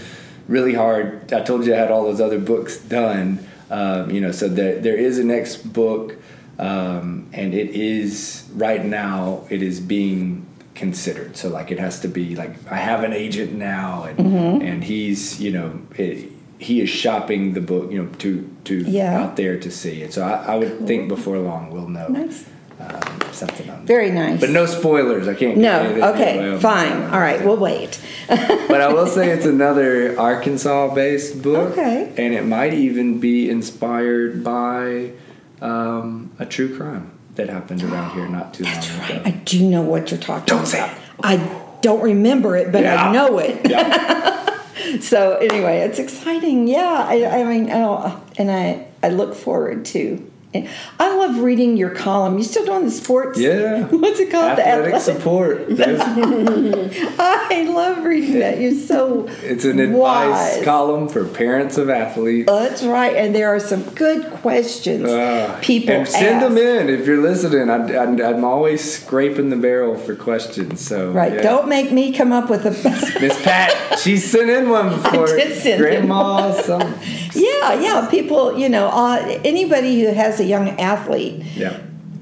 really 0.47 0.73
hard. 0.73 1.33
I 1.33 1.41
told 1.41 1.65
you 1.65 1.73
I 1.73 1.77
had 1.77 1.91
all 1.91 2.03
those 2.03 2.21
other 2.21 2.39
books 2.39 2.77
done. 2.77 3.45
Um, 3.69 4.11
you 4.11 4.19
know, 4.21 4.31
so 4.31 4.47
there 4.49 4.79
there 4.79 4.95
is 4.97 5.17
a 5.17 5.23
next 5.23 5.57
book, 5.71 6.15
um, 6.59 7.29
and 7.33 7.53
it 7.53 7.69
is 7.71 8.43
right 8.55 8.83
now. 8.85 9.45
It 9.49 9.61
is 9.61 9.79
being 9.79 10.45
considered. 10.75 11.35
So 11.37 11.49
like 11.49 11.71
it 11.71 11.79
has 11.79 11.99
to 12.01 12.07
be 12.07 12.35
like 12.35 12.51
I 12.71 12.77
have 12.77 13.03
an 13.03 13.13
agent 13.13 13.53
now, 13.53 14.03
and 14.03 14.17
Mm-hmm. 14.17 14.61
and 14.65 14.83
he's 14.83 15.41
you 15.41 15.51
know. 15.51 15.81
It, 15.97 16.31
he 16.61 16.79
is 16.79 16.91
shopping 16.91 17.53
the 17.53 17.59
book, 17.59 17.91
you 17.91 18.03
know, 18.03 18.09
to 18.19 18.47
to 18.65 18.75
Yeah. 18.83 19.19
out 19.19 19.35
there 19.35 19.57
to 19.59 19.71
see 19.71 20.03
it. 20.03 20.13
So 20.13 20.21
I, 20.23 20.53
I 20.53 20.55
would 20.57 20.85
think 20.85 21.07
before 21.07 21.39
long 21.39 21.71
we'll 21.71 21.87
know 21.87 22.07
Nice. 22.07 22.45
um, 22.79 23.19
something 23.31 23.67
on. 23.67 23.83
Very 23.87 24.11
nice. 24.11 24.39
But 24.39 24.51
no 24.51 24.67
spoilers. 24.67 25.27
I 25.27 25.33
can't. 25.33 25.57
No. 25.57 25.81
Okay. 26.13 26.59
Fine. 26.59 26.99
that. 27.01 27.13
All 27.15 27.19
right. 27.19 27.43
We'll 27.43 27.57
wait. 27.57 27.99
but 28.27 28.79
I 28.79 28.93
will 28.93 29.07
say 29.07 29.31
it's 29.31 29.47
another 29.47 30.15
Arkansas-based 30.19 31.41
book, 31.41 31.71
Okay. 31.71 32.13
and 32.15 32.35
it 32.35 32.45
might 32.45 32.75
even 32.75 33.19
be 33.19 33.49
inspired 33.49 34.43
by 34.43 35.13
um, 35.61 36.29
a 36.37 36.45
true 36.45 36.77
crime 36.77 37.09
that 37.35 37.49
happened 37.49 37.83
around 37.83 38.11
here 38.11 38.27
not 38.27 38.53
too 38.53 38.63
long 38.65 38.73
ago. 38.77 39.21
I 39.25 39.31
do 39.31 39.63
know 39.69 39.81
what 39.81 40.11
you're 40.11 40.19
talking 40.19 40.45
Don't 40.45 40.59
about. 40.59 40.67
say 40.67 40.85
it. 40.91 40.97
I 41.23 41.37
don't 41.81 42.01
remember 42.01 42.55
it, 42.57 42.71
but 42.71 42.83
Yeah. 42.83 43.09
I 43.09 43.11
know 43.11 43.37
it. 43.39 43.69
Yeah. 43.69 44.37
So 44.99 45.35
anyway, 45.37 45.79
it's 45.79 45.99
exciting. 45.99 46.67
Yeah, 46.67 47.05
I, 47.07 47.25
I 47.25 47.43
mean, 47.45 47.69
and 47.69 48.51
I 48.51 48.87
I 49.01 49.09
look 49.09 49.35
forward 49.35 49.85
to. 49.85 50.30
I 50.53 51.15
love 51.15 51.39
reading 51.39 51.77
your 51.77 51.91
column. 51.91 52.37
You 52.37 52.43
still 52.43 52.65
doing 52.65 52.83
the 52.83 52.91
sports? 52.91 53.39
Yeah. 53.39 53.83
What's 53.89 54.19
it 54.19 54.31
called? 54.31 54.57
The 54.57 54.67
Athletic 54.67 54.95
athletic- 54.95 55.01
support. 55.01 55.65
I 57.19 57.65
love 57.69 58.03
reading 58.03 58.39
that. 58.39 58.59
You're 58.59 58.73
so. 58.73 59.27
It's 59.43 59.63
an 59.65 59.79
advice 59.79 59.97
wise. 60.57 60.63
column 60.65 61.07
for 61.07 61.25
parents 61.25 61.77
of 61.77 61.89
athletes. 61.89 62.47
That's 62.51 62.83
right, 62.83 63.15
and 63.15 63.33
there 63.33 63.47
are 63.49 63.59
some 63.59 63.83
good 63.91 64.25
questions 64.41 65.05
Uh, 65.05 65.57
people 65.61 65.95
and 65.95 66.07
send 66.07 66.43
ask. 66.43 66.47
them 66.53 66.57
in 66.57 66.89
if 66.89 67.07
you're 67.07 67.21
listening. 67.21 67.69
I, 67.69 68.03
I'm 68.29 68.43
always 68.43 68.81
scraping 69.01 69.49
the 69.49 69.55
barrel 69.55 69.95
for 69.97 70.15
questions. 70.15 70.85
So 70.85 71.11
Right, 71.11 71.33
yeah. 71.33 71.41
don't 71.43 71.69
make 71.69 71.91
me 71.91 72.11
come 72.11 72.31
up 72.33 72.49
with 72.49 72.65
a. 72.65 72.71
Miss 73.21 73.41
Pat, 73.43 73.99
she's 73.99 74.29
sent 74.29 74.49
in 74.49 74.69
one 74.69 74.89
before. 75.01 75.29
I 75.33 75.35
did 75.37 75.57
send 75.61 75.75
in 75.75 75.79
Grandma, 76.07 76.51
some. 76.61 76.93
Yeah, 77.35 77.73
yeah. 77.73 78.07
People, 78.09 78.57
you 78.57 78.69
know, 78.69 78.87
uh, 78.87 79.39
anybody 79.43 80.01
who 80.01 80.07
has 80.13 80.39
a 80.39 80.43
young 80.45 80.69
athlete 80.79 81.43
Yeah. 81.55 81.77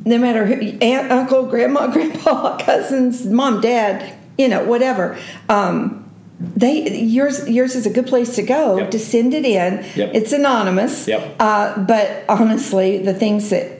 no 0.05 0.17
matter 0.17 0.45
who, 0.45 0.55
aunt, 0.79 1.11
uncle, 1.11 1.43
grandma, 1.45 1.87
grandpa, 1.93 2.57
cousins, 2.57 3.25
mom, 3.25 3.61
dad, 3.61 4.15
you 4.37 4.47
know, 4.47 4.63
whatever. 4.65 5.17
Um, 5.49 5.95
they 6.39 6.89
yours 6.97 7.49
yours 7.49 7.75
is 7.75 7.85
a 7.85 7.89
good 7.89 8.07
place 8.07 8.35
to 8.35 8.41
go 8.41 8.77
Yep. 8.77 8.91
to 8.91 8.99
send 8.99 9.33
it 9.33 9.43
in. 9.45 9.83
Yep. 9.95 10.11
It's 10.13 10.31
anonymous. 10.31 11.05
Yep. 11.07 11.35
Uh, 11.39 11.79
but 11.79 12.23
honestly, 12.29 12.97
the 12.99 13.13
things 13.13 13.49
that 13.49 13.71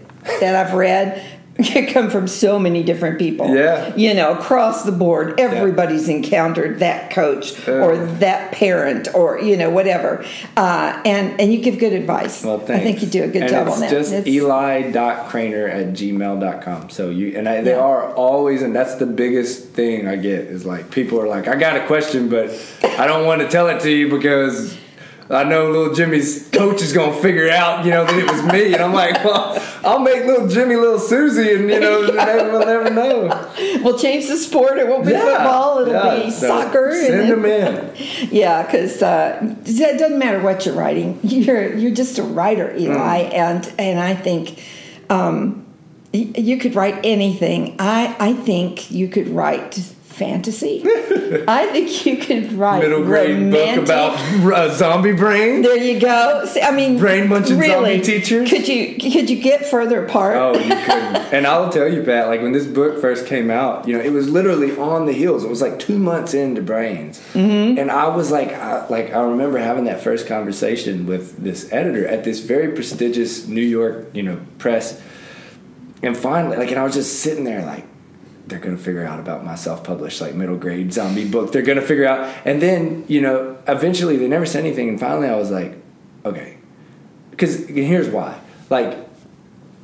that 0.42 0.56
I've 0.56 0.74
read 0.74 1.24
come 1.94 2.10
from 2.10 2.28
so 2.28 2.58
many 2.60 2.84
different 2.84 3.20
people. 3.20 3.54
Yeah. 3.56 3.94
You 3.96 4.14
know, 4.14 4.34
across 4.34 4.84
the 4.84 4.92
board, 4.92 5.40
everybody's 5.40 6.08
encountered 6.08 6.80
that 6.80 7.12
coach 7.12 7.68
or 7.68 7.94
Uh. 7.94 8.06
that 8.20 8.52
parent 8.52 9.08
or 9.14 9.40
you 9.40 9.58
know 9.58 9.70
whatever. 9.70 10.24
Uh, 10.56 11.02
and 11.06 11.40
and 11.40 11.54
you 11.54 11.62
give 11.62 11.78
good 11.80 11.94
advice. 11.94 12.44
Well, 12.44 12.60
thanks. 12.60 12.82
I 12.82 12.84
think 12.84 13.02
you 13.02 13.08
do 13.10 13.24
a 13.24 13.28
good 13.28 13.42
and 13.44 13.52
job 13.52 13.68
on 13.68 13.80
that. 13.82 13.90
just 13.90 14.14
It's- 14.14 14.28
eli.cranor 14.28 15.70
at 15.70 15.88
gmail.com. 15.94 16.90
So 16.90 17.10
you, 17.10 17.38
and 17.38 17.48
I, 17.48 17.62
they 17.62 17.72
Yeah. 17.72 17.78
are 17.80 18.12
always, 18.14 18.62
and 18.62 18.76
that's 18.76 18.96
the 18.96 19.06
biggest 19.06 19.70
thing 19.70 20.08
I 20.08 20.16
get 20.16 20.42
is 20.42 20.66
like, 20.66 20.92
people 20.92 21.20
are 21.22 21.28
like, 21.28 21.48
I 21.48 21.56
got 21.56 21.76
a 21.78 21.86
question, 21.86 22.30
but 22.30 22.52
I 22.98 23.08
don't 23.08 23.26
want 23.26 23.42
to 23.42 23.48
tell 23.48 23.68
it 23.68 23.80
to 23.82 23.92
you 23.92 24.10
because 24.10 24.78
I 25.32 25.44
know 25.44 25.70
little 25.70 25.94
Jimmy's 25.94 26.50
coach 26.52 26.82
is 26.82 26.92
going 26.92 27.14
to 27.16 27.22
figure 27.22 27.50
out, 27.50 27.86
you 27.86 27.92
know, 27.92 28.04
that 28.04 28.16
it 28.18 28.32
was 28.32 28.42
me. 28.52 28.74
And 28.74 28.82
I'm 28.82 28.94
like, 28.94 29.24
well, 29.24 29.62
I'll 29.84 30.00
make 30.00 30.26
little 30.26 30.48
Jimmy 30.48 30.76
little 30.76 30.98
Susie 30.98 31.54
and, 31.54 31.70
you 31.70 31.80
know, 31.80 32.02
maybe 32.14 32.50
we'll 32.50 32.66
never 32.66 32.90
know. 32.90 33.52
We'll 33.84 34.00
change 34.00 34.28
the 34.28 34.38
sport. 34.38 34.80
It 34.80 34.88
won't 34.88 35.06
be 35.06 35.12
football. 35.12 35.80
It'll 35.80 35.94
yeah. 35.94 36.24
be 36.26 36.32
So 36.32 36.48
soccer. 36.48 36.92
Send 36.94 37.22
and 37.22 37.32
them 37.32 37.46
in. 37.46 37.96
Yeah, 38.32 38.64
because 38.64 39.02
uh, 39.04 39.38
it 39.66 40.00
doesn't 40.00 40.18
matter 40.18 40.42
what 40.42 40.66
you're 40.66 40.76
writing. 40.76 41.20
You're 41.24 41.76
you're 41.76 41.94
just 41.94 42.18
a 42.18 42.24
writer, 42.24 42.76
Eli, 42.76 43.30
Mm. 43.30 43.34
and 43.34 43.74
and 43.78 44.00
I 44.00 44.16
think 44.16 44.62
um, 45.10 45.66
you 46.12 46.58
could 46.58 46.76
write 46.76 47.00
anything. 47.06 47.76
I 47.80 48.16
I 48.20 48.34
think 48.34 48.90
you 48.92 49.08
could 49.08 49.28
write 49.30 49.94
fantasy. 50.20 50.82
I 51.48 51.68
think 51.72 52.06
you 52.06 52.18
could 52.18 52.54
write 52.54 52.80
a 52.84 52.90
Middle 52.90 53.04
grade 53.04 53.32
romantic. 53.36 53.86
book 53.86 53.86
about 53.86 54.54
uh, 54.54 54.74
zombie 54.76 55.14
brain. 55.14 55.62
There 55.62 55.78
you 55.78 56.00
go. 56.00 56.46
See, 56.46 56.62
I 56.62 56.72
mean, 56.72 57.00
Brain 57.00 57.28
munching 57.30 57.58
really, 57.58 58.04
zombie 58.04 58.20
teachers? 58.20 58.50
Could 58.50 58.68
you 58.68 58.96
could 58.96 59.30
you 59.30 59.42
get 59.42 59.66
further 59.66 60.06
apart? 60.06 60.36
Oh, 60.38 60.54
you 60.54 60.76
couldn't. 60.86 61.16
and 61.34 61.48
I'll 61.48 61.72
tell 61.72 61.92
you, 61.92 62.04
Pat, 62.04 62.28
like 62.28 62.42
when 62.42 62.52
this 62.52 62.68
book 62.68 63.00
first 63.02 63.26
came 63.26 63.50
out, 63.50 63.88
you 63.88 63.94
know, 63.98 64.04
it 64.04 64.12
was 64.12 64.30
literally 64.30 64.78
on 64.78 65.06
the 65.06 65.14
heels. 65.14 65.44
It 65.44 65.50
was 65.50 65.62
like 65.62 65.80
two 65.80 65.98
months 65.98 66.34
into 66.34 66.62
Brains, 66.62 67.20
Mm-hmm. 67.34 67.80
and 67.80 67.90
I 67.90 68.08
was 68.16 68.30
like, 68.32 68.52
I, 68.54 68.86
like 68.90 69.12
I 69.14 69.22
remember 69.22 69.58
having 69.58 69.86
that 69.86 70.02
first 70.04 70.28
conversation 70.28 71.06
with 71.08 71.38
this 71.42 71.72
editor 71.72 72.06
at 72.08 72.24
this 72.26 72.40
very 72.42 72.74
prestigious 72.74 73.48
New 73.48 73.62
York, 73.62 74.08
you 74.14 74.24
know, 74.24 74.40
press, 74.58 75.02
and 76.04 76.18
finally, 76.18 76.58
like, 76.58 76.70
and 76.72 76.80
I 76.80 76.84
was 76.84 76.94
just 76.96 77.20
sitting 77.20 77.44
there, 77.46 77.66
like. 77.66 77.86
They're 78.50 78.60
gonna 78.60 78.78
figure 78.78 79.06
out 79.06 79.20
about 79.20 79.46
my 79.46 79.56
self-published 79.56 80.22
like 80.22 80.36
middle 80.36 80.58
grade 80.58 80.92
zombie 80.92 81.28
book. 81.28 81.52
They're 81.52 81.62
gonna 81.62 81.82
figure 81.82 82.06
out, 82.06 82.36
and 82.46 82.62
then 82.62 83.06
you 83.08 83.22
know, 83.22 83.58
eventually 83.68 84.18
they 84.18 84.28
never 84.28 84.46
said 84.46 84.66
anything, 84.66 84.90
and 84.90 85.00
finally 85.00 85.28
I 85.28 85.36
was 85.36 85.52
like, 85.52 85.78
okay, 86.26 86.58
because 87.32 87.68
here's 87.68 88.10
why. 88.10 88.40
Like, 88.70 89.10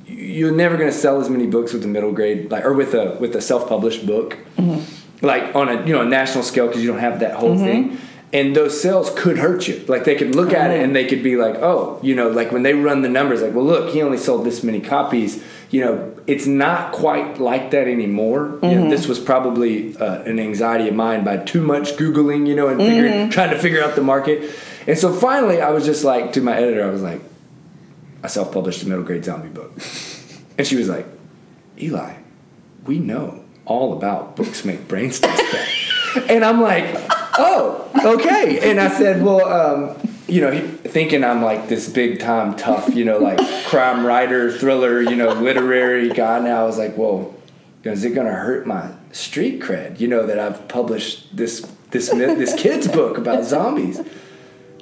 you're 0.07 0.51
never 0.51 0.78
going 0.78 0.89
to 0.89 0.97
sell 0.97 1.20
as 1.20 1.30
many 1.30 1.47
books 1.47 1.74
with 1.74 1.84
a 1.84 1.88
middle 1.88 2.11
grade 2.11 2.51
like 2.51 2.63
or 2.63 2.74
with 2.74 2.93
a 2.93 3.18
with 3.20 3.36
a 3.36 3.41
self-published 3.41 4.05
book 4.05 4.38
mm-hmm. 4.57 5.26
like 5.26 5.55
on 5.55 5.70
a 5.70 5.86
you 5.86 5.93
know 5.93 6.01
a 6.01 6.05
national 6.05 6.43
scale 6.43 6.68
because 6.68 6.84
you 6.84 6.91
don't 6.91 6.99
have 6.99 7.20
that 7.20 7.36
whole 7.36 7.55
mm-hmm. 7.55 7.66
thing. 7.89 7.97
And 8.34 8.53
those 8.53 8.80
sales 8.82 9.11
could 9.16 9.38
hurt 9.38 9.68
you. 9.68 9.86
Like 9.88 10.03
they 10.03 10.16
could 10.16 10.36
look 10.36 10.51
at 10.51 10.70
it 10.70 10.76
mm-hmm. 10.76 10.84
and 10.84 10.95
they 10.95 11.05
could 11.05 11.24
be 11.24 11.36
like 11.36 11.55
oh 11.55 11.99
you 12.03 12.16
know 12.16 12.30
like 12.30 12.51
when 12.51 12.63
they 12.63 12.74
run 12.74 13.01
the 13.01 13.09
numbers 13.09 13.41
like 13.41 13.53
well 13.53 13.66
look 13.66 13.93
he 13.93 14.01
only 14.01 14.18
sold 14.18 14.45
this 14.45 14.63
many 14.63 14.80
copies 14.80 15.43
you 15.72 15.82
know 15.84 16.14
it's 16.28 16.47
not 16.47 16.91
quite 16.91 17.39
like 17.39 17.71
that 17.71 17.88
anymore 17.88 18.57
you 18.63 18.76
know, 18.76 18.89
this 18.89 19.07
was 19.07 19.19
probably 19.19 19.95
uh, 19.97 20.21
an 20.23 20.39
anxiety 20.39 20.88
of 20.88 20.95
mine 20.95 21.23
by 21.23 21.38
too 21.38 21.61
much 21.61 21.91
googling 21.97 22.47
you 22.47 22.55
know 22.55 22.67
and 22.67 22.80
figuring, 22.80 23.30
trying 23.30 23.51
to 23.51 23.59
figure 23.59 23.84
out 23.84 23.95
the 23.95 24.01
market 24.01 24.53
and 24.88 24.97
so 24.97 25.13
finally 25.13 25.61
i 25.61 25.69
was 25.69 25.86
just 25.86 26.03
like 26.03 26.34
to 26.34 26.41
my 26.41 26.55
editor 26.55 26.84
i 26.84 26.89
was 26.89 27.01
like 27.01 27.21
I 28.26 28.28
self 28.28 28.51
published 28.51 28.82
a 28.82 28.88
middle 28.88 29.03
grade 29.03 29.23
zombie 29.23 29.49
book. 29.49 29.71
And 30.57 30.65
she 30.65 30.78
was 30.78 30.88
like, 30.88 31.05
Eli, 31.78 32.13
we 32.86 32.97
know 32.97 33.43
all 33.65 33.91
about 33.91 34.38
books 34.38 34.63
make 34.65 34.88
brains. 34.88 35.21
And 36.30 36.45
I'm 36.45 36.61
like, 36.61 36.95
oh, 37.38 37.91
okay. 38.15 38.71
And 38.71 38.80
I 38.80 38.88
said, 38.88 39.21
well, 39.21 39.43
um, 39.43 40.14
you 40.28 40.41
know, 40.41 40.59
thinking 40.67 41.23
I'm 41.23 41.41
like 41.41 41.67
this 41.67 41.89
big 41.89 42.19
time 42.19 42.55
tough, 42.55 42.93
you 42.95 43.05
know, 43.05 43.19
like 43.19 43.39
crime 43.65 44.05
writer, 44.05 44.51
thriller, 44.51 45.01
you 45.01 45.15
know, 45.15 45.34
literary 45.34 46.09
guy. 46.09 46.39
Now 46.39 46.61
I 46.61 46.65
was 46.65 46.78
like, 46.78 46.97
know, 47.91 47.91
is 47.91 48.03
it 48.03 48.15
going 48.15 48.28
to 48.28 48.34
hurt 48.34 48.65
my 48.65 48.91
street 49.11 49.61
cred? 49.61 49.99
You 49.99 50.07
know 50.07 50.26
that 50.26 50.39
I've 50.39 50.67
published 50.67 51.36
this 51.36 51.61
this 51.91 52.09
this 52.09 52.53
kid's 52.55 52.88
book 52.88 53.17
about 53.17 53.45
zombies. 53.45 54.01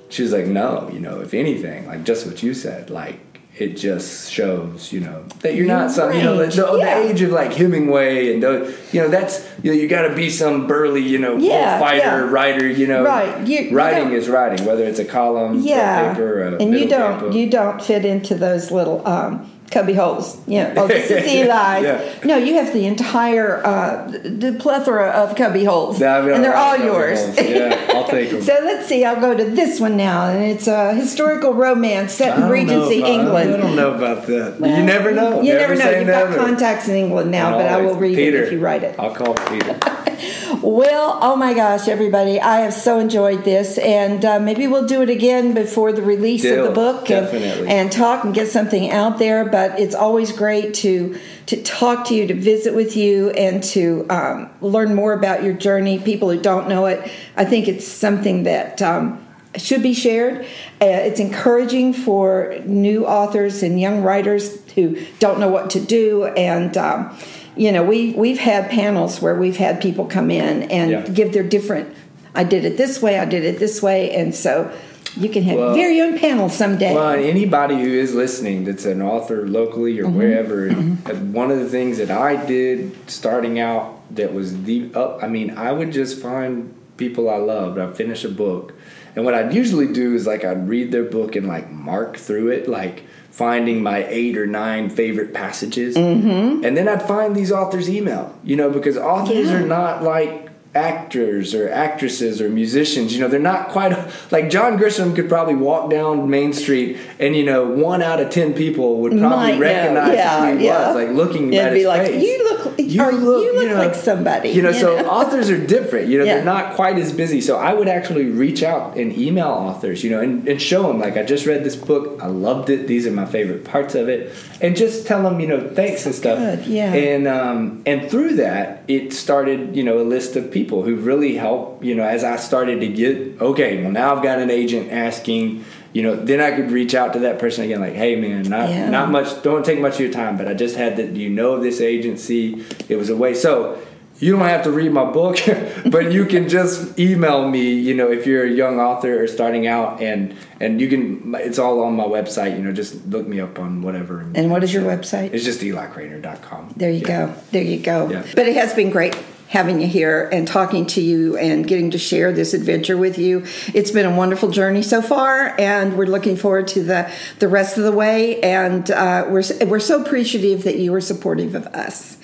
She 0.10 0.24
was 0.24 0.32
like, 0.32 0.46
no, 0.46 0.90
you 0.94 1.00
know, 1.00 1.22
if 1.22 1.34
anything, 1.34 1.88
like 1.88 2.04
just 2.04 2.26
what 2.26 2.42
you 2.42 2.54
said, 2.54 2.90
like 2.90 3.20
it 3.58 3.78
just 3.78 4.32
shows, 4.32 4.92
you 4.92 5.00
know, 5.00 5.24
that 5.42 5.54
you're 5.56 5.68
not 5.68 5.92
some, 5.92 6.12
you 6.14 6.24
know, 6.24 6.38
the, 6.38 6.48
the, 6.48 6.78
Yeah. 6.80 7.00
the 7.02 7.10
age 7.10 7.22
of 7.22 7.32
like 7.32 7.54
Hemingway 7.54 8.34
and 8.34 8.42
the, 8.42 8.76
you 8.92 9.00
know, 9.02 9.08
that's 9.10 9.48
you 9.62 9.72
know, 9.72 9.78
you 9.80 9.88
got 9.88 10.08
to 10.08 10.16
be 10.16 10.30
some 10.32 10.66
burly, 10.66 11.02
you 11.02 11.20
know, 11.20 11.38
Yeah, 11.38 11.80
fighter 11.80 12.00
yeah. 12.26 12.30
writer, 12.32 12.68
you 12.68 12.88
know, 12.88 13.04
Right. 13.04 13.46
You- 13.48 13.60
you 13.70 13.76
writing 13.78 14.06
don't- 14.10 14.14
is 14.18 14.28
writing, 14.28 14.66
whether 14.66 14.84
it's 14.84 15.00
a 15.00 15.06
column, 15.06 15.60
yeah, 15.62 16.12
a 16.12 16.14
paper, 16.14 16.42
a 16.42 16.56
and 16.64 16.74
you 16.74 16.88
don't 16.90 17.32
you 17.34 17.48
don't 17.50 17.80
fit 17.82 18.06
into 18.06 18.34
those 18.36 18.72
little 18.72 19.08
um, 19.08 19.48
cubby 19.72 19.94
holes. 19.94 20.38
You 20.48 20.60
know, 20.64 20.74
oh, 20.78 20.88
this 20.88 21.10
is 21.10 21.24
Eli's. 21.24 21.48
Yeah. 21.48 22.14
No, 22.24 22.38
you 22.38 22.54
have 22.56 22.74
the 22.74 22.86
entire 22.86 23.66
uh, 23.66 24.08
the 24.08 24.56
plethora 24.60 25.10
of 25.10 25.36
cubby 25.36 25.64
holes, 25.64 26.00
Yeah, 26.00 26.18
I've 26.18 26.26
got 26.26 26.36
and 26.36 26.44
they're 26.44 26.54
lot 26.54 26.80
all 26.80 26.86
yours. 26.86 27.20
holes. 27.24 27.38
Yeah, 27.42 27.86
I'll 27.94 28.08
take 28.08 28.30
them. 28.32 28.42
so 28.42 28.54
let's 28.64 28.88
see. 28.88 29.04
I'll 29.04 29.20
go 29.20 29.36
to 29.36 29.44
this 29.46 29.80
one 29.80 29.98
now, 29.98 30.28
and 30.30 30.44
it's 30.44 30.68
a 30.68 30.94
historical 30.94 31.54
romance 31.54 32.14
set 32.14 32.38
in 32.38 32.44
I 32.44 32.48
don't 32.48 32.48
know 32.48 32.52
Regency, 32.54 33.00
about- 33.00 33.10
England. 33.12 33.54
I 33.54 33.58
don't 33.58 33.76
know 33.76 33.94
about 33.94 34.28
that. 34.28 34.60
Well, 34.60 34.78
you 34.80 34.86
never 34.86 35.12
know. 35.12 35.42
You 35.42 35.54
never 35.54 35.76
know. 35.76 35.90
You've 35.90 36.08
never. 36.08 36.36
got 36.36 36.46
contacts 36.46 36.88
in 36.88 36.96
England 36.96 37.32
now, 37.32 37.48
And 37.58 37.58
but 37.58 37.68
I 37.68 37.82
will 37.82 37.96
read 37.96 38.16
Peter, 38.16 38.44
it 38.44 38.48
if 38.48 38.52
you 38.54 38.60
write 38.60 38.84
it. 38.84 38.96
I'll 39.00 39.14
call 39.16 39.34
Peter. 39.34 39.78
Well, 40.62 41.20
oh 41.22 41.36
my 41.36 41.54
gosh, 41.54 41.88
everybody, 41.88 42.40
I 42.40 42.62
have 42.62 42.74
so 42.74 43.00
enjoyed 43.00 43.44
this, 43.44 43.78
and 43.78 44.24
uh, 44.24 44.40
maybe 44.40 44.68
we'll 44.68 44.88
do 44.88 45.02
it 45.02 45.10
again 45.10 45.54
before 45.54 45.92
the 45.92 46.02
release 46.02 46.46
of 46.46 46.66
the 46.66 46.72
book 46.72 47.10
and, 47.10 47.28
and 47.68 47.92
talk 47.92 48.24
and 48.24 48.34
get 48.34 48.48
something 48.50 48.92
out 48.92 49.20
there. 49.20 49.46
But 49.46 49.80
it's 49.80 49.96
always 49.96 50.32
great 50.32 50.74
to 50.76 51.20
to 51.48 51.62
talk 51.62 52.08
to 52.08 52.16
you, 52.16 52.28
to 52.28 52.34
visit 52.34 52.74
with 52.74 52.96
you, 52.96 53.32
and 53.32 53.64
to 53.64 54.06
um, 54.10 54.50
learn 54.62 54.96
more 54.96 55.14
about 55.14 55.44
your 55.44 55.54
journey. 55.54 56.00
People 56.00 56.30
who 56.30 56.40
don't 56.40 56.70
know 56.70 56.86
it, 56.86 57.12
I 57.36 57.46
think 57.46 57.68
it's 57.68 57.88
something 57.88 58.44
that. 58.44 58.82
Um, 58.82 59.20
should 59.56 59.84
be 59.84 59.94
shared. 59.94 60.46
Uh, 60.82 60.86
it's 61.06 61.20
encouraging 61.20 61.94
for 61.94 62.56
new 62.66 63.06
authors 63.06 63.62
and 63.62 63.80
young 63.80 64.02
writers 64.02 64.68
who 64.72 65.00
don't 65.20 65.40
know 65.40 65.48
what 65.48 65.70
to 65.70 65.80
do. 65.80 66.26
And 66.26 66.76
um, 66.76 67.16
you 67.56 67.72
know, 67.72 67.84
we 67.84 68.14
we've 68.14 68.40
had 68.40 68.70
panels 68.70 69.22
where 69.22 69.36
we've 69.36 69.58
had 69.58 69.82
people 69.82 70.06
come 70.06 70.32
in 70.32 70.64
and 70.64 70.92
Yeah. 70.92 71.02
give 71.08 71.34
their 71.34 71.44
different. 71.44 71.90
I 72.36 72.44
did 72.44 72.66
it 72.66 72.78
this 72.78 73.02
way. 73.02 73.20
I 73.20 73.26
did 73.26 73.44
it 73.46 73.60
this 73.60 73.82
way, 73.82 74.12
and 74.12 74.34
so 74.34 74.72
you 75.16 75.30
can 75.30 75.44
have 75.44 75.58
Well- 75.58 75.76
very 75.76 76.02
own 76.02 76.18
panel 76.18 76.50
someday. 76.50 76.96
Well, 76.96 77.12
anybody 77.14 77.76
who 77.76 77.90
is 77.92 78.16
listening 78.16 78.66
that's 78.66 78.86
an 78.86 79.02
author 79.02 79.48
locally 79.48 80.00
or 80.00 80.08
wherever, 80.10 80.70
uh, 80.70 81.14
one 81.32 81.52
of 81.52 81.60
the 81.60 81.70
things 81.70 82.00
that 82.00 82.10
I 82.10 82.44
did 82.44 82.92
starting 83.06 83.60
out 83.60 84.00
that 84.16 84.34
was 84.34 84.64
the 84.64 84.86
up, 84.96 85.20
I 85.22 85.28
mean, 85.28 85.54
I 85.56 85.72
would 85.72 85.92
just 85.92 86.20
find 86.20 86.74
people 86.98 87.30
I 87.30 87.38
loved. 87.38 87.78
I'd 87.78 87.96
finish 87.96 88.24
a 88.24 88.30
book. 88.30 88.74
And 89.16 89.24
what 89.26 89.36
I'd 89.36 89.54
usually 89.54 89.86
do 89.88 90.16
is 90.16 90.26
like 90.26 90.44
I'd 90.44 90.68
read 90.68 90.92
their 90.92 91.04
book 91.04 91.36
and 91.36 91.48
like 91.48 91.72
mark 91.72 92.18
through 92.18 92.48
it, 92.50 92.68
like 92.68 93.04
finding 93.34 93.82
my 93.82 94.06
eight 94.10 94.38
or 94.38 94.46
nine 94.46 94.92
favorite 94.92 95.34
passages. 95.34 95.96
Mm-hmm. 95.98 96.64
And 96.64 96.78
then 96.78 96.88
I'd 96.88 97.02
find 97.02 97.36
these 97.36 97.52
authors' 97.52 97.90
email, 97.90 98.32
you 98.44 98.56
know, 98.56 98.70
because 98.70 98.96
authors 98.96 99.48
Yeah. 99.50 99.56
are 99.56 99.66
not 99.68 100.04
like 100.04 100.43
actors 100.76 101.54
or 101.54 101.70
actresses 101.70 102.42
or 102.42 102.50
musicians. 102.50 103.14
You 103.14 103.22
know, 103.22 103.28
they're 103.28 103.40
not 103.40 103.70
quite 103.70 103.92
like 104.32 104.50
John 104.50 104.78
Grisham 104.78 105.16
could 105.16 105.30
probably 105.30 105.56
walk 105.56 105.90
down 105.90 106.30
Main 106.30 106.54
Street 106.54 106.98
and 107.20 107.36
you 107.36 107.44
know 107.46 107.64
one 107.66 108.02
out 108.02 108.20
of 108.20 108.30
ten 108.30 108.54
people 108.54 108.98
would 109.02 109.12
probably 109.12 109.38
Might 109.38 109.54
know. 109.56 109.60
recognize 109.62 110.14
Yeah, 110.16 110.52
who 110.52 110.58
he 110.58 110.66
yeah. 110.66 110.88
was, 110.88 110.96
like 110.96 111.10
looking 111.16 111.54
It'd 111.54 111.66
at 111.68 111.74
be 111.74 111.80
his 111.80 111.88
like, 111.88 112.08
face. 112.08 112.24
"You 112.24 112.44
look- 112.44 112.66
or 112.80 113.12
you 113.12 113.54
look 113.60 113.78
like 113.78 113.96
somebody," 113.96 114.50
You 114.50 114.62
know, 114.62 114.70
you 114.70 114.80
so 114.80 114.98
know? 115.02 115.08
authors 115.10 115.50
are 115.50 115.58
different. 115.58 116.08
You 116.10 116.20
know, 116.20 116.26
Yeah. 116.26 116.36
they're 116.36 116.46
not 116.46 116.74
quite 116.76 116.98
as 116.98 117.12
busy. 117.14 117.40
So 117.42 117.58
I 117.58 117.74
would 117.74 117.88
actually 117.88 118.26
reach 118.26 118.64
out 118.64 118.98
and 118.98 119.16
email 119.18 119.48
authors. 119.48 120.04
You 120.04 120.10
know, 120.12 120.20
and, 120.22 120.48
and 120.48 120.62
show 120.62 120.84
them 120.88 121.00
like 121.00 121.16
I 121.18 121.24
just 121.24 121.46
read 121.46 121.64
this 121.64 121.76
book. 121.76 122.20
I 122.22 122.28
loved 122.28 122.70
it. 122.70 122.88
These 122.88 123.06
are 123.08 123.12
my 123.12 123.26
favorite 123.26 123.64
parts 123.64 123.94
of 123.96 124.10
it, 124.10 124.34
and 124.62 124.76
just 124.76 125.06
tell 125.08 125.22
them 125.24 125.40
you 125.40 125.48
know 125.48 125.70
thanks 125.74 126.06
and 126.06 126.16
stuff. 126.16 126.40
good, 126.40 126.66
yeah. 126.68 126.94
And 126.94 127.28
um, 127.28 127.84
and 127.86 128.10
through 128.10 128.36
that, 128.38 128.84
it 128.88 129.14
started 129.14 129.76
you 129.76 129.84
know 129.84 130.00
a 130.00 130.04
list 130.04 130.36
of 130.36 130.52
people 130.52 130.63
who 130.72 130.96
really 130.96 131.36
helped. 131.36 131.84
You 131.84 131.96
know, 131.96 132.04
as 132.04 132.24
I 132.24 132.38
started 132.38 132.80
to 132.82 132.88
get 132.88 133.42
okay, 133.42 133.82
well 133.82 133.92
now 133.92 134.16
I've 134.16 134.24
got 134.24 134.40
an 134.40 134.50
agent 134.50 134.92
asking. 134.92 135.66
you 135.94 136.02
know, 136.02 136.16
then 136.16 136.42
I 136.42 136.50
could 136.56 136.72
reach 136.72 136.96
out 136.96 137.14
to 137.14 137.20
that 137.20 137.38
person 137.38 137.66
again, 137.66 137.80
like, 137.80 137.94
hey 137.94 138.16
man, 138.16 138.42
not 138.50 138.68
Yeah. 138.70 138.90
not 138.90 139.12
much, 139.12 139.44
don't 139.44 139.64
take 139.64 139.80
much 139.80 139.94
of 139.96 140.00
your 140.00 140.12
time, 140.12 140.38
but 140.38 140.48
I 140.48 140.56
just 140.56 140.76
had 140.76 140.98
that. 140.98 141.14
Do 141.14 141.20
you 141.22 141.30
know, 141.30 141.60
this 141.60 141.80
agency, 141.82 142.66
it 142.90 142.96
was 142.96 143.10
a 143.12 143.16
way. 143.16 143.36
So 143.36 143.78
you 144.18 144.32
don't 144.32 144.48
have 144.48 144.64
to 144.64 144.72
read 144.72 144.92
my 144.92 145.06
book, 145.06 145.38
but 145.92 146.12
you 146.12 146.26
can 146.26 146.50
just 146.50 146.98
email 147.00 147.48
me. 147.48 147.74
You 147.74 147.94
know, 147.94 148.10
if 148.12 148.26
you're 148.26 148.44
a 148.44 148.50
young 148.50 148.80
author 148.80 149.22
or 149.22 149.28
starting 149.28 149.68
out, 149.68 150.02
and 150.02 150.34
and 150.60 150.82
you 150.82 150.88
can, 150.88 151.36
it's 151.36 151.60
all 151.60 151.82
on 151.84 151.94
my 151.96 152.06
website. 152.06 152.56
You 152.58 152.64
know, 152.64 152.72
just 152.72 153.06
look 153.08 153.28
me 153.28 153.40
up 153.40 153.60
on 153.60 153.82
whatever. 153.84 154.26
And 154.34 154.50
what 154.50 154.64
is 154.64 154.74
your 154.74 154.84
website? 154.84 155.32
It's 155.34 155.44
just 155.46 155.62
elicranor.com. 155.62 156.74
There 156.78 156.90
you 156.92 157.02
Yeah. 157.02 157.28
go. 157.28 157.34
There 157.52 157.64
you 157.64 157.80
go. 157.80 158.10
Yeah. 158.10 158.24
But 158.36 158.48
it 158.48 158.56
has 158.56 158.74
been 158.74 158.90
great 158.90 159.16
having 159.54 159.80
you 159.80 159.88
here 159.88 160.28
and 160.32 160.48
talking 160.48 160.84
to 160.84 161.00
you 161.00 161.38
and 161.38 161.68
getting 161.68 161.92
to 161.92 161.98
share 162.00 162.34
this 162.34 162.56
adventure 162.56 162.98
with 162.98 163.20
you. 163.20 163.46
It's 163.76 163.92
been 163.92 164.08
a 164.08 164.16
wonderful 164.16 164.50
journey 164.50 164.82
so 164.82 165.00
far, 165.00 165.54
and 165.60 165.96
we're 165.96 166.08
looking 166.08 166.36
forward 166.36 166.68
to 166.70 166.84
the 166.84 167.12
the 167.38 167.48
rest 167.48 167.78
of 167.78 167.84
the 167.84 167.92
way. 167.92 168.42
And 168.42 168.90
uh, 168.90 169.28
we're 169.30 169.44
we're 169.68 169.80
so 169.80 170.02
appreciative 170.02 170.64
that 170.64 170.80
you 170.80 170.92
were 170.92 171.02
supportive 171.02 171.54
of 171.54 171.68
us. 171.68 172.18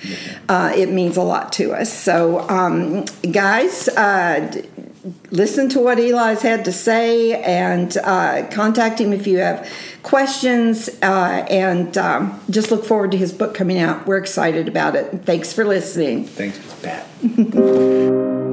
Uh, 0.49 0.73
it 0.75 0.89
means 0.89 1.17
a 1.17 1.21
lot 1.21 1.53
to 1.53 1.71
us. 1.73 1.93
So, 1.93 2.49
um, 2.49 3.05
guys. 3.32 3.88
Uh, 3.89 4.63
listen 5.31 5.69
to 5.69 5.79
what 5.79 5.99
Eli's 5.99 6.41
had 6.41 6.65
to 6.65 6.71
say 6.71 7.41
and 7.41 7.95
uh, 7.97 8.47
contact 8.51 8.99
him 8.99 9.13
if 9.13 9.27
you 9.27 9.39
have 9.39 9.69
questions. 10.03 10.89
Uh, 11.01 11.45
and 11.49 11.97
um, 11.97 12.39
just 12.49 12.71
look 12.71 12.85
forward 12.85 13.11
to 13.11 13.17
his 13.17 13.31
book 13.31 13.53
coming 13.53 13.79
out. 13.79 14.07
We're 14.07 14.17
excited 14.17 14.67
about 14.67 14.95
it. 14.95 15.21
Thanks 15.23 15.53
for 15.53 15.65
listening. 15.65 16.25
Thanks, 16.25 16.59
Pat. 16.81 17.07